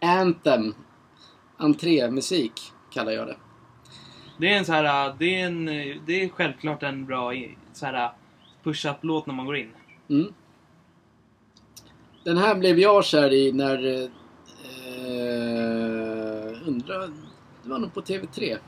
Anthem. 0.00 0.74
Entrémusik 1.56 2.72
kallar 2.90 3.12
jag 3.12 3.26
det. 3.26 3.36
Det 4.38 4.52
är 4.52 4.58
en 4.58 4.64
så 4.64 4.72
här, 4.72 5.14
det 5.18 5.40
är, 5.40 5.46
en, 5.46 5.64
det 6.06 6.24
är 6.24 6.28
självklart 6.28 6.82
en 6.82 7.06
bra 7.06 7.32
så 7.72 7.86
här 7.86 8.12
push-up-låt 8.62 9.26
när 9.26 9.34
man 9.34 9.46
går 9.46 9.56
in. 9.56 9.70
Mm. 10.10 10.34
Den 12.24 12.36
här 12.36 12.54
blev 12.54 12.78
jag 12.78 13.04
kär 13.04 13.32
i 13.32 13.52
när... 13.52 14.02
Eh, 14.02 14.08
undrar... 16.68 17.08
Det 17.62 17.70
var 17.70 17.78
nog 17.78 17.94
på 17.94 18.00
TV3. 18.00 18.58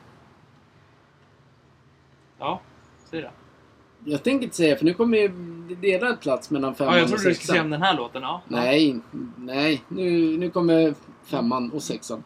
Ja, 2.38 2.60
säg 3.04 3.20
det. 3.22 3.30
Jag 4.08 4.22
tänker 4.22 4.44
inte 4.44 4.56
säga 4.56 4.76
för 4.76 4.84
nu 4.84 4.94
kommer 4.94 5.18
ju 5.18 5.28
delad 5.82 6.20
plats 6.20 6.50
mellan 6.50 6.74
femman 6.74 6.92
Ja, 6.94 6.98
jag 6.98 7.04
och 7.04 7.08
trodde 7.10 7.28
du 7.28 7.34
skulle 7.34 7.46
säga 7.46 7.54
sexan. 7.54 7.64
om 7.64 7.70
den 7.70 7.82
här 7.82 7.96
låten. 7.96 8.22
Ja. 8.22 8.42
Nej, 8.48 9.00
nej. 9.36 9.82
Nu, 9.88 10.38
nu 10.38 10.50
kommer 10.50 10.94
femman 11.24 11.70
och 11.70 11.82
sexan. 11.82 12.22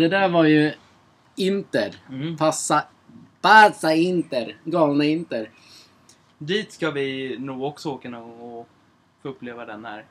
Det 0.00 0.08
där 0.08 0.28
var 0.28 0.44
ju 0.44 0.72
Inter. 1.36 1.94
Mm. 2.08 2.36
Passa, 2.36 2.84
passa 3.40 3.94
Inter. 3.94 4.56
Galna 4.64 5.04
Inter. 5.04 5.50
Dit 6.38 6.72
ska 6.72 6.90
vi 6.90 7.36
nog 7.38 7.62
också 7.62 7.88
åka 7.90 8.18
och 8.18 8.68
få 9.22 9.28
uppleva 9.28 9.64
den 9.66 9.84
här. 9.84 10.04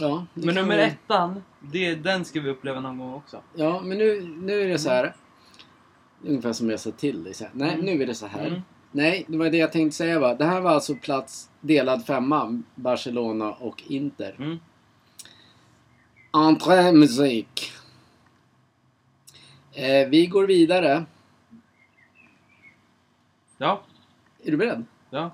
Ja, 0.00 0.26
Men 0.34 0.54
nummer 0.54 0.76
vi- 0.76 0.82
ettan, 0.82 1.42
det, 1.60 1.94
den 1.94 2.24
ska 2.24 2.40
vi 2.40 2.50
uppleva 2.50 2.80
någon 2.80 2.98
gång 2.98 3.14
också. 3.14 3.42
Ja, 3.54 3.80
men 3.84 3.98
nu, 3.98 4.22
nu 4.42 4.60
är 4.62 4.68
det 4.68 4.78
så 4.78 4.90
här. 4.90 5.14
Ungefär 6.26 6.52
som 6.52 6.70
jag 6.70 6.80
sa 6.80 6.90
till 6.90 7.24
dig. 7.24 7.34
så 7.34 7.44
här. 7.44 7.50
Nej, 7.54 7.72
Mm. 7.74 7.84
nu 7.86 8.02
är 8.02 8.06
det 8.06 8.14
så 8.14 8.26
här. 8.26 8.46
Mm. 8.46 8.60
Nej, 8.92 9.24
det 9.28 9.38
var 9.38 9.50
det 9.50 9.56
jag 9.56 9.72
tänkte 9.72 9.96
säga 9.96 10.18
va. 10.18 10.34
Det 10.34 10.44
här 10.44 10.60
var 10.60 10.70
alltså 10.70 10.94
plats 10.94 11.50
delad 11.60 12.06
femma. 12.06 12.62
Barcelona 12.74 13.52
och 13.52 13.82
Inter. 13.86 14.34
Mm. 14.38 14.58
Entrémusik. 16.30 17.72
Eh, 19.72 20.08
vi 20.08 20.26
går 20.26 20.46
vidare. 20.46 21.04
Ja, 23.58 23.82
Är 24.44 24.50
du 24.50 24.56
beredd? 24.56 24.84
ja. 25.10 25.30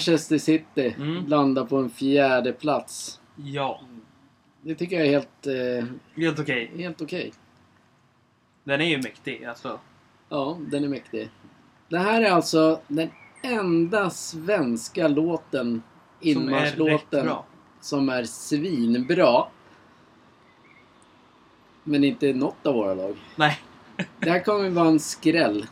Manchester 0.00 0.38
City 0.38 0.94
Mm. 0.98 1.26
landar 1.26 1.64
på 1.64 1.76
en 1.76 1.90
fjärde 1.90 2.52
plats. 2.52 3.20
Ja, 3.36 3.80
Det 4.62 4.74
tycker 4.74 4.96
jag 4.96 5.06
är 5.06 5.10
helt, 5.10 5.46
eh, 5.46 5.88
helt 6.22 6.38
okej. 6.38 6.70
helt 6.76 7.02
okej. 7.02 7.32
Den 8.64 8.80
är 8.80 8.84
ju 8.84 8.96
mäktig 8.96 9.44
alltså. 9.44 9.78
Ja, 10.28 10.58
den 10.60 10.84
är 10.84 10.88
mäktig. 10.88 11.28
Det 11.88 11.98
här 11.98 12.22
är 12.22 12.30
alltså 12.30 12.80
den 12.88 13.10
enda 13.42 14.10
svenska 14.10 15.08
låten, 15.08 15.82
Som 16.20 16.28
inmarschlåten, 16.30 17.26
bra. 17.26 17.44
som 17.80 18.08
är 18.08 18.24
svinbra. 18.24 19.44
Men 21.84 22.04
inte 22.04 22.32
något 22.32 22.66
av 22.66 22.74
våra 22.74 22.94
lag. 22.94 23.16
Nej. 23.36 23.58
Det 24.20 24.30
här 24.30 24.44
kommer 24.44 24.70
vara 24.70 24.88
en 24.88 25.00
skräll. 25.00 25.66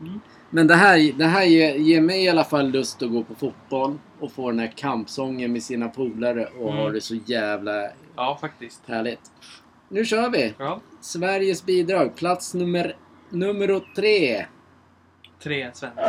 Mm. 0.00 0.20
Men 0.50 0.66
det 0.66 0.74
här, 0.74 1.12
det 1.18 1.24
här 1.24 1.44
ger, 1.44 1.74
ger 1.74 2.00
mig 2.00 2.24
i 2.24 2.28
alla 2.28 2.44
fall 2.44 2.70
lust 2.70 3.02
att 3.02 3.10
gå 3.10 3.22
på 3.24 3.34
fotboll 3.34 3.98
och 4.20 4.32
få 4.32 4.50
den 4.50 4.58
här 4.58 4.72
kampsången 4.76 5.52
med 5.52 5.62
sina 5.62 5.88
polare 5.88 6.48
och 6.60 6.70
Mm. 6.70 6.76
ha 6.82 6.90
det 6.90 7.00
så 7.00 7.14
jävla 7.26 7.72
Ja, 8.16 8.38
faktiskt. 8.40 8.80
härligt. 8.86 9.20
Nu 9.88 10.04
kör 10.04 10.30
vi! 10.30 10.54
Ja. 10.58 10.80
Sveriges 11.00 11.64
bidrag, 11.66 12.16
plats 12.16 12.54
nummer, 12.54 12.96
nummer 13.30 13.80
tre. 13.96 14.44
Tre 15.42 15.70
svenskar. 15.74 16.04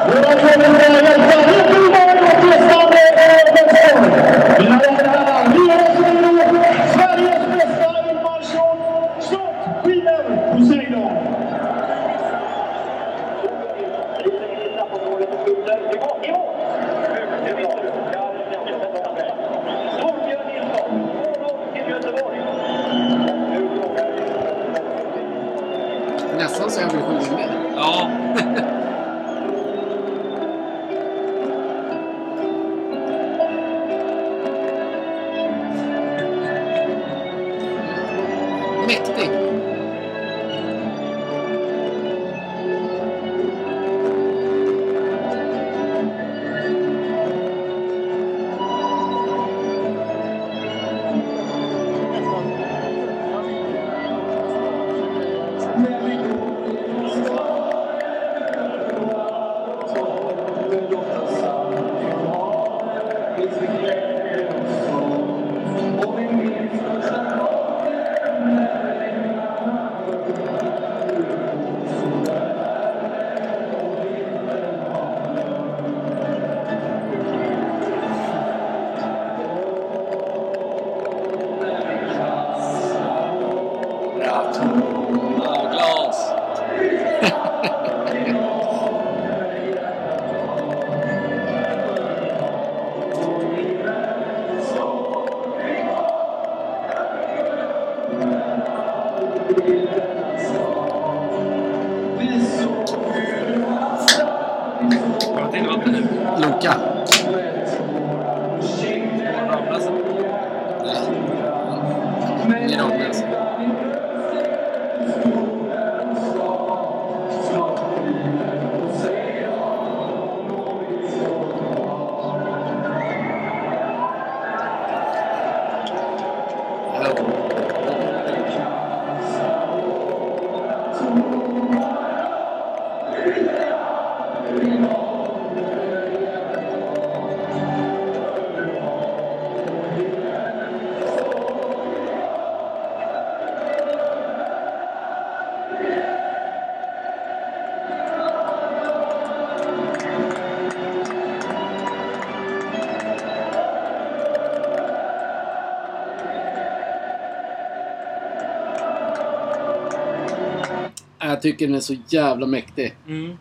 Jag 161.40 161.44
tycker 161.44 161.68
den 161.68 161.76
är 161.76 161.80
så 161.80 161.96
jävla 162.08 162.48
mäktig. 162.48 162.96
Mm. 163.08 163.38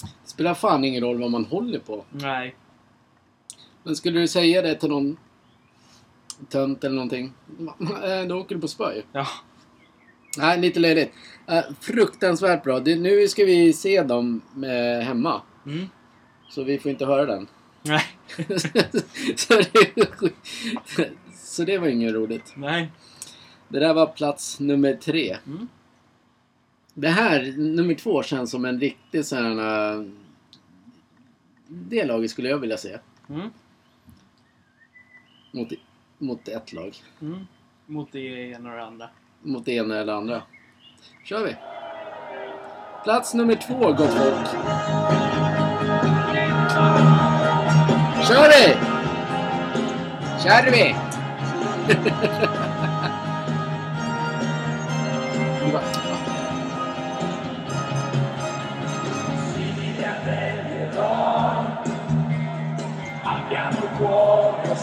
Det 0.00 0.30
spelar 0.30 0.54
fan 0.54 0.84
ingen 0.84 1.02
roll 1.02 1.20
vad 1.20 1.30
man 1.30 1.44
håller 1.44 1.78
på. 1.78 2.04
Nej. 2.10 2.54
Men 3.82 3.96
skulle 3.96 4.20
du 4.20 4.28
säga 4.28 4.62
det 4.62 4.74
till 4.74 4.88
någon 4.88 5.16
tönt 6.48 6.84
eller 6.84 6.94
någonting, 6.94 7.32
eh, 8.04 8.28
då 8.28 8.40
åker 8.40 8.54
du 8.54 8.60
på 8.60 8.68
spö 8.68 8.94
ju. 8.94 9.02
Ja. 9.12 9.26
Nej, 10.38 10.60
lite 10.60 10.80
löjligt. 10.80 11.12
Eh, 11.46 11.64
fruktansvärt 11.80 12.64
bra. 12.64 12.78
Nu 12.78 13.28
ska 13.28 13.44
vi 13.44 13.72
se 13.72 14.02
dem 14.02 14.40
eh, 14.64 15.06
hemma. 15.06 15.42
Mm. 15.66 15.86
Så 16.48 16.64
vi 16.64 16.78
får 16.78 16.90
inte 16.90 17.06
höra 17.06 17.26
den. 17.26 17.48
Nej. 17.82 18.04
så, 19.36 19.54
det, 19.54 20.32
så 21.34 21.64
det 21.64 21.78
var 21.78 21.88
inget 21.88 22.14
roligt. 22.14 22.52
Nej. 22.56 22.90
Det 23.68 23.80
där 23.80 23.94
var 23.94 24.06
plats 24.06 24.60
nummer 24.60 24.94
tre. 24.94 25.36
Mm. 25.46 25.68
Det 27.00 27.08
här, 27.08 27.54
nummer 27.56 27.94
två, 27.94 28.22
känns 28.22 28.50
som 28.50 28.64
en 28.64 28.80
riktig 28.80 29.24
sån 29.24 29.58
här... 29.58 29.94
eh, 29.96 30.02
Det 31.68 32.04
laget 32.04 32.30
skulle 32.30 32.48
jag 32.48 32.58
vilja 32.58 32.76
se. 32.76 32.98
Mm. 33.28 33.50
Mot, 35.52 35.68
mot 36.18 36.48
ett 36.48 36.72
lag. 36.72 36.96
Mm. 37.20 37.46
Mot 37.86 38.12
det 38.12 38.18
ena 38.50 38.70
och 38.70 38.76
det 38.76 38.84
andra. 38.84 39.08
Mot 39.42 39.64
det 39.64 39.72
ena 39.72 39.96
eller 39.96 40.12
andra. 40.12 40.42
kör 41.24 41.44
vi! 41.44 41.56
Plats 43.04 43.34
nummer 43.34 43.54
två, 43.54 43.78
gott 43.92 44.10
folk. 44.14 44.46
Kör 48.28 48.48
vi! 48.48 48.74
Kör 50.42 50.70
vi! 50.70 50.94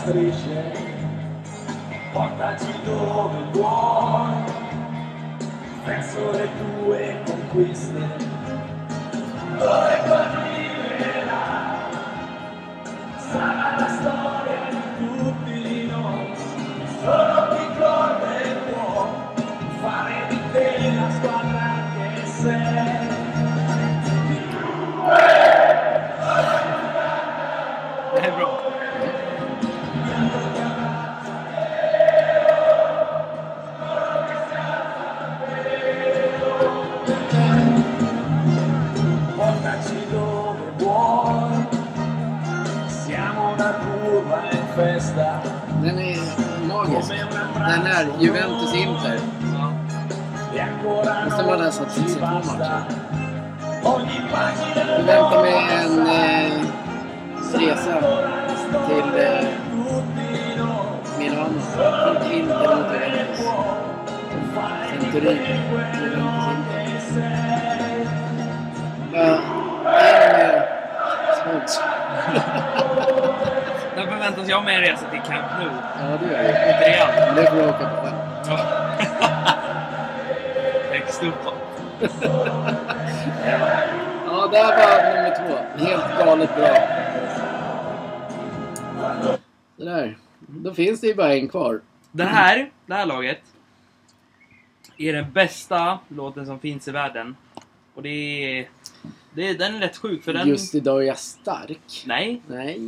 strisce, 0.08 0.72
portaci 2.14 2.74
dove 2.86 3.44
vuoi, 3.52 4.36
verso 5.84 6.32
le 6.32 6.50
tue 6.58 7.24
conquiste. 7.26 8.00
Till 75.22 75.32
Camp 75.32 75.46
Nou. 75.60 75.70
Ja, 76.00 76.18
det 76.18 76.26
gör 76.32 76.44
vi. 76.44 76.48
Mot 76.48 76.82
Real. 76.88 77.12
Men 77.28 77.36
det 77.36 77.50
får 77.50 77.58
du 77.58 77.64
åka 77.70 77.90
på 77.90 77.96
själv. 77.96 78.18
Ja. 78.48 78.58
Upp. 81.22 81.36
Ja, 84.30 84.48
där 84.52 84.64
var 84.64 85.16
nummer 85.16 85.36
två. 85.36 85.86
Helt 85.86 86.20
galet 86.20 86.56
bra. 86.56 86.76
Sådär. 89.78 90.18
Då 90.40 90.74
finns 90.74 91.02
det 91.02 91.08
ju 91.08 91.16
bara 91.16 91.34
en 91.34 91.50
kvar. 91.50 91.82
Det 92.12 92.24
här, 92.24 92.70
det 92.86 92.94
här 92.94 93.06
laget 93.06 93.42
är 94.98 95.14
den 95.14 95.32
bästa 95.32 96.00
låten 96.08 96.46
som 96.46 96.60
finns 96.60 96.88
i 96.88 96.92
världen. 96.92 97.36
Och 97.94 98.04
det 98.04 98.10
är... 98.10 98.68
Det 99.38 99.50
är 99.50 99.58
den 99.58 99.76
är 99.76 99.80
rätt 99.80 99.98
sjuk 99.98 100.24
för 100.24 100.34
den... 100.34 100.48
Just 100.48 100.76
idag 100.76 101.04
är 101.04 101.08
jag 101.08 101.18
stark. 101.18 102.04
Nej, 102.06 102.42
Nej. 102.48 102.80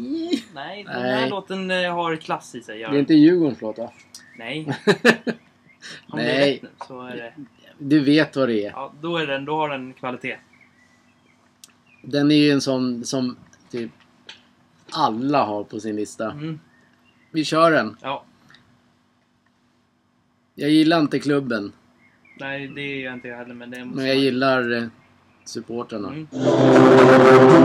nej. 0.54 0.84
Den 0.84 1.02
Nej. 1.02 1.14
här 1.14 1.30
låten 1.30 1.72
eh, 1.72 1.96
har 1.96 2.16
klass 2.16 2.56
i 2.56 2.62
sig. 2.62 2.80
Det 2.80 2.86
är 2.86 3.00
inte 3.00 3.14
Djurgårdens 3.14 3.62
låt 3.62 3.78
va? 3.78 3.92
Nej. 4.38 4.66
Om 6.08 6.20
det 6.20 6.32
är 6.32 6.40
Nej. 6.40 6.54
rätt 6.54 6.62
nu 6.62 6.70
så 6.88 7.02
är 7.02 7.16
det... 7.16 7.34
Du 7.78 8.00
vet 8.00 8.36
vad 8.36 8.50
det 8.50 8.66
är. 8.66 8.72
Ja, 8.72 8.94
då, 9.02 9.18
är 9.18 9.28
den, 9.28 9.46
då 9.46 9.56
har 9.56 9.70
den 9.70 9.94
kvalitet. 9.94 10.38
Den 12.02 12.32
är 12.32 12.36
ju 12.36 12.52
en 12.52 12.62
sån 12.62 13.06
som 13.06 13.38
typ 13.72 13.92
alla 14.92 15.44
har 15.46 15.64
på 15.64 15.80
sin 15.80 15.96
lista. 15.96 16.32
Mm. 16.32 16.60
Vi 17.32 17.46
kör 17.46 17.72
den. 17.72 17.98
Ja. 18.02 18.26
Jag 20.56 20.70
gillar 20.70 21.00
inte 21.00 21.20
klubben, 21.20 21.74
Nej, 22.40 22.68
det 22.68 22.82
är 22.82 23.04
jag 23.04 23.14
inte 23.14 23.28
jag 23.28 23.38
heller, 23.38 23.56
men 23.56 23.72
det 23.72 23.78
är 23.78 23.86
men 23.86 24.06
jag 24.06 24.16
gillar 24.16 24.72
eh, 24.72 24.84
supportrarna. 25.50 26.10
Mm. 26.10 27.59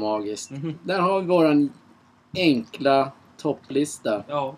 Magiskt. 0.00 0.50
Mhm. 0.50 0.78
Där 0.84 1.00
har 1.00 1.20
vi 1.20 1.26
våran 1.26 1.72
enkla 2.34 3.12
topplista. 3.36 4.24
Ja. 4.28 4.56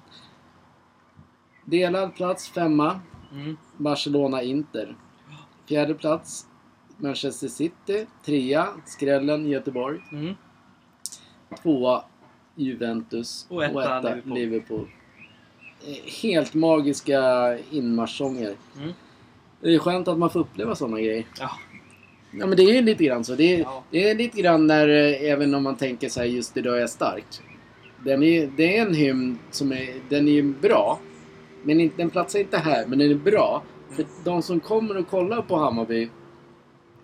Delad 1.65 2.15
plats 2.15 2.49
femma. 2.49 3.01
Mm. 3.33 3.57
Barcelona-Inter. 3.77 4.97
Fjärde 5.69 5.95
plats 5.95 6.47
Manchester 6.97 7.49
City. 7.49 8.07
Trea 8.25 8.69
Skrällen 8.87 9.47
Göteborg. 9.47 10.01
Mm. 10.13 10.35
Tvåa 11.63 12.05
Juventus. 12.55 13.47
Och 13.51 13.65
etta 13.65 14.01
Liverpool. 14.01 14.35
Liverpool. 14.35 14.91
Eh, 15.87 16.13
Helt 16.23 16.55
magiska 16.55 17.19
inmarschsånger. 17.71 18.57
Mm. 18.79 18.93
Det 19.61 19.75
är 19.75 19.79
skönt 19.79 20.09
att 20.09 20.19
man 20.19 20.31
får 20.31 20.41
uppleva 20.41 20.75
sådana 20.75 21.01
grejer. 21.01 21.27
Ja. 21.41 21.51
Ja 22.39 22.47
men 22.47 22.57
det 22.57 22.63
är 22.63 22.75
ju 22.75 22.83
lite 22.83 23.05
grann 23.05 23.25
så. 23.25 23.35
Det 23.35 23.55
är, 23.57 23.61
Ja. 23.61 23.85
det 23.91 24.11
är 24.11 24.15
lite 24.15 24.41
grann 24.43 24.67
när, 24.67 24.89
eh, 24.89 25.31
även 25.31 25.55
om 25.55 25.63
man 25.63 25.77
tänker 25.77 26.09
så 26.09 26.21
här 26.21 26.27
just 26.27 26.57
idag 26.57 26.77
är 26.77 26.81
jag 26.81 26.91
stark. 26.91 27.25
Den 28.05 28.23
är, 28.23 28.51
det 28.57 28.77
är 28.79 28.83
en 28.87 28.95
hymn 28.95 29.39
som 29.51 29.73
är, 29.73 29.95
den 30.09 30.29
är 30.29 30.33
ju 30.33 30.43
bra. 30.43 30.99
Men 31.63 31.91
den 31.97 32.11
platsar 32.11 32.39
inte 32.39 32.59
här, 32.59 32.87
men 32.87 32.99
den 32.99 33.11
är 33.11 33.15
bra. 33.15 33.63
För 33.91 34.05
de 34.25 34.43
som 34.43 34.61
kommer 34.61 34.97
och 34.97 35.09
kollar 35.09 35.43
på 35.43 35.57
Hammarby, 35.57 36.09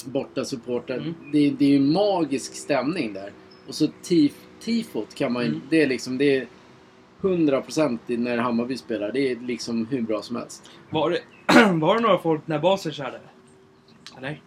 borta 0.04 0.44
supportrar, 0.44 0.96
Mm. 0.96 1.14
det, 1.32 1.50
det 1.50 1.64
är 1.64 1.68
ju 1.68 1.80
magisk 1.80 2.54
stämning 2.54 3.12
där. 3.12 3.32
Och 3.68 3.74
så 3.74 3.86
tif, 4.02 4.32
tifot 4.60 5.14
kan 5.14 5.32
man 5.32 5.42
ju, 5.42 5.48
Mm. 5.48 5.60
det 5.70 5.82
är 5.82 5.86
liksom, 5.86 6.18
det 6.18 6.36
är 6.36 6.46
100% 7.20 7.98
i 8.06 8.16
när 8.16 8.36
Hammarby 8.38 8.76
spelar. 8.76 9.12
Det 9.12 9.30
är 9.30 9.36
liksom 9.36 9.86
hur 9.86 10.02
bra 10.02 10.22
som 10.22 10.36
helst. 10.36 10.70
Var 10.90 11.10
det, 11.10 11.18
var 11.72 11.94
det 11.94 12.00
några 12.00 12.18
folk 12.18 12.46
när 12.46 12.58
basen 12.58 12.92
körde? 12.92 13.20
Eller? 14.18 14.42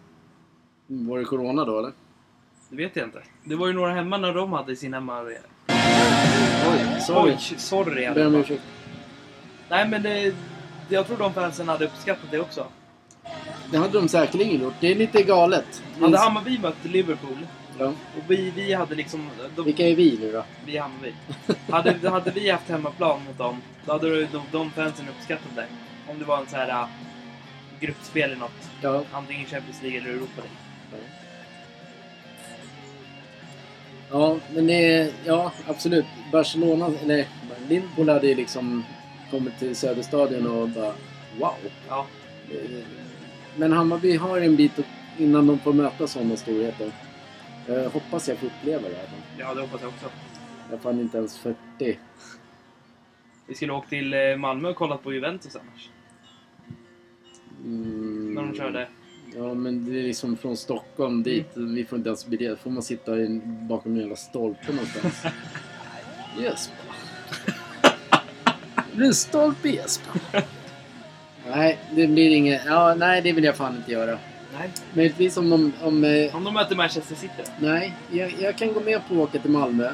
Var 0.86 1.18
det 1.18 1.24
Corona 1.24 1.64
då 1.64 1.78
eller? 1.78 1.92
Det 2.68 2.76
vet 2.76 2.96
jag 2.96 3.06
inte. 3.06 3.22
Det 3.44 3.56
var 3.56 3.66
ju 3.66 3.72
några 3.72 3.92
hemma 3.92 4.18
när 4.18 4.34
de 4.34 4.52
hade 4.52 4.76
sin 4.76 4.94
hemma... 4.94 5.22
Oj, 5.22 5.40
sorry. 7.06 7.32
Oj, 7.32 7.38
sorry. 7.58 8.10
Ber 8.14 8.26
om 8.26 8.34
ursäkt. 8.34 8.62
Nej 9.68 9.88
men 9.88 10.02
det, 10.02 10.34
jag 10.88 11.06
tror 11.06 11.16
de 11.16 11.32
fansen 11.34 11.68
hade 11.68 11.84
uppskattat 11.84 12.30
det 12.30 12.40
också. 12.40 12.66
Det 13.70 13.78
hade 13.78 13.92
de 14.00 14.08
säkerligen 14.08 14.60
gjort. 14.62 14.74
Det 14.80 14.86
är 14.90 14.94
lite 14.94 15.22
galet. 15.22 15.82
Hade 16.00 16.18
Hammarby 16.18 16.58
mött 16.58 16.84
Liverpool 16.84 17.46
Ja. 17.78 17.86
och 17.86 18.22
vi, 18.28 18.50
vi 18.56 18.72
hade 18.72 18.94
liksom... 18.94 19.28
De, 19.56 19.64
Vilka 19.64 19.86
är 19.88 19.94
vi 19.96 20.18
nu 20.20 20.32
då? 20.32 20.44
Vi 20.66 20.76
är 20.76 20.82
Hammarby. 20.82 21.12
hade, 21.70 22.10
hade 22.10 22.30
vi 22.30 22.50
haft 22.50 22.68
hemmaplan 22.68 23.20
mot 23.26 23.38
dem, 23.38 23.56
då 23.86 23.92
hade 23.92 24.20
de, 24.26 24.40
de 24.52 24.70
fansen 24.70 25.06
uppskattat 25.08 25.56
det. 25.56 25.66
Om 26.08 26.18
det 26.18 26.24
var 26.24 26.38
en 26.38 26.46
så 26.46 26.56
här 26.56 26.68
äh, 26.68 26.86
gruppspel 27.80 28.32
i 28.32 28.36
något. 28.36 28.70
Ja. 28.80 29.02
Antingen 29.12 29.46
Champions 29.46 29.82
League 29.82 30.00
eller 30.00 30.10
Europa 30.10 30.32
League. 30.36 30.56
Ja, 34.10 34.38
men 34.54 34.66
det. 34.66 35.12
Ja, 35.24 35.52
absolut. 35.66 36.04
Barcelona... 36.32 36.90
Eller 37.02 37.26
Liverpool 37.68 38.08
hade 38.08 38.26
ju 38.26 38.34
liksom 38.34 38.84
kommit 39.30 39.58
till 39.58 39.76
Söderstadion 39.76 40.46
och 40.46 40.68
bara... 40.68 40.92
Wow! 41.38 41.54
Ja. 41.88 42.06
Eh, 42.50 42.80
Men 43.56 43.72
Hammarby 43.72 44.16
har 44.16 44.40
en 44.40 44.56
bit 44.56 44.72
innan 45.18 45.46
de 45.46 45.58
får 45.58 45.72
möta 45.72 46.06
sådana 46.06 46.36
storheter. 46.36 46.92
Jag 47.66 47.90
hoppas 47.90 48.28
jag 48.28 48.38
får 48.38 48.46
uppleva 48.46 48.88
det 48.88 48.96
här. 48.96 49.06
ja, 49.38 49.54
det 49.54 49.60
hoppas 49.60 49.80
jag 49.82 49.88
också. 49.88 50.06
Jag 50.70 50.78
är 50.78 50.82
fan 50.82 51.00
inte 51.00 51.18
ens 51.18 51.38
40. 51.38 51.98
Vi 53.46 53.54
skulle 53.54 53.72
åkt 53.72 53.88
till 53.88 54.14
eh, 54.14 54.36
Malmö 54.36 54.68
och 54.68 54.76
kollat 54.76 55.02
på 55.02 55.12
Juventus 55.12 55.56
annars. 55.56 55.90
Mm. 57.64 58.34
När 58.34 58.42
de 58.42 58.54
körde. 58.54 58.88
Ja, 59.36 59.54
men 59.54 59.84
det 59.84 59.98
är 59.98 60.02
liksom 60.02 60.36
från 60.36 60.56
Stockholm 60.56 61.22
dit. 61.22 61.50
Vi 61.54 61.84
får 61.84 61.96
inte 61.98 62.08
ens 62.08 62.26
biljett. 62.26 62.58
får 62.58 62.70
man 62.70 62.82
sitta 62.82 63.16
i, 63.16 63.40
bakom 63.44 63.92
en 63.92 63.98
jävla 63.98 64.16
stolpe 64.16 64.72
någonstans. 64.72 65.22
Jesper. 66.40 66.76
Det 68.90 68.96
blir 68.96 69.06
en 69.06 69.14
stolpe 69.14 69.68
Jesper. 69.68 70.20
nej, 71.48 71.78
det 71.94 72.06
blir 72.06 72.30
inget. 72.30 72.62
Ja, 72.66 72.94
nej, 72.94 73.22
det 73.22 73.32
vill 73.32 73.44
jag 73.44 73.56
fan 73.56 73.76
inte 73.76 73.92
göra. 73.92 74.18
Nej. 74.58 74.70
Möjligtvis 74.94 75.36
om 75.36 75.50
de... 75.50 75.72
Om, 75.82 76.04
eh, 76.04 76.36
Om 76.36 76.44
de 76.44 76.54
möter 76.54 76.76
Manchester 76.76 77.14
City 77.14 77.42
nej, 77.60 77.94
jag, 78.10 78.34
jag 78.40 78.58
kan 78.58 78.72
gå 78.72 78.80
med 78.80 79.00
på 79.08 79.14
att 79.14 79.20
åka 79.20 79.38
till 79.38 79.50
Malmö. 79.50 79.90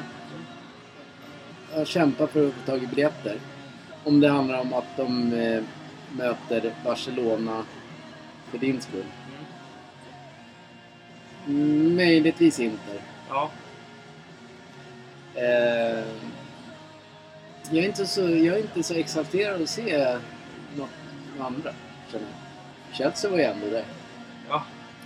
Jag 1.75 1.87
kämpar 1.87 2.27
för 2.27 2.47
att 2.47 2.53
få 2.53 2.65
tag 2.65 2.83
i 2.83 2.87
biljetter. 2.87 3.35
Om 4.03 4.19
det 4.19 4.29
handlar 4.29 4.59
om 4.59 4.73
att 4.73 4.97
de 4.97 5.33
eh, 5.33 5.63
möter 6.17 6.73
Barcelona 6.85 7.63
för 8.51 8.57
din 8.57 8.81
skull. 8.81 9.05
Mm, 11.47 11.95
Möjligtvis 11.95 12.59
inte. 12.59 12.93
Ja. 13.29 13.51
Eh, 15.35 16.03
jag, 17.71 17.83
är 17.83 17.87
inte 17.87 18.05
så, 18.07 18.21
jag 18.21 18.57
är 18.57 18.61
inte 18.61 18.83
så 18.83 18.93
exalterad 18.93 19.61
att 19.61 19.69
se 19.69 20.17
något 20.77 20.89
något 21.37 21.45
andra, 21.45 21.71
känner 22.11 22.25
jag. 22.25 22.95
Chelsea 22.97 23.31
var 23.31 23.37
ju 23.37 23.43
ändå 23.43 23.69
där. 23.69 23.83
Ja. 24.49 24.63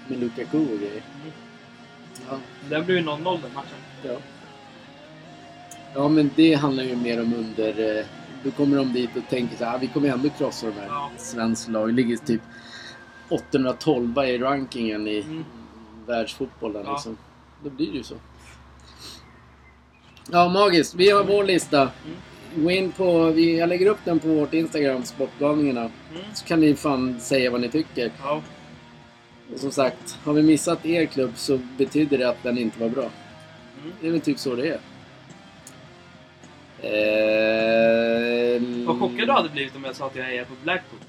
Med 0.07 0.19
Lukaku 0.19 0.57
och 0.57 0.79
grejer. 0.79 1.03
Ja, 2.29 2.37
Det 2.69 2.81
blir 2.85 2.95
ju 2.95 3.01
0-0 3.03 3.41
den 3.41 3.53
matchen. 3.53 3.77
ja. 4.03 4.17
ja, 5.93 6.07
men 6.09 6.29
det 6.35 6.53
handlar 6.53 6.83
ju 6.83 6.95
mer 6.95 7.21
om 7.21 7.33
under... 7.33 7.99
Eh, 7.99 8.05
då 8.43 8.51
kommer 8.51 8.77
de 8.77 8.93
dit 8.93 9.09
och 9.17 9.23
tänker 9.29 9.57
så 9.57 9.65
här, 9.65 9.75
ah, 9.75 9.77
vi 9.77 9.87
kommer 9.87 10.09
ändå 10.09 10.29
krossa 10.29 10.65
de 10.67 10.71
här. 10.73 10.87
Ja. 10.87 11.11
Svenskt 11.17 11.69
lag 11.69 11.93
ligger 11.93 12.17
typ 12.17 12.41
812 13.29 14.17
i 14.25 14.37
rankingen 14.37 15.07
i 15.07 15.21
Mm. 15.21 15.45
Världsfotbollen. 16.05 16.83
Ja. 16.85 16.91
Liksom. 16.91 17.17
Då 17.63 17.69
blir 17.69 17.91
det 17.91 17.97
ju 17.97 18.03
så. 18.03 18.15
Ja, 20.31 20.49
magiskt. 20.49 20.95
Vi 20.95 21.09
har 21.09 21.23
vår 21.23 21.43
lista. 21.43 21.81
Mm. 21.81 22.17
Gå 22.55 22.71
in 22.71 22.91
på, 22.91 23.25
vi, 23.31 23.57
jag 23.57 23.69
lägger 23.69 23.85
upp 23.85 23.99
den 24.05 24.19
på 24.19 24.27
vårt 24.27 24.53
Instagram, 24.53 25.03
Sportgalningarna. 25.03 25.81
Mm. 25.81 26.23
Så 26.33 26.45
kan 26.45 26.59
ni 26.59 26.75
fan 26.75 27.19
säga 27.19 27.51
vad 27.51 27.61
ni 27.61 27.69
tycker. 27.69 28.11
Ja. 28.23 28.41
Och 29.53 29.59
som 29.59 29.71
sagt, 29.71 30.17
har 30.23 30.33
vi 30.33 30.43
missat 30.43 30.85
er 30.85 31.05
klubb 31.05 31.31
så 31.35 31.59
betyder 31.77 32.17
det 32.17 32.29
att 32.29 32.43
den 32.43 32.57
inte 32.57 32.79
var 32.79 32.89
bra. 32.89 33.09
Mm. 33.81 33.93
Det 34.01 34.07
är 34.07 34.11
väl 34.11 34.21
typ 34.21 34.39
så 34.39 34.55
det 34.55 34.67
är. 34.67 34.79
Eh, 36.83 38.61
Vad 38.85 38.99
chockad 38.99 39.27
du 39.27 39.31
hade 39.31 39.49
blivit 39.49 39.75
om 39.75 39.83
jag 39.83 39.95
sa 39.95 40.05
att 40.07 40.15
jag 40.15 40.35
är 40.35 40.45
på 40.45 40.53
Blackpool. 40.63 40.99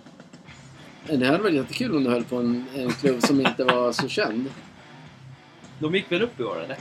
Det 1.07 1.27
hade 1.27 1.43
varit 1.43 1.55
jättekul 1.55 1.97
om 1.97 2.05
du 2.05 2.11
höll 2.11 2.25
på 2.25 2.37
en, 2.37 2.65
en 2.75 2.91
klubb 2.91 3.23
som 3.23 3.41
inte 3.41 3.65
var 3.65 3.93
så 3.93 4.09
känd. 4.09 4.51
De 5.85 5.95
gick 5.95 6.13
väl 6.13 6.23
upp 6.23 6.41
i 6.41 6.45
år 6.45 6.63
eller? 6.65 6.77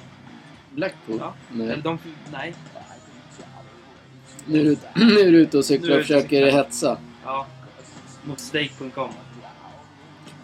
Blackpool? 0.72 1.18
Ja. 1.20 1.34
Nej. 1.51 1.70
Eller 1.70 1.84
de... 1.84 1.97
Nej. 2.32 2.54
Nu 4.45 4.60
är, 4.60 4.64
du, 4.64 4.78
nu 5.16 5.20
är 5.20 5.32
du 5.32 5.38
ute 5.38 5.58
och 5.58 5.66
cyklar 5.66 5.95
och 5.95 6.01
försöker 6.01 6.51
hetsa. 6.51 6.97
Ja. 7.26 7.47
Mot 8.24 8.39
stake.com. 8.39 9.10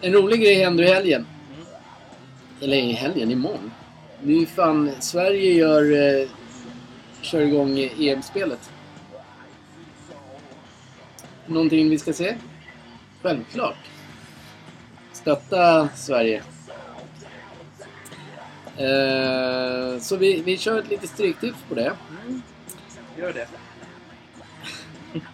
En 0.00 0.12
rolig 0.12 0.40
grej 0.40 0.54
händer 0.64 0.84
i 0.84 0.88
helgen. 0.88 1.26
Mm. 1.54 1.66
Eller 2.60 2.76
i 2.76 2.92
helgen, 2.92 3.30
imorgon. 3.30 3.72
Det 4.22 4.32
är 4.32 4.40
ju 4.40 4.46
fan... 4.46 4.90
Sverige 5.00 5.52
gör... 5.52 5.92
Eh, 5.92 6.28
kör 7.20 7.40
igång 7.40 7.78
EM-spelet. 7.78 8.70
Någonting 11.46 11.90
vi 11.90 11.98
ska 11.98 12.12
se? 12.12 12.36
Självklart. 13.22 13.90
Stötta 15.12 15.88
Sverige. 15.88 16.42
Eh, 18.80 19.98
så 20.00 20.16
vi, 20.16 20.42
vi 20.42 20.58
kör 20.58 20.78
ett 20.78 20.88
litet 20.90 21.10
stryktips 21.10 21.58
på 21.68 21.74
det. 21.74 21.92
Gör 23.18 23.32
det. 23.32 23.48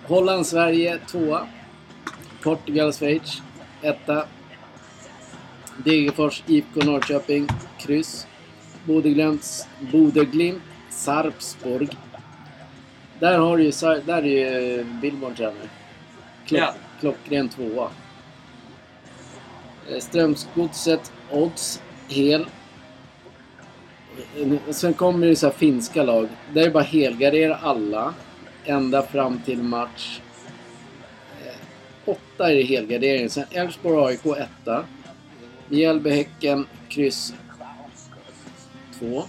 Holland, 0.06 0.46
Sverige 0.46 0.98
tvåa. 1.06 1.46
Portugal, 2.42 2.92
Schweiz 2.92 3.42
etta. 3.82 4.26
Degerfors, 5.84 6.42
IFK 6.46 6.80
Norrköping, 6.80 7.48
kryss. 7.78 8.26
Bodeglimt, 8.84 9.68
Bodeglimt, 9.92 10.62
Sarpsborg. 10.90 11.88
Där 13.18 13.38
har 13.38 13.56
du 13.56 13.64
ju, 13.64 13.72
där 14.06 14.22
är 14.22 14.60
ju 14.60 14.84
Billborn 14.84 15.34
tränare. 15.34 15.68
Klock, 16.46 16.60
Ja. 16.60 16.74
Klockren 17.00 17.48
tvåa. 17.48 17.90
Eh, 19.90 19.98
Strömsgodset, 19.98 21.12
odds, 21.30 21.82
hel. 22.08 22.46
Sen 24.70 24.94
kommer 24.94 25.26
det 25.26 25.36
så 25.36 25.46
här 25.46 25.54
finska 25.54 26.02
lag. 26.02 26.28
Där 26.52 26.60
är 26.60 26.64
det 26.64 26.70
bara 26.70 26.82
helgardera 26.82 27.56
alla. 27.56 28.14
Ända 28.64 29.02
fram 29.02 29.40
till 29.44 29.62
match... 29.62 30.20
Eh, 31.44 31.54
åtta 32.04 32.50
är 32.50 32.54
det 32.54 32.62
helgardering. 32.62 33.30
Sen 33.30 33.44
Elfsborg 33.50 34.06
AIK 34.06 34.26
etta. 34.26 34.84
Mjällby 35.68 36.10
Häcken 36.10 36.66
kryss 36.88 37.34
två. 38.98 39.22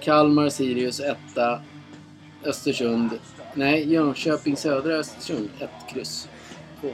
Kalmar 0.00 0.48
Sirius 0.48 1.00
etta. 1.00 1.62
Östersund. 2.44 3.10
Nej, 3.54 3.92
Jönköping 3.92 4.56
Södra 4.56 4.92
Östersund. 4.92 5.48
Ett 5.58 5.94
kryss. 5.94 6.28
Två. 6.80 6.88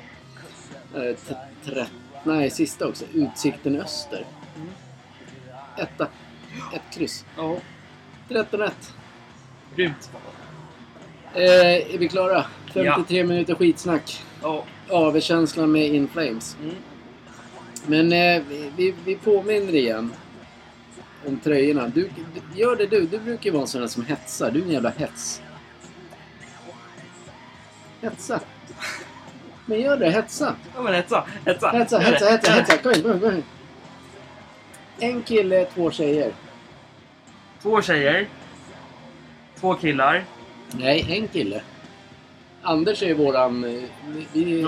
Eh, 1.00 1.86
nej, 2.24 2.50
sista 2.50 2.86
också. 2.86 3.04
Utsikten 3.12 3.80
Öster. 3.80 4.26
Etta. 5.76 6.08
Ett 6.74 6.94
kryss. 6.94 7.24
Ja. 7.36 7.56
13-1. 8.28 8.70
Grymt. 9.76 10.10
Eh, 11.34 11.94
är 11.94 11.98
vi 11.98 12.08
klara? 12.08 12.44
53 12.74 13.24
minuter 13.24 13.54
skitsnack. 13.54 14.24
Ja. 14.42 14.64
AV-känslan 14.90 15.72
med 15.72 15.86
In 15.86 16.08
Flames. 16.08 16.56
Mm. 16.62 16.74
Men 17.86 18.12
eh, 18.12 18.42
vi- 18.76 18.94
vi, 19.04 19.16
påminner 19.16 19.74
igen 19.74 20.12
om 21.26 21.38
tröjorna. 21.38 21.88
Du, 21.88 22.10
du, 22.34 22.60
gör 22.60 22.76
det 22.76 22.86
du. 22.86 23.06
Du 23.06 23.18
brukar 23.18 23.44
ju 23.44 23.50
vara 23.50 23.62
en 23.62 23.68
sån 23.68 23.80
där 23.80 23.88
som 23.88 24.04
hetsar. 24.04 24.50
Du 24.50 24.60
är 24.60 24.64
en 24.64 24.70
jävla 24.70 24.90
hets. 24.90 25.42
Hetsa. 28.00 28.40
Men 29.66 29.80
gör 29.80 29.96
det. 29.96 30.10
Hetsa. 30.10 30.54
Ja 30.74 30.82
men 30.82 30.94
hetsa, 30.94 31.24
hetsa. 31.44 31.70
Hetsa, 31.70 31.98
hetsa, 31.98 32.30
hetsa, 32.30 32.50
hetsa. 32.52 32.76
Kom 32.78 32.92
in, 32.92 33.02
kom 33.02 33.12
in, 33.12 33.20
kom 33.20 33.32
in. 33.32 33.44
En 34.98 35.22
kille, 35.22 35.64
två 35.64 35.90
tjejer. 35.90 36.32
Två 37.66 37.82
tjejer. 37.82 38.26
Två 39.60 39.74
killar. 39.74 40.24
Nej, 40.72 41.06
en 41.18 41.28
kille. 41.28 41.60
Anders 42.62 43.02
är 43.02 43.14
våran... 43.14 43.64
eh, 43.64 43.82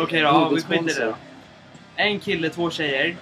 Okej 0.03 0.21
då, 0.21 0.27
ja, 0.27 0.49
vi 0.55 0.63
skiter 0.63 0.91
i 0.91 0.95
det. 1.05 1.15
En 1.97 2.21
kille, 2.21 2.51
två 2.51 2.71
tjejer. 2.71 3.17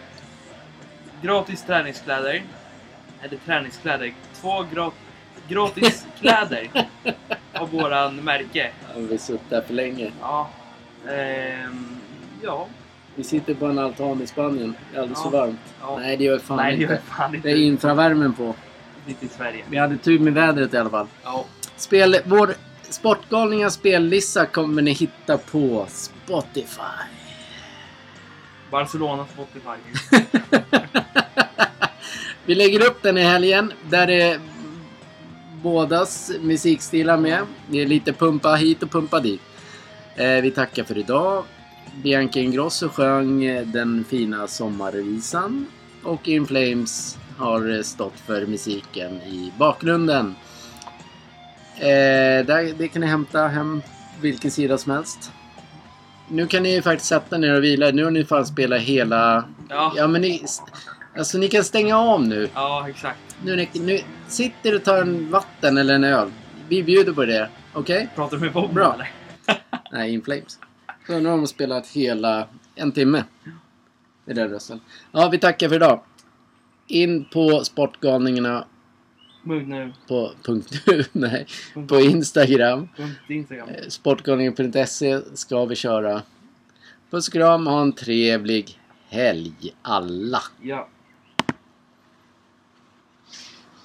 Gratis 1.22 1.62
träningskläder. 1.62 2.42
Eller 3.22 3.36
träningskläder. 3.36 4.12
Två 4.40 4.64
gra 4.74 4.90
gratis 5.48 6.06
kläder. 6.20 6.68
av 7.54 7.70
våran 7.70 8.16
märke. 8.16 8.70
Ja, 8.94 9.00
vi 9.00 9.10
har 9.10 9.18
suttit 9.18 9.50
där 9.50 9.60
för 9.62 9.74
länge. 9.74 10.10
Ja. 10.20 10.48
Ehm, 11.10 11.96
ja. 12.42 12.66
Vi 13.14 13.24
sitter 13.24 13.54
på 13.54 13.66
en 13.66 13.78
altan 13.78 14.22
i 14.22 14.26
Spanien. 14.26 14.74
Det 14.92 14.96
är 14.98 15.00
alldeles 15.02 15.20
Ja. 15.24 15.30
för 15.30 15.38
varmt. 15.38 15.60
ja. 15.80 15.98
Nej, 15.98 16.16
det 16.16 16.24
gör 16.24 16.38
fan 16.38 16.56
Nej, 16.56 16.76
det 16.76 16.82
gör 16.82 16.96
fan 16.96 17.34
inte. 17.34 17.48
Det 17.48 17.54
är 17.54 17.58
infravärmen 17.62 18.32
på. 18.32 18.54
Inte 19.06 19.26
i 19.26 19.28
Sverige. 19.28 19.64
Vi 19.70 19.76
hade 19.76 19.96
tur 19.96 20.18
med 20.18 20.32
vädret 20.32 20.74
i 20.74 20.76
alla 20.76 20.90
fall. 20.90 21.06
Ja. 21.24 21.44
Spel, 21.76 22.16
vår 22.24 22.54
Sportgalningar 22.90 23.68
spellista 23.70 24.46
kommer 24.46 24.82
ni 24.82 24.92
hitta 24.92 25.38
på 25.38 25.86
Spotify. 25.88 26.80
Barcelona 28.70 29.26
Spotify. 29.32 29.76
Vi 32.46 32.54
lägger 32.54 32.86
upp 32.86 33.02
den 33.02 33.18
i 33.18 33.22
helgen. 33.22 33.72
Där 33.90 34.10
är 34.10 34.40
bådas 35.62 36.32
musikstilar 36.40 37.16
med. 37.16 37.40
Det 37.68 37.82
är 37.82 37.86
lite 37.86 38.12
pumpa 38.12 38.54
hit 38.54 38.82
och 38.82 38.90
pumpa 38.90 39.20
dit. 39.20 39.40
Eh, 40.16 40.42
vi 40.42 40.50
tackar 40.50 40.84
för 40.84 40.98
idag. 40.98 41.44
Bianca 42.02 42.40
Ingrosso 42.40 42.88
sjöng 42.88 43.40
den 43.72 44.04
fina 44.08 44.46
sommarvisan. 44.46 45.66
Och 46.02 46.28
In 46.28 46.46
Flames 46.46 47.18
har 47.38 47.82
stått 47.82 48.20
för 48.26 48.46
musiken 48.46 49.12
i 49.22 49.52
bakgrunden. 49.58 50.34
Eh, 51.76 52.46
där, 52.46 52.78
det 52.78 52.88
kan 52.88 53.00
ni 53.00 53.06
hämta 53.06 53.46
hem 53.48 53.82
vilken 54.20 54.50
sida 54.50 54.78
som 54.78 54.92
helst. 54.92 55.32
Nu 56.28 56.46
kan 56.46 56.62
ni 56.62 56.74
ju 56.74 56.82
faktiskt 56.82 57.08
sätta 57.08 57.38
ner 57.38 57.54
och 57.54 57.64
vila. 57.64 57.90
Nu 57.90 58.04
har 58.04 58.10
ni 58.10 58.24
fan 58.24 58.46
spelat 58.46 58.80
hela... 58.80 59.44
Ja. 59.68 59.92
Ja 59.96 60.06
men 60.06 60.20
ni... 60.20 60.44
Alltså 61.18 61.38
ni 61.38 61.48
kan 61.48 61.64
stänga 61.64 61.98
av 61.98 62.22
nu. 62.26 62.48
Ja, 62.54 62.88
exakt. 62.88 63.18
Nu, 63.44 63.66
nu 63.72 64.00
sitter 64.28 64.70
du 64.70 64.76
och 64.76 64.84
tar 64.84 65.00
en 65.02 65.30
vatten 65.30 65.78
eller 65.78 65.94
en 65.94 66.04
öl. 66.04 66.30
Vi 66.68 66.82
bjuder 66.82 67.12
på 67.12 67.24
det. 67.24 67.48
Okej? 67.72 68.08
Pratar 68.14 68.36
du 68.36 68.42
med 68.42 68.52
Bob 68.52 68.74
Bra. 68.74 68.94
eller? 68.94 69.10
Nej, 69.92 70.12
In 70.14 70.22
Flames. 70.22 70.58
Så 71.06 71.18
nu 71.18 71.28
har 71.28 71.36
de 71.36 71.46
spelat 71.46 71.86
hela 71.86 72.48
en 72.74 72.92
timme. 72.92 73.24
Det 74.24 74.30
är 74.30 74.34
den 74.34 74.50
rösten. 74.50 74.80
Ja, 75.12 75.28
vi 75.28 75.38
tackar 75.38 75.68
för 75.68 75.76
idag. 75.76 76.00
In 76.86 77.24
på 77.24 77.64
Sportgalningarna 77.64 78.64
nu. 79.42 79.92
på 80.08 80.32
punkt 80.42 80.82
nu, 80.86 81.04
nej, 81.12 81.46
på 81.88 82.00
Instagram. 82.00 82.88
Punkt 82.96 83.20
Instagram. 83.28 83.68
Eh, 83.68 83.88
Sportgalningen.se 83.88 85.20
ska 85.34 85.64
vi 85.64 85.76
köra. 85.76 86.22
Puss 87.10 87.28
och 87.28 87.34
kram, 87.34 87.66
ha 87.66 87.82
en 87.82 87.92
trevlig 87.92 88.78
helg 89.08 89.74
alla. 89.82 90.42
Ja. 90.62 90.88